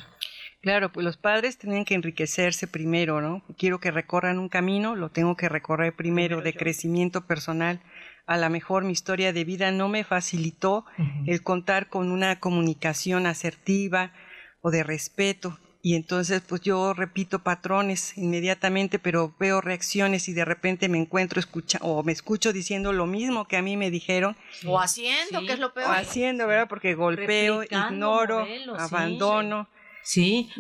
Claro, 0.62 0.92
pues 0.92 1.06
los 1.06 1.18
padres 1.18 1.58
tienen 1.58 1.86
que 1.86 1.94
enriquecerse 1.94 2.68
primero, 2.68 3.22
¿no? 3.22 3.44
Quiero 3.58 3.80
que 3.80 3.92
recorran 3.92 4.40
un 4.40 4.50
camino, 4.50 4.96
lo 4.96 5.10
tengo 5.10 5.36
que 5.36 5.50
recorrer 5.50 5.96
primero 5.96 6.42
de 6.42 6.54
crecimiento 6.54 7.26
personal. 7.28 7.80
A 8.26 8.38
lo 8.38 8.50
mejor 8.50 8.84
mi 8.84 8.92
historia 8.92 9.32
de 9.34 9.46
vida 9.46 9.72
no 9.72 9.88
me 9.88 10.04
facilitó 10.04 10.86
el 11.26 11.44
contar 11.44 11.90
con 11.90 12.12
una 12.12 12.40
comunicación 12.40 13.28
asertiva 13.28 14.12
o 14.62 14.72
de 14.72 14.84
respeto. 14.84 15.58
Y 15.84 15.96
entonces, 15.96 16.42
pues 16.42 16.60
yo 16.62 16.94
repito 16.94 17.44
patrones 17.44 18.18
inmediatamente, 18.18 19.00
pero 19.00 19.34
veo 19.40 19.62
reacciones 19.62 20.28
y 20.28 20.34
de 20.34 20.44
repente 20.44 20.90
me 20.90 20.98
encuentro 20.98 21.40
escucha 21.40 21.78
o 21.82 22.04
me 22.04 22.12
escucho 22.12 22.52
diciendo 22.52 22.92
lo 22.92 23.06
mismo 23.06 23.48
que 23.48 23.56
a 23.56 23.62
mí 23.62 23.78
me 23.78 23.90
dijeron. 23.92 24.36
O 24.66 24.82
haciendo, 24.82 25.46
que 25.46 25.54
es 25.54 25.60
lo 25.60 25.74
peor. 25.74 25.90
O 25.90 25.94
haciendo, 25.94 26.48
¿verdad? 26.48 26.68
Porque 26.68 26.96
golpeo, 26.96 27.64
ignoro, 27.64 28.46
abandono. 28.78 29.70
¿sí? 29.72 29.77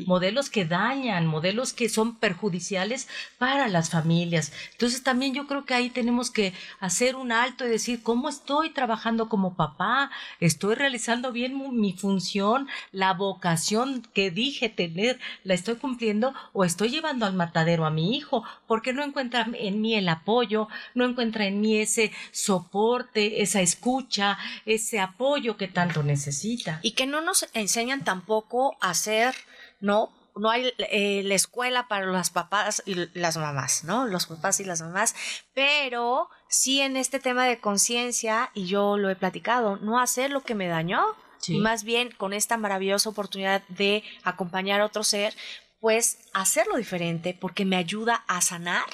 Modelos 0.06 0.50
que 0.50 0.66
dañan, 0.66 1.26
modelos 1.26 1.74
que 1.74 1.90
son 1.90 2.18
perjudiciales 2.18 3.08
para 3.38 3.68
las 3.68 3.90
familias. 3.90 4.52
Entonces 4.72 5.04
también 5.04 5.34
yo 5.34 5.48
creo 5.48 5.66
que 5.66 5.74
ahí 5.74 5.90
tenemos 5.90 6.32
que 6.32 6.54
hacer 6.80 7.16
un 7.16 7.32
alto 7.32 7.66
y 7.66 7.70
decir, 7.70 8.04
¿cómo 8.04 8.30
estoy 8.30 8.72
trabajando 8.72 9.30
como 9.30 9.56
papá? 9.56 10.12
¿Estoy 10.40 10.76
realizando 10.76 11.32
bien 11.32 11.56
mi 11.80 11.94
función? 11.94 12.68
¿La 12.92 13.14
vocación 13.14 14.08
que 14.14 14.32
dije 14.32 14.70
tener 14.70 15.20
la 15.44 15.54
estoy 15.54 15.76
cumpliendo 15.76 16.34
o 16.54 16.66
estoy 16.66 16.90
llevando 16.90 17.26
al 17.26 17.34
matadero 17.34 17.86
a 17.86 17.92
mi 17.92 18.16
hijo? 18.16 18.44
Porque 18.68 18.94
no 18.94 19.04
encuentra 19.04 19.48
en 19.54 19.82
mí 19.82 19.96
el 19.96 20.10
apoyo, 20.10 20.68
no 20.94 21.06
encuentra 21.06 21.46
en 21.46 21.62
mí 21.62 21.78
ese 21.78 22.12
soporte, 22.32 23.42
esa 23.42 23.62
escucha, 23.62 24.38
ese 24.66 25.00
apoyo 25.00 25.56
que 25.58 25.68
tanto 25.68 26.04
necesita. 26.04 26.80
Y 26.82 26.92
que 26.92 27.06
no 27.06 27.22
nos 27.22 27.48
enseñan 27.54 28.04
tampoco 28.04 28.78
a 28.82 28.94
ser 28.94 29.37
¿no? 29.80 30.12
No 30.36 30.52
hay 30.52 30.72
eh, 30.78 31.24
la 31.24 31.34
escuela 31.34 31.88
para 31.88 32.06
los 32.06 32.30
papás 32.30 32.84
y 32.86 32.96
las 33.18 33.38
mamás, 33.38 33.84
¿no? 33.84 34.06
Los 34.06 34.28
papás 34.28 34.60
y 34.60 34.66
las 34.66 34.82
mamás, 34.82 35.16
pero 35.54 36.30
sí 36.48 36.82
en 36.82 36.96
este 36.96 37.20
tema 37.20 37.46
de 37.46 37.60
conciencia, 37.60 38.52
y 38.54 38.68
yo 38.68 38.98
lo 38.98 39.10
he 39.10 39.16
platicado, 39.16 39.78
no 39.78 40.00
hacer 40.00 40.30
lo 40.30 40.44
que 40.44 40.54
me 40.54 40.68
dañó, 40.68 41.02
y 41.48 41.60
más 41.60 41.84
bien 41.84 42.12
con 42.12 42.34
esta 42.34 42.58
maravillosa 42.58 43.10
oportunidad 43.10 43.64
de 43.70 44.04
acompañar 44.24 44.82
a 44.82 44.86
otro 44.86 45.04
ser, 45.04 45.34
pues 45.80 46.20
hacerlo 46.34 46.78
diferente 46.78 47.38
porque 47.40 47.66
me 47.66 47.76
ayuda 47.76 48.24
a 48.28 48.42
sanar, 48.42 48.86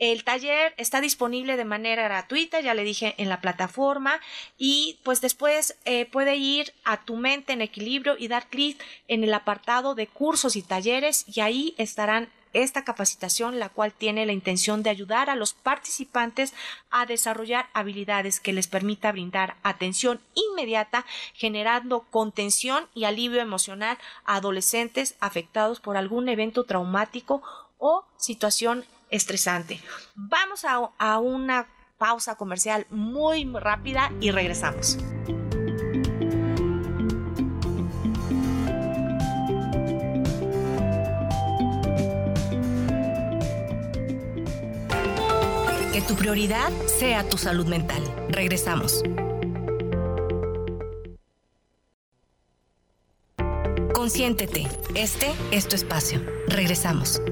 El 0.00 0.24
taller 0.24 0.74
está 0.78 1.00
disponible 1.00 1.56
de 1.56 1.64
manera 1.64 2.02
gratuita, 2.02 2.60
ya 2.60 2.74
le 2.74 2.82
dije 2.82 3.14
en 3.16 3.28
la 3.28 3.40
plataforma 3.40 4.20
y 4.58 4.98
pues 5.04 5.20
después 5.20 5.76
eh, 5.84 6.06
puede 6.06 6.38
ir 6.38 6.72
a 6.82 7.04
tu 7.04 7.14
mente 7.14 7.52
en 7.52 7.62
equilibrio 7.62 8.16
y 8.18 8.26
dar 8.26 8.48
clic 8.48 8.82
en 9.06 9.22
el 9.22 9.32
apartado 9.32 9.94
de 9.94 10.08
cursos 10.08 10.56
y 10.56 10.62
talleres 10.62 11.24
y 11.28 11.38
ahí 11.38 11.76
estarán 11.78 12.30
esta 12.52 12.84
capacitación, 12.84 13.58
la 13.58 13.68
cual 13.68 13.92
tiene 13.92 14.26
la 14.26 14.32
intención 14.32 14.82
de 14.82 14.90
ayudar 14.90 15.30
a 15.30 15.36
los 15.36 15.52
participantes 15.52 16.52
a 16.90 17.06
desarrollar 17.06 17.68
habilidades 17.72 18.40
que 18.40 18.52
les 18.52 18.66
permita 18.66 19.12
brindar 19.12 19.56
atención 19.62 20.20
inmediata, 20.34 21.04
generando 21.34 22.00
contención 22.10 22.86
y 22.94 23.04
alivio 23.04 23.40
emocional 23.40 23.98
a 24.24 24.36
adolescentes 24.36 25.16
afectados 25.20 25.80
por 25.80 25.96
algún 25.96 26.28
evento 26.28 26.64
traumático 26.64 27.42
o 27.78 28.04
situación 28.16 28.84
estresante. 29.10 29.80
Vamos 30.14 30.64
a, 30.64 30.90
a 30.98 31.18
una 31.18 31.66
pausa 31.98 32.36
comercial 32.36 32.86
muy 32.90 33.44
rápida 33.44 34.10
y 34.20 34.30
regresamos. 34.30 34.98
Tu 46.10 46.16
prioridad 46.16 46.72
sea 46.86 47.22
tu 47.28 47.38
salud 47.38 47.66
mental. 47.66 48.02
Regresamos. 48.30 49.04
Consiéntete. 53.94 54.66
Este 54.96 55.30
es 55.52 55.68
tu 55.68 55.76
espacio. 55.76 56.20
Regresamos. 56.48 57.22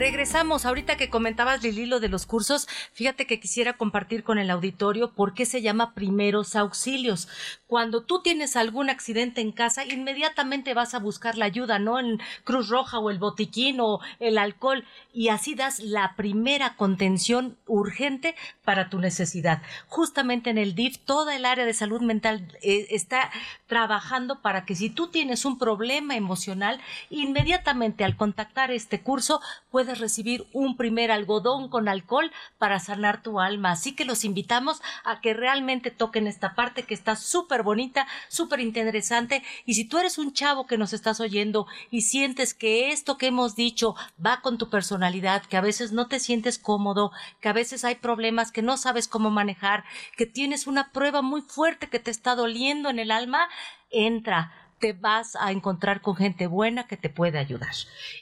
Regresamos, 0.00 0.64
ahorita 0.64 0.96
que 0.96 1.10
comentabas 1.10 1.62
Lili 1.62 1.84
lo 1.84 2.00
de 2.00 2.08
los 2.08 2.24
cursos, 2.24 2.66
fíjate 2.94 3.26
que 3.26 3.38
quisiera 3.38 3.74
compartir 3.74 4.24
con 4.24 4.38
el 4.38 4.48
auditorio 4.48 5.12
por 5.12 5.34
qué 5.34 5.44
se 5.44 5.60
llama 5.60 5.92
primeros 5.92 6.56
auxilios. 6.56 7.28
Cuando 7.66 8.00
tú 8.00 8.22
tienes 8.22 8.56
algún 8.56 8.88
accidente 8.88 9.42
en 9.42 9.52
casa, 9.52 9.84
inmediatamente 9.84 10.72
vas 10.72 10.94
a 10.94 11.00
buscar 11.00 11.36
la 11.36 11.44
ayuda, 11.44 11.78
¿no? 11.78 12.00
En 12.00 12.18
Cruz 12.44 12.70
Roja 12.70 12.98
o 12.98 13.10
el 13.10 13.18
botiquín 13.18 13.78
o 13.80 14.00
el 14.20 14.38
alcohol 14.38 14.86
y 15.12 15.28
así 15.28 15.54
das 15.54 15.80
la 15.80 16.14
primera 16.16 16.76
contención 16.76 17.58
urgente 17.66 18.34
para 18.64 18.88
tu 18.88 19.00
necesidad. 19.00 19.60
Justamente 19.86 20.48
en 20.48 20.56
el 20.56 20.74
DIF, 20.74 20.96
toda 20.96 21.36
el 21.36 21.44
área 21.44 21.66
de 21.66 21.74
salud 21.74 22.00
mental 22.00 22.48
eh, 22.62 22.86
está 22.88 23.30
trabajando 23.66 24.40
para 24.40 24.64
que 24.64 24.74
si 24.74 24.88
tú 24.88 25.08
tienes 25.08 25.44
un 25.44 25.58
problema 25.58 26.16
emocional, 26.16 26.80
inmediatamente 27.10 28.02
al 28.02 28.16
contactar 28.16 28.70
este 28.70 29.02
curso 29.02 29.42
puedas 29.70 29.89
recibir 29.98 30.46
un 30.52 30.76
primer 30.76 31.10
algodón 31.10 31.68
con 31.68 31.88
alcohol 31.88 32.30
para 32.58 32.78
sanar 32.80 33.22
tu 33.22 33.40
alma. 33.40 33.72
Así 33.72 33.92
que 33.92 34.04
los 34.04 34.24
invitamos 34.24 34.80
a 35.04 35.20
que 35.20 35.34
realmente 35.34 35.90
toquen 35.90 36.26
esta 36.26 36.54
parte 36.54 36.84
que 36.84 36.94
está 36.94 37.16
súper 37.16 37.62
bonita, 37.62 38.06
súper 38.28 38.60
interesante. 38.60 39.42
Y 39.66 39.74
si 39.74 39.84
tú 39.84 39.98
eres 39.98 40.18
un 40.18 40.32
chavo 40.32 40.66
que 40.66 40.78
nos 40.78 40.92
estás 40.92 41.20
oyendo 41.20 41.66
y 41.90 42.02
sientes 42.02 42.54
que 42.54 42.90
esto 42.90 43.18
que 43.18 43.26
hemos 43.26 43.56
dicho 43.56 43.94
va 44.24 44.40
con 44.40 44.58
tu 44.58 44.70
personalidad, 44.70 45.42
que 45.42 45.56
a 45.56 45.60
veces 45.60 45.92
no 45.92 46.06
te 46.08 46.20
sientes 46.20 46.58
cómodo, 46.58 47.12
que 47.40 47.48
a 47.48 47.52
veces 47.52 47.84
hay 47.84 47.96
problemas 47.96 48.52
que 48.52 48.62
no 48.62 48.76
sabes 48.76 49.08
cómo 49.08 49.30
manejar, 49.30 49.84
que 50.16 50.26
tienes 50.26 50.66
una 50.66 50.92
prueba 50.92 51.22
muy 51.22 51.42
fuerte 51.42 51.88
que 51.88 51.98
te 51.98 52.10
está 52.10 52.34
doliendo 52.34 52.90
en 52.90 52.98
el 52.98 53.10
alma, 53.10 53.48
entra 53.90 54.52
te 54.80 54.94
vas 54.94 55.36
a 55.36 55.52
encontrar 55.52 56.00
con 56.00 56.16
gente 56.16 56.46
buena 56.46 56.86
que 56.86 56.96
te 56.96 57.10
puede 57.10 57.38
ayudar. 57.38 57.74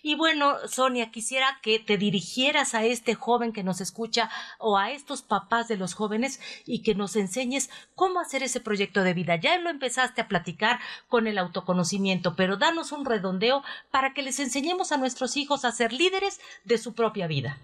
Y 0.02 0.16
bueno, 0.16 0.56
Sonia, 0.66 1.10
quisiera 1.10 1.58
que 1.62 1.78
te 1.78 1.96
dirigieras 1.96 2.74
a 2.74 2.84
este 2.84 3.14
joven 3.14 3.52
que 3.52 3.62
nos 3.62 3.80
escucha 3.80 4.28
o 4.58 4.76
a 4.76 4.90
estos 4.90 5.22
papás 5.22 5.68
de 5.68 5.76
los 5.76 5.94
jóvenes 5.94 6.40
y 6.66 6.82
que 6.82 6.94
nos 6.94 7.16
enseñes 7.16 7.70
cómo 7.94 8.20
hacer 8.20 8.42
ese 8.42 8.60
proyecto 8.60 9.04
de 9.04 9.14
vida. 9.14 9.36
Ya 9.36 9.56
lo 9.58 9.70
empezaste 9.70 10.20
a 10.20 10.28
platicar 10.28 10.80
con 11.08 11.26
el 11.26 11.38
autoconocimiento, 11.38 12.34
pero 12.36 12.56
danos 12.56 12.92
un 12.92 13.04
redondeo 13.04 13.62
para 13.90 14.12
que 14.12 14.22
les 14.22 14.40
enseñemos 14.40 14.90
a 14.92 14.98
nuestros 14.98 15.36
hijos 15.36 15.64
a 15.64 15.72
ser 15.72 15.92
líderes 15.92 16.40
de 16.64 16.78
su 16.78 16.92
propia 16.92 17.28
vida. 17.28 17.58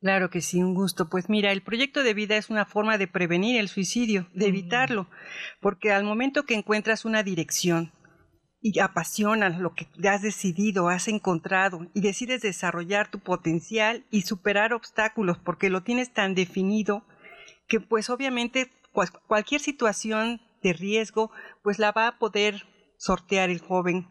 Claro 0.00 0.30
que 0.30 0.40
sí, 0.40 0.62
un 0.62 0.74
gusto. 0.74 1.08
Pues 1.10 1.28
mira, 1.28 1.52
el 1.52 1.62
proyecto 1.62 2.02
de 2.02 2.14
vida 2.14 2.36
es 2.36 2.48
una 2.48 2.64
forma 2.64 2.96
de 2.96 3.06
prevenir 3.06 3.60
el 3.60 3.68
suicidio, 3.68 4.28
de 4.32 4.46
evitarlo, 4.46 5.08
porque 5.60 5.92
al 5.92 6.04
momento 6.04 6.44
que 6.44 6.54
encuentras 6.54 7.04
una 7.04 7.22
dirección, 7.22 7.92
y 8.62 8.78
apasionas 8.80 9.58
lo 9.58 9.74
que 9.74 9.88
has 10.08 10.22
decidido, 10.22 10.88
has 10.88 11.08
encontrado 11.08 11.86
y 11.94 12.00
decides 12.00 12.42
desarrollar 12.42 13.10
tu 13.10 13.18
potencial 13.18 14.04
y 14.10 14.22
superar 14.22 14.74
obstáculos 14.74 15.38
porque 15.38 15.70
lo 15.70 15.82
tienes 15.82 16.12
tan 16.12 16.34
definido 16.34 17.04
que 17.66 17.80
pues 17.80 18.10
obviamente 18.10 18.70
cualquier 19.26 19.60
situación 19.60 20.40
de 20.62 20.72
riesgo 20.72 21.30
pues 21.62 21.78
la 21.78 21.92
va 21.92 22.08
a 22.08 22.18
poder 22.18 22.66
sortear 22.98 23.48
el 23.48 23.60
joven. 23.60 24.06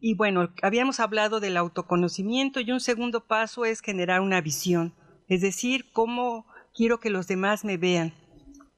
Y 0.00 0.14
bueno, 0.14 0.52
habíamos 0.62 1.00
hablado 1.00 1.40
del 1.40 1.56
autoconocimiento 1.56 2.60
y 2.60 2.70
un 2.70 2.80
segundo 2.80 3.26
paso 3.26 3.64
es 3.64 3.80
generar 3.80 4.20
una 4.20 4.42
visión, 4.42 4.94
es 5.26 5.40
decir, 5.40 5.90
cómo 5.92 6.44
quiero 6.74 7.00
que 7.00 7.08
los 7.08 7.26
demás 7.28 7.64
me 7.64 7.78
vean, 7.78 8.12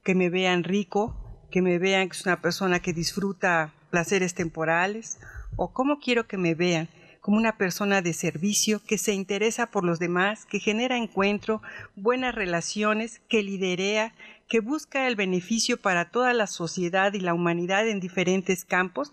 que 0.05 0.15
me 0.15 0.31
vean 0.31 0.63
rico, 0.63 1.49
que 1.51 1.61
me 1.61 1.79
vean 1.79 2.09
que 2.09 2.17
es 2.17 2.25
una 2.25 2.41
persona 2.41 2.79
que 2.79 2.93
disfruta 2.93 3.75
placeres 3.93 4.35
temporales 4.35 5.21
o 5.55 5.73
cómo 5.73 6.01
quiero 6.01 6.27
que 6.27 6.39
me 6.39 6.57
vean 6.57 6.89
como 7.21 7.37
una 7.37 7.57
persona 7.57 8.03
de 8.03 8.15
servicio 8.15 8.83
que 8.85 8.99
se 8.99 9.13
interesa 9.13 9.71
por 9.71 9.85
los 9.85 10.01
demás, 10.01 10.45
que 10.45 10.59
genera 10.59 10.97
encuentro, 10.97 11.63
buenas 11.95 12.35
relaciones, 12.35 13.21
que 13.29 13.45
liderea, 13.45 14.13
que 14.49 14.59
busca 14.59 15.07
el 15.07 15.15
beneficio 15.15 15.81
para 15.81 16.11
toda 16.11 16.33
la 16.33 16.49
sociedad 16.49 17.13
y 17.13 17.21
la 17.21 17.33
humanidad 17.33 17.87
en 17.87 18.01
diferentes 18.01 18.65
campos, 18.65 19.13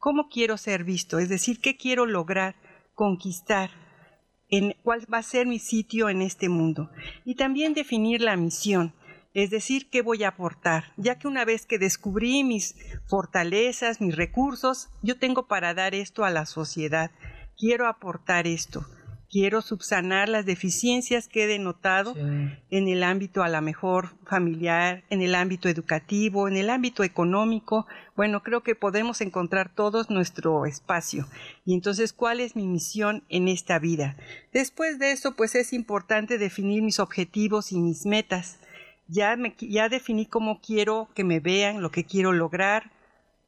cómo 0.00 0.28
quiero 0.28 0.56
ser 0.56 0.82
visto, 0.82 1.20
es 1.20 1.28
decir, 1.28 1.60
qué 1.60 1.76
quiero 1.76 2.06
lograr, 2.06 2.56
conquistar, 2.96 3.70
en 4.50 4.74
cuál 4.82 5.06
va 5.12 5.18
a 5.18 5.22
ser 5.22 5.46
mi 5.46 5.60
sitio 5.60 6.08
en 6.08 6.22
este 6.22 6.48
mundo. 6.48 6.90
Y 7.24 7.36
también 7.36 7.72
definir 7.72 8.20
la 8.20 8.36
misión, 8.36 8.92
es 9.34 9.50
decir, 9.50 9.90
qué 9.90 10.00
voy 10.00 10.22
a 10.22 10.28
aportar, 10.28 10.92
ya 10.96 11.18
que 11.18 11.26
una 11.26 11.44
vez 11.44 11.66
que 11.66 11.78
descubrí 11.78 12.44
mis 12.44 12.76
fortalezas, 13.06 14.00
mis 14.00 14.14
recursos, 14.14 14.88
yo 15.02 15.18
tengo 15.18 15.48
para 15.48 15.74
dar 15.74 15.94
esto 15.94 16.24
a 16.24 16.30
la 16.30 16.46
sociedad. 16.46 17.10
Quiero 17.58 17.88
aportar 17.88 18.46
esto. 18.46 18.86
Quiero 19.28 19.62
subsanar 19.62 20.28
las 20.28 20.46
deficiencias 20.46 21.26
que 21.26 21.42
he 21.42 21.46
denotado 21.48 22.14
en 22.16 22.88
el 22.88 23.02
ámbito 23.02 23.42
a 23.42 23.48
la 23.48 23.60
mejor 23.60 24.10
familiar, 24.24 25.02
en 25.10 25.22
el 25.22 25.34
ámbito 25.34 25.68
educativo, 25.68 26.46
en 26.46 26.56
el 26.56 26.70
ámbito 26.70 27.02
económico. 27.02 27.88
Bueno, 28.14 28.44
creo 28.44 28.62
que 28.62 28.76
podemos 28.76 29.20
encontrar 29.20 29.74
todos 29.74 30.08
nuestro 30.08 30.66
espacio. 30.66 31.26
Y 31.64 31.74
entonces, 31.74 32.12
¿cuál 32.12 32.38
es 32.38 32.54
mi 32.54 32.68
misión 32.68 33.24
en 33.28 33.48
esta 33.48 33.80
vida? 33.80 34.16
Después 34.52 35.00
de 35.00 35.10
eso, 35.10 35.34
pues 35.34 35.56
es 35.56 35.72
importante 35.72 36.38
definir 36.38 36.82
mis 36.82 37.00
objetivos 37.00 37.72
y 37.72 37.80
mis 37.80 38.06
metas 38.06 38.60
ya, 39.08 39.36
me, 39.36 39.54
ya 39.58 39.88
definí 39.88 40.26
cómo 40.26 40.60
quiero 40.60 41.08
que 41.14 41.24
me 41.24 41.40
vean, 41.40 41.82
lo 41.82 41.90
que 41.90 42.04
quiero 42.04 42.32
lograr, 42.32 42.90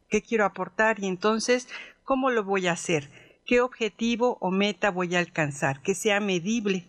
qué 0.08 0.22
quiero 0.22 0.44
aportar 0.44 1.00
y 1.00 1.06
entonces, 1.06 1.68
¿cómo 2.04 2.30
lo 2.30 2.44
voy 2.44 2.66
a 2.66 2.72
hacer? 2.72 3.10
¿Qué 3.44 3.60
objetivo 3.60 4.38
o 4.40 4.50
meta 4.50 4.90
voy 4.90 5.14
a 5.14 5.20
alcanzar? 5.20 5.80
Que 5.82 5.94
sea 5.94 6.20
medible, 6.20 6.84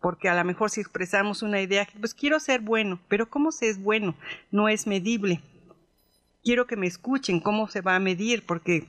porque 0.00 0.28
a 0.28 0.34
lo 0.34 0.44
mejor 0.44 0.70
si 0.70 0.80
expresamos 0.80 1.42
una 1.42 1.60
idea, 1.60 1.86
pues 1.98 2.14
quiero 2.14 2.40
ser 2.40 2.60
bueno, 2.60 3.00
pero 3.08 3.28
¿cómo 3.28 3.52
se 3.52 3.68
es 3.68 3.82
bueno? 3.82 4.14
No 4.50 4.68
es 4.68 4.86
medible. 4.86 5.42
Quiero 6.42 6.66
que 6.66 6.76
me 6.76 6.86
escuchen, 6.86 7.40
¿cómo 7.40 7.68
se 7.68 7.82
va 7.82 7.96
a 7.96 8.00
medir? 8.00 8.46
Porque 8.46 8.86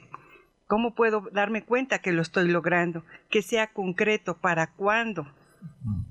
¿cómo 0.67 0.95
puedo 0.95 1.27
darme 1.33 1.65
cuenta 1.65 1.99
que 1.99 2.13
lo 2.13 2.21
estoy 2.21 2.47
logrando? 2.47 3.03
Que 3.29 3.41
sea 3.41 3.67
concreto, 3.67 4.37
¿para 4.37 4.67
cuándo? 4.67 5.27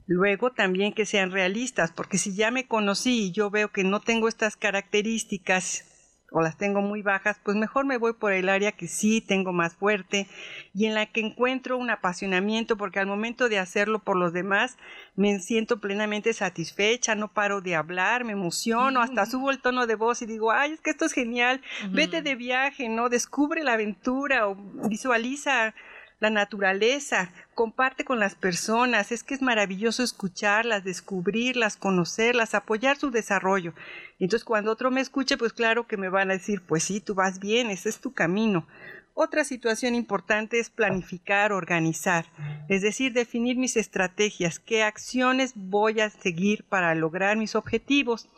Luego 0.07 0.51
también 0.51 0.92
que 0.92 1.07
sean 1.07 1.30
realistas, 1.30 1.92
porque 1.92 2.18
si 2.18 2.34
ya 2.34 2.51
me 2.51 2.66
conocí 2.66 3.26
y 3.26 3.32
yo 3.32 3.51
veo 3.51 3.70
que 3.70 3.84
no 3.84 4.01
tengo 4.01 4.28
estas 4.28 4.57
características 4.57 5.84
o 6.32 6.40
las 6.40 6.57
tengo 6.57 6.80
muy 6.80 7.03
bajas, 7.03 7.40
pues 7.42 7.57
mejor 7.57 7.84
me 7.84 7.96
voy 7.96 8.12
por 8.12 8.32
el 8.32 8.48
área 8.48 8.72
que 8.72 8.86
sí 8.86 9.20
tengo 9.20 9.53
más 9.53 9.74
fuerte 9.74 10.28
y 10.74 10.86
en 10.86 10.94
la 10.94 11.07
que 11.07 11.20
encuentro 11.20 11.76
un 11.76 11.90
apasionamiento, 11.90 12.76
porque 12.76 13.01
al 13.01 13.07
momento 13.07 13.48
de 13.48 13.59
hacerlo 13.59 13.98
por 14.01 14.16
los 14.16 14.32
demás 14.32 14.78
me 15.16 15.40
siento 15.40 15.80
plenamente 15.80 16.32
satisfecha, 16.32 17.14
no 17.14 17.32
paro 17.32 17.61
de 17.61 17.74
hablar, 17.74 18.24
me 18.24 18.32
emociono, 18.32 19.01
hasta 19.01 19.26
subo 19.26 19.51
el 19.51 19.61
tono 19.61 19.86
de 19.86 19.96
voz 19.96 20.22
y 20.22 20.26
digo, 20.26 20.53
ay, 20.53 20.72
es 20.72 20.80
que 20.80 20.90
esto 20.90 21.05
es 21.05 21.12
genial, 21.12 21.61
vete 21.90 22.22
de 22.22 22.36
viaje, 22.36 22.88
¿no? 22.88 23.09
Descubre 23.09 23.64
la 23.64 23.72
aventura 23.72 24.48
o 24.48 24.57
visualiza 24.88 25.74
la 26.20 26.30
naturaleza, 26.30 27.32
comparte 27.54 28.04
con 28.04 28.20
las 28.20 28.34
personas, 28.34 29.10
es 29.10 29.24
que 29.24 29.34
es 29.34 29.42
maravilloso 29.42 30.02
escucharlas, 30.02 30.84
descubrirlas, 30.84 31.76
conocerlas, 31.76 32.54
apoyar 32.54 32.98
su 32.98 33.10
desarrollo. 33.10 33.74
Entonces 34.18 34.44
cuando 34.44 34.70
otro 34.70 34.90
me 34.90 35.00
escuche, 35.00 35.38
pues 35.38 35.54
claro 35.54 35.86
que 35.86 35.96
me 35.96 36.10
van 36.10 36.30
a 36.30 36.34
decir, 36.34 36.60
pues 36.60 36.84
sí, 36.84 37.00
tú 37.00 37.14
vas 37.14 37.40
bien, 37.40 37.70
ese 37.70 37.88
es 37.88 38.00
tu 38.00 38.12
camino. 38.12 38.66
Otra 39.14 39.44
situación 39.44 39.94
importante 39.94 40.60
es 40.60 40.70
planificar, 40.70 41.52
organizar, 41.52 42.26
es 42.68 42.82
decir, 42.82 43.12
definir 43.12 43.56
mis 43.56 43.76
estrategias, 43.76 44.58
qué 44.58 44.82
acciones 44.82 45.52
voy 45.56 46.00
a 46.00 46.10
seguir 46.10 46.64
para 46.64 46.94
lograr 46.94 47.36
mis 47.36 47.54
objetivos. 47.54 48.28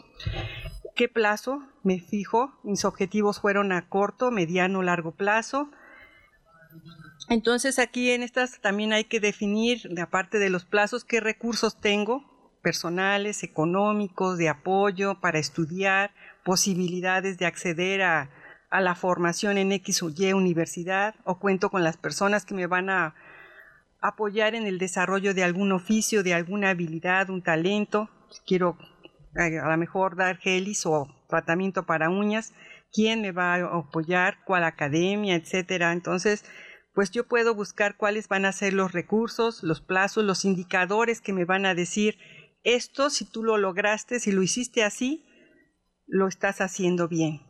qué 0.95 1.09
plazo 1.09 1.63
me 1.83 2.01
fijo. 2.01 2.53
Mis 2.63 2.85
objetivos 2.85 3.41
fueron 3.41 3.73
a 3.73 3.89
corto, 3.89 4.31
mediano, 4.31 4.83
largo 4.83 5.13
plazo. 5.13 5.71
Entonces 7.29 7.79
aquí 7.79 8.11
en 8.11 8.23
estas 8.23 8.61
también 8.61 8.93
hay 8.93 9.05
que 9.05 9.21
definir, 9.21 9.89
aparte 10.01 10.39
de 10.39 10.51
los 10.51 10.65
plazos, 10.65 11.05
qué 11.05 11.21
recursos 11.21 11.81
tengo, 11.81 12.25
personales, 12.63 13.43
económicos, 13.43 14.39
de 14.39 14.49
apoyo 14.49 15.21
para 15.21 15.39
estudiar, 15.39 16.13
posibilidades 16.45 17.39
de 17.39 17.47
acceder 17.47 18.03
a, 18.03 18.31
la 18.71 18.95
formación 18.95 19.59
en 19.59 19.71
X 19.71 20.03
o 20.03 20.09
Y 20.09 20.33
universidad, 20.33 21.15
o 21.25 21.39
cuento 21.39 21.69
con 21.69 21.85
las 21.85 21.99
personas 21.99 22.47
que 22.47 22.55
me 22.55 22.67
van 22.67 22.89
a 22.89 23.15
apoyar 24.01 24.55
en 24.55 24.67
el 24.67 24.79
desarrollo 24.79 25.35
de 25.35 25.45
algún 25.45 25.73
oficio, 25.73 26.23
de 26.23 26.33
alguna 26.33 26.71
habilidad, 26.71 27.29
un 27.29 27.43
talento. 27.43 28.09
Quiero 28.47 28.79
eh, 29.37 29.59
a 29.59 29.69
lo 29.69 29.77
mejor 29.77 30.17
dar 30.17 30.39
gelis 30.39 30.87
o 30.87 31.07
tratamiento 31.29 31.85
para 31.85 32.09
uñas, 32.09 32.55
quién 32.91 33.21
me 33.21 33.33
va 33.33 33.57
a 33.57 33.79
apoyar, 33.79 34.39
cuál 34.47 34.65
academia, 34.65 35.35
etcétera. 35.35 35.93
Entonces, 35.93 36.45
pues 36.95 37.11
yo 37.11 37.27
puedo 37.27 37.55
buscar 37.55 37.97
cuáles 37.97 38.29
van 38.29 38.45
a 38.45 38.53
ser 38.53 38.73
los 38.73 38.93
recursos, 38.93 39.63
los 39.63 39.81
plazos, 39.81 40.25
los 40.25 40.45
indicadores 40.45 41.21
que 41.21 41.33
me 41.33 41.45
van 41.45 41.67
a 41.67 41.75
decir 41.75 42.19
esto, 42.65 43.11
si 43.11 43.25
tú 43.25 43.43
lo 43.43 43.57
lograste, 43.57 44.21
si 44.21 44.31
lo 44.31 44.43
hiciste 44.43 44.85
así, 44.85 45.25
lo 46.07 46.29
estás 46.29 46.61
haciendo 46.61 47.09
bien. 47.09 47.41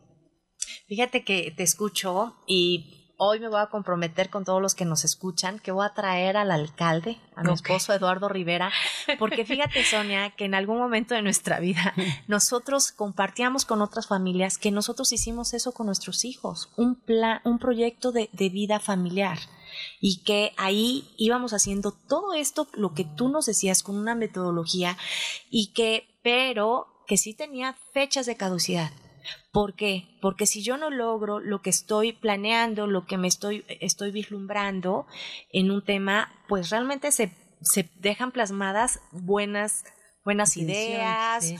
Fíjate 0.87 1.23
que 1.23 1.53
te 1.55 1.63
escucho 1.63 2.35
y 2.47 3.02
hoy 3.25 3.39
me 3.39 3.47
voy 3.47 3.61
a 3.61 3.67
comprometer 3.67 4.29
con 4.29 4.43
todos 4.43 4.61
los 4.61 4.75
que 4.75 4.85
nos 4.85 5.05
escuchan 5.05 5.59
que 5.59 5.71
voy 5.71 5.85
a 5.85 5.93
traer 5.93 6.35
al 6.37 6.51
alcalde, 6.51 7.17
a 7.35 7.43
mi 7.43 7.53
esposo 7.53 7.93
Eduardo 7.93 8.27
Rivera, 8.27 8.71
porque 9.19 9.45
fíjate 9.45 9.83
Sonia 9.83 10.31
que 10.31 10.45
en 10.45 10.55
algún 10.55 10.77
momento 10.77 11.15
de 11.15 11.21
nuestra 11.21 11.59
vida 11.59 11.93
nosotros 12.27 12.91
compartíamos 12.91 13.65
con 13.65 13.81
otras 13.81 14.07
familias 14.07 14.57
que 14.57 14.71
nosotros 14.71 15.11
hicimos 15.13 15.53
eso 15.53 15.71
con 15.71 15.85
nuestros 15.85 16.25
hijos, 16.25 16.69
un 16.75 16.95
plan, 16.95 17.39
un 17.45 17.59
proyecto 17.59 18.11
de, 18.11 18.29
de 18.33 18.49
vida 18.49 18.79
familiar. 18.79 19.39
Y 19.99 20.17
que 20.17 20.53
ahí 20.57 21.09
íbamos 21.17 21.51
haciendo 21.51 21.91
todo 21.91 22.33
esto, 22.33 22.67
lo 22.73 22.93
que 22.93 23.05
tú 23.05 23.29
nos 23.29 23.47
decías 23.47 23.81
con 23.81 23.95
una 23.95 24.13
metodología 24.13 24.97
y 25.49 25.73
que, 25.73 26.07
pero 26.21 26.87
que 27.07 27.17
sí 27.17 27.33
tenía 27.33 27.75
fechas 27.91 28.27
de 28.27 28.37
caducidad 28.37 28.91
¿Por 29.51 29.75
qué? 29.75 30.07
Porque 30.21 30.45
si 30.45 30.63
yo 30.63 30.77
no 30.77 30.89
logro 30.89 31.39
lo 31.39 31.61
que 31.61 31.69
estoy 31.69 32.13
planeando, 32.13 32.87
lo 32.87 33.05
que 33.05 33.17
me 33.17 33.27
estoy, 33.27 33.65
estoy 33.67 34.11
vislumbrando 34.11 35.05
en 35.51 35.71
un 35.71 35.83
tema, 35.83 36.33
pues 36.47 36.69
realmente 36.69 37.11
se, 37.11 37.31
se 37.61 37.89
dejan 37.99 38.31
plasmadas 38.31 38.99
buenas 39.11 39.85
buenas 40.23 40.55
ideas, 40.55 41.53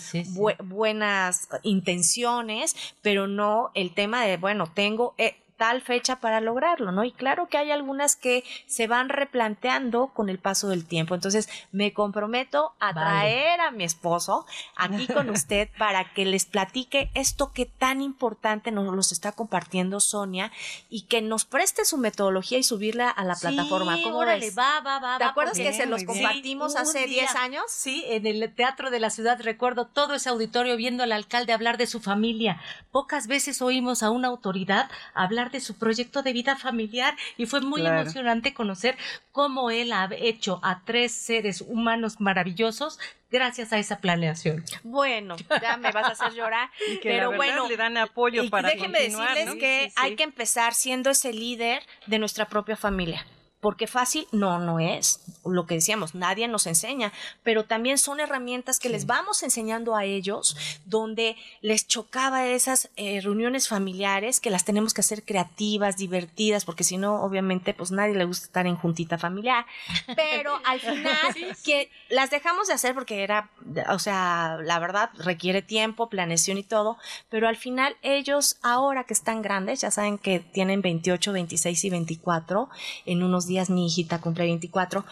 buenas 0.63 1.49
intenciones, 1.63 2.75
pero 3.01 3.27
no 3.27 3.71
el 3.73 3.93
tema 3.93 4.23
de, 4.23 4.37
bueno, 4.37 4.71
tengo, 4.73 5.15
eh, 5.17 5.35
tal 5.63 5.81
fecha 5.81 6.17
para 6.17 6.41
lograrlo, 6.41 6.91
¿no? 6.91 7.05
Y 7.05 7.13
claro 7.13 7.47
que 7.47 7.57
hay 7.57 7.71
algunas 7.71 8.17
que 8.17 8.43
se 8.65 8.85
van 8.85 9.07
replanteando 9.07 10.07
con 10.07 10.27
el 10.27 10.37
paso 10.37 10.67
del 10.67 10.83
tiempo. 10.85 11.15
Entonces, 11.15 11.47
me 11.71 11.93
comprometo 11.93 12.73
a 12.81 12.93
traer 12.93 13.61
a 13.61 13.71
mi 13.71 13.85
esposo 13.85 14.45
aquí 14.75 15.07
con 15.07 15.29
usted 15.29 15.69
para 15.77 16.13
que 16.13 16.25
les 16.25 16.43
platique 16.43 17.09
esto 17.13 17.53
que 17.53 17.65
tan 17.65 18.01
importante 18.01 18.71
nos 18.71 18.93
los 18.93 19.13
está 19.13 19.31
compartiendo 19.31 20.01
Sonia 20.01 20.51
y 20.89 21.03
que 21.03 21.21
nos 21.21 21.45
preste 21.45 21.85
su 21.85 21.97
metodología 21.97 22.57
y 22.57 22.63
subirla 22.63 23.09
a 23.09 23.23
la 23.23 23.35
plataforma. 23.35 23.97
¿Cómo 24.03 24.17
órale, 24.17 24.51
va, 24.51 24.81
va, 24.81 24.99
va. 24.99 25.17
¿Te 25.17 25.23
acuerdas 25.23 25.55
que 25.55 25.71
se 25.71 25.85
los 25.85 26.03
compartimos 26.03 26.75
hace 26.75 27.05
10 27.07 27.35
años? 27.35 27.63
Sí, 27.69 28.03
en 28.07 28.27
el 28.27 28.53
Teatro 28.53 28.91
de 28.91 28.99
la 28.99 29.09
Ciudad 29.09 29.39
recuerdo 29.41 29.87
todo 29.87 30.13
ese 30.15 30.27
auditorio 30.27 30.75
viendo 30.75 31.03
al 31.03 31.13
alcalde 31.13 31.53
hablar 31.53 31.77
de 31.77 31.87
su 31.87 32.01
familia. 32.01 32.59
Pocas 32.91 33.27
veces 33.27 33.61
oímos 33.61 34.03
a 34.03 34.09
una 34.09 34.27
autoridad 34.27 34.91
hablar 35.13 35.52
de 35.53 35.61
su 35.61 35.77
proyecto 35.77 36.21
de 36.21 36.33
vida 36.33 36.57
familiar 36.57 37.15
y 37.37 37.45
fue 37.45 37.61
muy 37.61 37.85
emocionante 37.85 38.53
conocer 38.53 38.97
cómo 39.31 39.71
él 39.71 39.93
ha 39.93 40.09
hecho 40.11 40.59
a 40.63 40.83
tres 40.83 41.13
seres 41.13 41.61
humanos 41.61 42.19
maravillosos 42.19 42.99
gracias 43.31 43.71
a 43.71 43.79
esa 43.79 43.99
planeación. 43.99 44.63
Bueno, 44.83 45.35
ya 45.61 45.77
me 45.77 45.91
vas 45.91 46.05
a 46.05 46.11
hacer 46.11 46.33
llorar, 46.33 46.69
pero 47.03 47.31
bueno, 47.31 47.67
le 47.67 47.77
dan 47.77 47.97
apoyo 47.97 48.49
para 48.49 48.69
déjenme 48.69 48.99
decirles 48.99 49.55
que 49.55 49.91
hay 49.95 50.15
que 50.15 50.23
empezar 50.23 50.73
siendo 50.73 51.09
ese 51.09 51.31
líder 51.31 51.83
de 52.05 52.19
nuestra 52.19 52.45
propia 52.47 52.75
familia 52.75 53.25
porque 53.63 53.87
fácil 53.87 54.27
no, 54.33 54.59
no 54.59 54.81
es. 54.81 55.21
Lo 55.45 55.65
que 55.65 55.75
decíamos, 55.75 56.15
nadie 56.15 56.49
nos 56.49 56.67
enseña, 56.67 57.13
pero 57.43 57.63
también 57.63 57.97
son 57.97 58.19
herramientas 58.19 58.77
que 58.77 58.89
les 58.89 59.05
vamos 59.05 59.41
enseñando 59.41 59.95
a 59.95 60.03
ellos, 60.03 60.57
donde 60.85 61.37
les 61.61 61.87
chocaba 61.87 62.45
esas 62.45 62.89
eh, 62.97 63.21
reuniones 63.21 63.69
familiares 63.69 64.41
que 64.41 64.49
las 64.49 64.65
tenemos 64.65 64.93
que 64.93 64.99
hacer 64.99 65.23
creativas, 65.23 65.95
divertidas, 65.95 66.65
porque 66.65 66.83
si 66.83 66.97
no, 66.97 67.23
obviamente, 67.23 67.73
pues 67.73 67.91
nadie 67.91 68.15
le 68.15 68.25
gusta 68.25 68.47
estar 68.47 68.67
en 68.67 68.75
juntita 68.75 69.17
familiar. 69.17 69.65
Pero 70.13 70.59
al 70.65 70.81
final, 70.81 71.33
que 71.63 71.89
las 72.09 72.31
dejamos 72.31 72.67
de 72.67 72.73
hacer 72.73 72.93
porque 72.93 73.23
era, 73.23 73.49
o 73.89 73.99
sea, 73.99 74.57
la 74.61 74.77
verdad, 74.79 75.09
requiere 75.15 75.61
tiempo, 75.61 76.09
planeación 76.09 76.57
y 76.57 76.63
todo, 76.63 76.97
pero 77.29 77.47
al 77.47 77.55
final 77.55 77.95
ellos, 78.01 78.57
ahora 78.61 79.05
que 79.05 79.13
están 79.13 79.41
grandes, 79.41 79.79
ya 79.79 79.89
saben 79.89 80.17
que 80.17 80.41
tienen 80.41 80.81
28, 80.81 81.31
26 81.31 81.85
y 81.85 81.89
24, 81.89 82.69
en 83.05 83.23
unos 83.23 83.47
días 83.53 83.69
mi 83.69 83.85
hijita 83.85 84.19
cumple 84.19 84.45
24, 84.45 85.05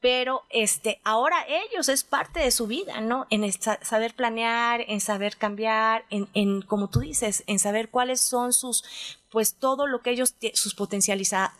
pero 0.00 0.42
este, 0.50 1.00
ahora 1.04 1.36
ellos 1.48 1.88
es 1.88 2.04
parte 2.04 2.40
de 2.40 2.50
su 2.50 2.66
vida, 2.66 3.00
¿no? 3.00 3.26
En 3.30 3.50
saber 3.52 4.14
planear, 4.14 4.82
en 4.86 5.00
saber 5.00 5.36
cambiar, 5.36 6.04
en, 6.10 6.28
en, 6.34 6.62
como 6.62 6.88
tú 6.88 7.00
dices, 7.00 7.42
en 7.46 7.58
saber 7.58 7.88
cuáles 7.88 8.20
son 8.20 8.52
sus, 8.52 8.84
pues 9.30 9.54
todo 9.54 9.86
lo 9.86 10.00
que 10.00 10.10
ellos, 10.10 10.34
sus 10.54 10.74
potencialidades 10.74 11.52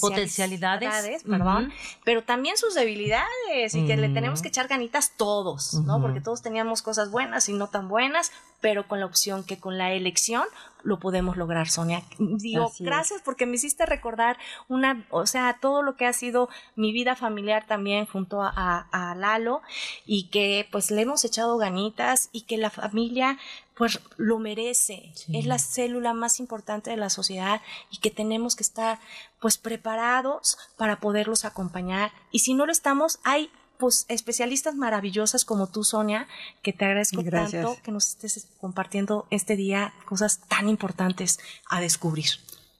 potencialidades, 0.00 1.24
perdón, 1.24 1.72
pero 2.04 2.22
también 2.22 2.56
sus 2.56 2.74
debilidades 2.74 3.74
y 3.74 3.84
que 3.86 3.96
le 3.96 4.08
tenemos 4.08 4.42
que 4.42 4.48
echar 4.48 4.68
ganitas 4.68 5.12
todos, 5.16 5.74
¿no? 5.74 6.00
Porque 6.00 6.20
todos 6.20 6.42
teníamos 6.42 6.82
cosas 6.82 7.10
buenas 7.10 7.48
y 7.48 7.52
no 7.52 7.66
tan 7.66 7.88
buenas, 7.88 8.30
pero 8.60 8.86
con 8.86 9.00
la 9.00 9.06
opción 9.06 9.42
que 9.44 9.58
con 9.58 9.76
la 9.76 9.92
elección 9.92 10.44
lo 10.82 10.98
podemos 10.98 11.36
lograr, 11.36 11.68
Sonia. 11.68 12.02
Digo, 12.18 12.72
gracias 12.80 13.22
porque 13.22 13.46
me 13.46 13.56
hiciste 13.56 13.86
recordar 13.86 14.38
una, 14.68 15.06
o 15.10 15.26
sea, 15.26 15.58
todo 15.60 15.82
lo 15.82 15.96
que 15.96 16.06
ha 16.06 16.12
sido 16.12 16.48
mi 16.76 16.92
vida 16.92 17.16
familiar 17.16 17.66
también 17.66 18.06
junto 18.06 18.42
a, 18.42 18.86
a 18.90 19.14
Lalo 19.14 19.62
y 20.06 20.28
que 20.28 20.68
pues 20.70 20.90
le 20.90 21.02
hemos 21.02 21.24
echado 21.24 21.56
ganitas 21.58 22.28
y 22.32 22.42
que 22.42 22.56
la 22.56 22.70
familia 22.70 23.38
pues 23.80 23.98
lo 24.18 24.38
merece. 24.38 25.10
Es 25.32 25.46
la 25.46 25.58
célula 25.58 26.12
más 26.12 26.38
importante 26.38 26.90
de 26.90 26.98
la 26.98 27.08
sociedad 27.08 27.62
y 27.90 27.96
que 27.96 28.10
tenemos 28.10 28.54
que 28.54 28.62
estar 28.62 28.98
pues 29.40 29.56
preparados 29.56 30.58
para 30.76 31.00
poderlos 31.00 31.46
acompañar. 31.46 32.12
Y 32.30 32.40
si 32.40 32.52
no 32.52 32.66
lo 32.66 32.72
estamos, 32.72 33.20
hay 33.24 33.50
pues 33.80 34.06
especialistas 34.08 34.76
maravillosas 34.76 35.44
como 35.44 35.66
tú, 35.66 35.82
Sonia, 35.82 36.28
que 36.62 36.72
te 36.72 36.84
agradezco 36.84 37.24
tanto 37.24 37.76
que 37.82 37.90
nos 37.90 38.10
estés 38.10 38.46
compartiendo 38.60 39.26
este 39.30 39.56
día 39.56 39.92
cosas 40.04 40.40
tan 40.46 40.68
importantes 40.68 41.40
a 41.68 41.80
descubrir. 41.80 42.26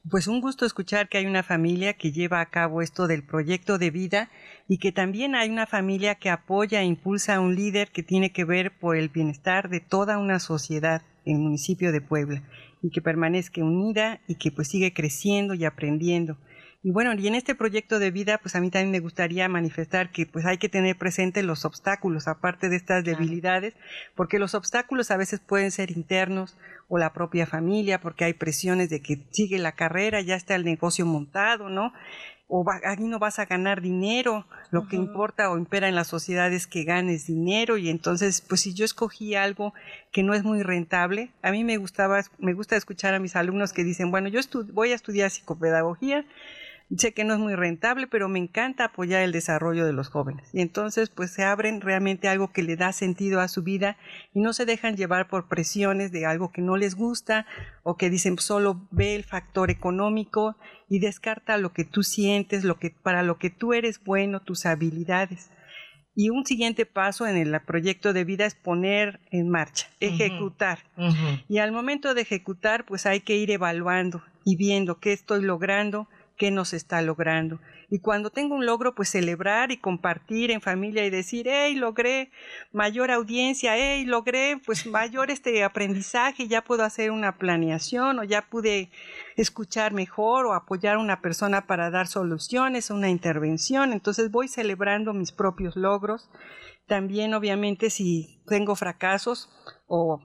Pues 0.09 0.29
un 0.29 0.41
gusto 0.41 0.65
escuchar 0.65 1.09
que 1.09 1.19
hay 1.19 1.27
una 1.27 1.43
familia 1.43 1.95
que 1.95 2.13
lleva 2.13 2.41
a 2.41 2.47
cabo 2.47 2.81
esto 2.81 3.07
del 3.07 3.23
proyecto 3.23 3.77
de 3.77 3.91
vida 3.91 4.31
y 4.67 4.79
que 4.79 4.93
también 4.93 5.35
hay 5.35 5.51
una 5.51 5.67
familia 5.67 6.15
que 6.15 6.31
apoya 6.31 6.81
e 6.81 6.85
impulsa 6.85 7.35
a 7.35 7.41
un 7.41 7.55
líder 7.55 7.91
que 7.91 8.03
tiene 8.03 8.33
que 8.33 8.45
ver 8.45 8.79
por 8.79 8.97
el 8.97 9.09
bienestar 9.09 9.69
de 9.69 9.81
toda 9.81 10.17
una 10.17 10.39
sociedad 10.39 11.03
en 11.27 11.37
el 11.37 11.43
municipio 11.43 11.93
de 11.93 12.01
Puebla 12.01 12.43
y 12.83 12.91
que 12.91 13.03
permanezca 13.03 13.63
unida 13.63 14.21
y 14.27 14.37
que 14.37 14.51
pues 14.51 14.69
sigue 14.69 14.95
creciendo 14.95 15.53
y 15.55 15.65
aprendiendo. 15.65 16.39
Y 16.83 16.93
bueno, 16.93 17.13
y 17.13 17.27
en 17.27 17.35
este 17.35 17.55
proyecto 17.55 17.99
de 17.99 18.11
vida, 18.11 18.39
pues 18.39 18.57
a 18.57 18.61
mí 18.61 18.71
también 18.71 18.91
me 18.91 19.01
gustaría 19.01 19.49
manifestar 19.51 20.11
que 20.11 20.25
pues 20.25 20.47
hay 20.47 20.57
que 20.57 20.71
tener 20.71 20.97
presente 20.97 21.43
los 21.43 21.67
obstáculos, 21.67 22.27
aparte 22.27 22.71
de 22.71 22.77
estas 22.77 23.05
debilidades, 23.05 23.75
porque 24.15 24.39
los 24.39 24.55
obstáculos 24.55 25.11
a 25.11 25.19
veces 25.19 25.41
pueden 25.41 25.73
ser 25.73 25.91
internos 25.91 26.57
o 26.89 26.97
la 26.97 27.13
propia 27.13 27.47
familia, 27.47 28.01
porque 28.01 28.25
hay 28.25 28.33
presiones 28.33 28.89
de 28.89 29.03
que 29.03 29.27
sigue 29.31 29.59
la 29.59 29.73
carrera, 29.73 30.23
ya 30.23 30.37
está 30.37 30.55
el 30.55 30.65
negocio 30.65 31.05
montado, 31.05 31.69
¿no? 31.69 31.93
o 32.51 32.65
aquí 32.85 33.05
no 33.05 33.21
vas 33.21 33.39
a 33.39 33.47
ganar 33.47 33.81
dinero, 33.81 34.45
lo 34.73 34.89
que 34.89 34.97
importa 34.97 35.51
o 35.51 35.57
impera 35.57 35.89
en 35.89 35.95
la 35.95 36.03
sociedad 36.03 36.53
es 36.53 36.67
que 36.67 36.83
ganes 36.83 37.29
dinero 37.29 37.77
y 37.77 37.89
entonces, 37.89 38.41
pues 38.41 38.63
si 38.63 38.75
yo 38.75 38.85
escogí 38.85 39.37
algo 39.37 39.73
que 40.11 40.25
no 40.25 40.35
es 40.35 40.43
muy 40.43 40.65
rentable, 40.65 41.31
a 41.43 41.53
mí 41.53 41.63
me 41.63 41.77
gustaba, 41.77 42.21
me 42.39 42.53
gusta 42.53 42.75
escuchar 42.75 43.15
a 43.15 43.21
mis 43.21 43.37
alumnos 43.37 43.73
que 43.73 43.85
dicen, 43.85 44.11
bueno, 44.11 44.29
yo 44.29 44.41
voy 44.73 44.91
a 44.91 44.97
estudiar 44.97 45.31
psicopedagogía, 45.31 46.27
sé 46.99 47.13
que 47.13 47.25
no 47.25 47.35
es 47.35 47.41
muy 47.41 47.55
rentable, 47.55 48.07
pero 48.07 48.29
me 48.29 48.39
encanta 48.39 48.87
apoyar 48.87 49.23
el 49.23 49.33
desarrollo 49.33 49.87
de 49.87 49.93
los 49.93 50.09
jóvenes. 50.09 50.49
Y 50.53 50.61
entonces, 50.61 51.09
pues 51.09 51.33
se 51.33 51.45
abren 51.45 51.81
realmente 51.81 52.29
algo 52.29 52.53
que 52.53 52.63
le 52.63 52.77
da 52.77 52.93
sentido 52.93 53.41
a 53.41 53.49
su 53.49 53.63
vida 53.63 53.97
y 54.35 54.41
no 54.41 54.53
se 54.53 54.67
dejan 54.67 54.97
llevar 54.97 55.29
por 55.29 55.49
presiones 55.49 56.11
de 56.11 56.27
algo 56.27 56.51
que 56.51 56.63
no 56.63 56.77
les 56.77 56.97
gusta 56.97 57.47
o 57.83 57.97
que 57.97 58.11
dicen 58.11 58.39
solo 58.39 58.89
ve 58.91 59.15
el 59.15 59.25
factor 59.25 59.71
económico 59.71 60.57
y 60.89 60.99
descarta 60.99 61.59
lo 61.59 61.73
que 61.73 61.85
tú 61.85 62.03
sientes, 62.03 62.65
lo 62.65 62.79
que 62.79 62.91
para 62.91 63.23
lo 63.23 63.39
que 63.39 63.51
tú 63.51 63.73
eres 63.73 64.03
bueno, 64.03 64.41
tus 64.41 64.67
habilidades. 64.67 65.51
Y 66.15 66.31
un 66.31 66.45
siguiente 66.45 66.87
paso 66.87 67.27
en 67.27 67.37
el 67.37 67.59
proyecto 67.61 68.13
de 68.13 68.25
vida 68.25 68.45
es 68.45 68.55
poner 68.55 69.21
en 69.31 69.49
marcha, 69.49 69.87
ejecutar. 70.01 70.81
Y 71.49 71.59
al 71.59 71.71
momento 71.71 72.15
de 72.15 72.23
ejecutar, 72.23 72.85
pues 72.85 73.07
hay 73.07 73.21
que 73.21 73.37
ir 73.37 73.51
evaluando 73.51 74.23
y 74.45 74.57
viendo 74.57 74.99
qué 74.99 75.13
estoy 75.13 75.43
logrando, 75.43 76.09
qué 76.41 76.51
nos 76.51 76.73
está 76.73 77.03
logrando. 77.03 77.61
Y 77.91 77.99
cuando 77.99 78.31
tengo 78.31 78.55
un 78.55 78.65
logro, 78.65 78.95
pues 78.95 79.11
celebrar 79.11 79.73
y 79.73 79.77
compartir 79.77 80.51
en 80.51 80.63
familia 80.63 81.05
y 81.05 81.11
decir, 81.11 81.47
hey, 81.47 81.75
logré 81.75 82.31
mayor 82.73 83.11
audiencia, 83.11 83.77
hey, 83.77 84.07
logré 84.07 84.59
pues 84.65 84.87
mayor 84.87 85.31
este 85.31 85.63
aprendizaje, 85.63 86.49
ya 86.49 86.65
puedo 86.65 86.83
hacer 86.83 87.11
una 87.11 87.37
planeación 87.37 88.19
o 88.19 88.25
ya 88.25 88.49
pude 88.49 88.91
escuchar 89.37 89.93
mejor 89.93 90.47
o 90.47 90.55
apoyar 90.55 90.97
a 90.97 91.01
una 91.01 91.21
persona 91.21 91.67
para 91.67 91.91
dar 91.91 92.07
soluciones, 92.07 92.89
una 92.89 93.11
intervención. 93.11 93.93
Entonces 93.93 94.31
voy 94.31 94.49
celebrando 94.49 95.13
mis 95.13 95.33
propios 95.33 95.77
logros. 95.77 96.31
También, 96.87 97.35
obviamente, 97.35 97.91
si 97.91 98.43
tengo 98.47 98.77
fracasos 98.77 99.51
o 99.87 100.21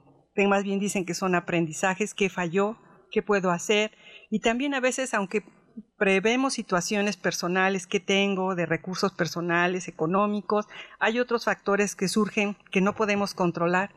más 0.48 0.64
bien 0.64 0.80
dicen 0.80 1.04
que 1.04 1.12
son 1.12 1.34
aprendizajes, 1.34 2.14
qué 2.14 2.30
falló, 2.30 2.78
qué 3.10 3.22
puedo 3.22 3.50
hacer. 3.50 3.90
Y 4.30 4.40
también 4.40 4.72
a 4.72 4.80
veces, 4.80 5.12
aunque 5.12 5.44
prevemos 5.96 6.54
situaciones 6.54 7.16
personales 7.16 7.86
que 7.86 8.00
tengo, 8.00 8.54
de 8.54 8.66
recursos 8.66 9.12
personales, 9.12 9.88
económicos. 9.88 10.66
Hay 10.98 11.18
otros 11.18 11.44
factores 11.44 11.94
que 11.96 12.08
surgen 12.08 12.56
que 12.70 12.80
no 12.80 12.94
podemos 12.94 13.34
controlar 13.34 13.90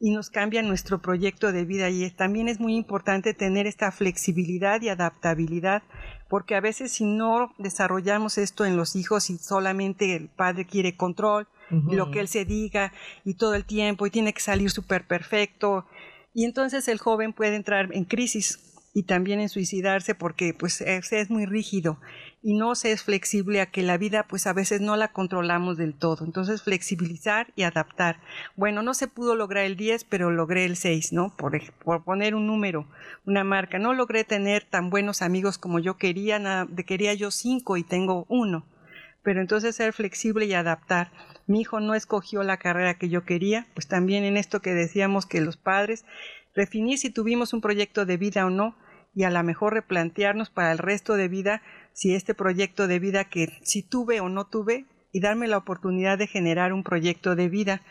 y 0.00 0.10
nos 0.10 0.30
cambian 0.30 0.66
nuestro 0.66 1.00
proyecto 1.00 1.52
de 1.52 1.64
vida 1.64 1.88
y 1.88 2.10
también 2.10 2.48
es 2.48 2.58
muy 2.58 2.74
importante 2.74 3.34
tener 3.34 3.66
esta 3.66 3.92
flexibilidad 3.92 4.80
y 4.82 4.88
adaptabilidad 4.88 5.82
porque 6.28 6.56
a 6.56 6.60
veces 6.60 6.92
si 6.92 7.04
no 7.04 7.52
desarrollamos 7.58 8.36
esto 8.38 8.64
en 8.64 8.76
los 8.76 8.96
hijos 8.96 9.30
y 9.30 9.38
solamente 9.38 10.16
el 10.16 10.28
padre 10.28 10.66
quiere 10.66 10.96
control 10.96 11.46
y 11.70 11.94
lo 11.94 12.10
que 12.10 12.20
él 12.20 12.28
se 12.28 12.44
diga 12.44 12.92
y 13.24 13.34
todo 13.34 13.54
el 13.54 13.64
tiempo 13.64 14.06
y 14.06 14.10
tiene 14.10 14.32
que 14.32 14.40
salir 14.40 14.70
súper 14.70 15.06
perfecto 15.06 15.86
y 16.34 16.44
entonces 16.44 16.88
el 16.88 16.98
joven 16.98 17.32
puede 17.32 17.54
entrar 17.54 17.88
en 17.92 18.04
crisis 18.04 18.71
y 18.94 19.04
también 19.04 19.40
en 19.40 19.48
suicidarse 19.48 20.14
porque 20.14 20.54
pues 20.54 20.82
es, 20.82 21.12
es, 21.12 21.30
muy 21.30 21.46
rígido 21.46 21.98
y 22.42 22.54
no 22.54 22.74
se 22.74 22.92
es 22.92 23.02
flexible 23.02 23.62
a 23.62 23.70
que 23.70 23.82
la 23.82 23.96
vida 23.96 24.26
pues 24.28 24.46
a 24.46 24.52
veces 24.52 24.82
no 24.82 24.96
la 24.96 25.12
controlamos 25.12 25.78
del 25.78 25.94
todo. 25.94 26.24
Entonces 26.24 26.62
flexibilizar 26.62 27.52
y 27.56 27.62
adaptar. 27.62 28.20
Bueno, 28.54 28.82
no 28.82 28.92
se 28.92 29.08
pudo 29.08 29.34
lograr 29.34 29.64
el 29.64 29.76
10, 29.76 30.04
pero 30.04 30.30
logré 30.30 30.66
el 30.66 30.76
6, 30.76 31.12
¿no? 31.12 31.34
Por, 31.36 31.58
por 31.84 32.04
poner 32.04 32.34
un 32.34 32.46
número, 32.46 32.86
una 33.24 33.44
marca. 33.44 33.78
No 33.78 33.94
logré 33.94 34.24
tener 34.24 34.64
tan 34.64 34.90
buenos 34.90 35.22
amigos 35.22 35.56
como 35.56 35.78
yo 35.78 35.96
quería, 35.96 36.38
nada, 36.38 36.68
quería 36.84 37.14
yo 37.14 37.30
5 37.30 37.78
y 37.78 37.84
tengo 37.84 38.26
uno. 38.28 38.66
Pero 39.22 39.40
entonces 39.40 39.76
ser 39.76 39.92
flexible 39.92 40.44
y 40.46 40.52
adaptar. 40.52 41.12
Mi 41.46 41.60
hijo 41.60 41.80
no 41.80 41.94
escogió 41.94 42.42
la 42.42 42.58
carrera 42.58 42.98
que 42.98 43.08
yo 43.08 43.24
quería, 43.24 43.68
pues 43.74 43.88
también 43.88 44.24
en 44.24 44.36
esto 44.36 44.60
que 44.60 44.74
decíamos 44.74 45.26
que 45.26 45.40
los 45.40 45.56
padres 45.56 46.04
definir 46.54 46.98
si 46.98 47.08
tuvimos 47.08 47.52
un 47.52 47.60
proyecto 47.60 48.04
de 48.04 48.16
vida 48.16 48.44
o 48.44 48.50
no 48.50 48.76
y 49.14 49.24
a 49.24 49.30
lo 49.30 49.42
mejor 49.42 49.74
replantearnos 49.74 50.50
para 50.50 50.72
el 50.72 50.78
resto 50.78 51.14
de 51.14 51.28
vida 51.28 51.62
si 51.92 52.14
este 52.14 52.34
proyecto 52.34 52.86
de 52.86 52.98
vida 52.98 53.24
que 53.24 53.48
si 53.62 53.82
tuve 53.82 54.20
o 54.20 54.28
no 54.28 54.46
tuve 54.46 54.86
y 55.12 55.20
darme 55.20 55.48
la 55.48 55.58
oportunidad 55.58 56.18
de 56.18 56.26
generar 56.26 56.72
un 56.72 56.82
proyecto 56.82 57.36
de 57.36 57.48
vida 57.48 57.82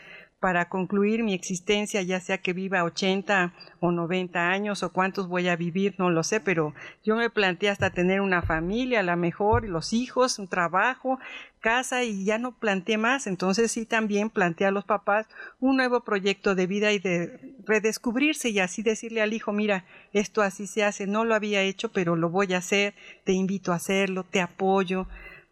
para 0.42 0.68
concluir 0.68 1.22
mi 1.22 1.34
existencia, 1.34 2.02
ya 2.02 2.18
sea 2.18 2.38
que 2.38 2.52
viva 2.52 2.82
80 2.82 3.52
o 3.78 3.92
90 3.92 4.50
años 4.50 4.82
o 4.82 4.92
cuántos 4.92 5.28
voy 5.28 5.46
a 5.46 5.54
vivir, 5.54 5.94
no 5.98 6.10
lo 6.10 6.24
sé, 6.24 6.40
pero 6.40 6.74
yo 7.04 7.14
me 7.14 7.30
planteé 7.30 7.70
hasta 7.70 7.90
tener 7.90 8.20
una 8.20 8.42
familia, 8.42 8.98
a 9.00 9.04
lo 9.04 9.16
mejor, 9.16 9.68
los 9.68 9.92
hijos, 9.92 10.40
un 10.40 10.48
trabajo, 10.48 11.20
casa 11.60 12.02
y 12.02 12.24
ya 12.24 12.38
no 12.38 12.50
planteé 12.58 12.98
más. 12.98 13.28
Entonces 13.28 13.70
sí 13.70 13.86
también 13.86 14.30
planteé 14.30 14.66
a 14.66 14.72
los 14.72 14.84
papás 14.84 15.28
un 15.60 15.76
nuevo 15.76 16.00
proyecto 16.00 16.56
de 16.56 16.66
vida 16.66 16.90
y 16.90 16.98
de 16.98 17.54
redescubrirse 17.64 18.48
y 18.48 18.58
así 18.58 18.82
decirle 18.82 19.22
al 19.22 19.34
hijo, 19.34 19.52
mira, 19.52 19.84
esto 20.12 20.42
así 20.42 20.66
se 20.66 20.82
hace, 20.82 21.06
no 21.06 21.24
lo 21.24 21.36
había 21.36 21.62
hecho, 21.62 21.92
pero 21.92 22.16
lo 22.16 22.30
voy 22.30 22.52
a 22.52 22.58
hacer, 22.58 22.94
te 23.22 23.30
invito 23.30 23.70
a 23.70 23.76
hacerlo, 23.76 24.24
te 24.24 24.40
apoyo 24.40 25.06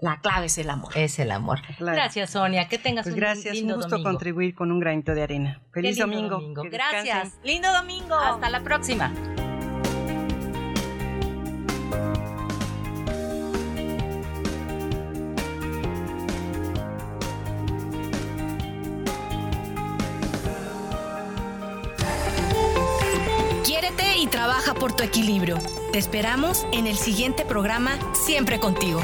la 0.00 0.20
clave 0.20 0.46
es 0.46 0.58
el 0.58 0.70
amor. 0.70 0.96
Es 0.96 1.18
el 1.18 1.30
amor. 1.30 1.60
Gracias, 1.78 2.30
Sonia. 2.30 2.68
Que 2.68 2.78
tengas 2.78 3.04
pues 3.04 3.14
un 3.14 3.20
gracias, 3.20 3.54
lindo 3.54 3.74
un 3.74 3.82
gusto 3.82 4.02
contribuir 4.02 4.54
con 4.54 4.72
un 4.72 4.80
granito 4.80 5.14
de 5.14 5.22
arena. 5.22 5.60
Feliz 5.72 5.98
domingo. 5.98 6.40
Gracias. 6.70 7.34
Lindo 7.44 7.70
domingo. 7.72 8.14
Hasta 8.14 8.48
la 8.48 8.60
próxima. 8.60 9.12
Quiérete 23.64 24.18
y 24.18 24.26
trabaja 24.28 24.74
por 24.74 24.96
tu 24.96 25.02
equilibrio. 25.02 25.58
Te 25.92 25.98
esperamos 25.98 26.66
en 26.72 26.86
el 26.86 26.96
siguiente 26.96 27.44
programa 27.44 27.98
Siempre 28.14 28.58
contigo. 28.58 29.00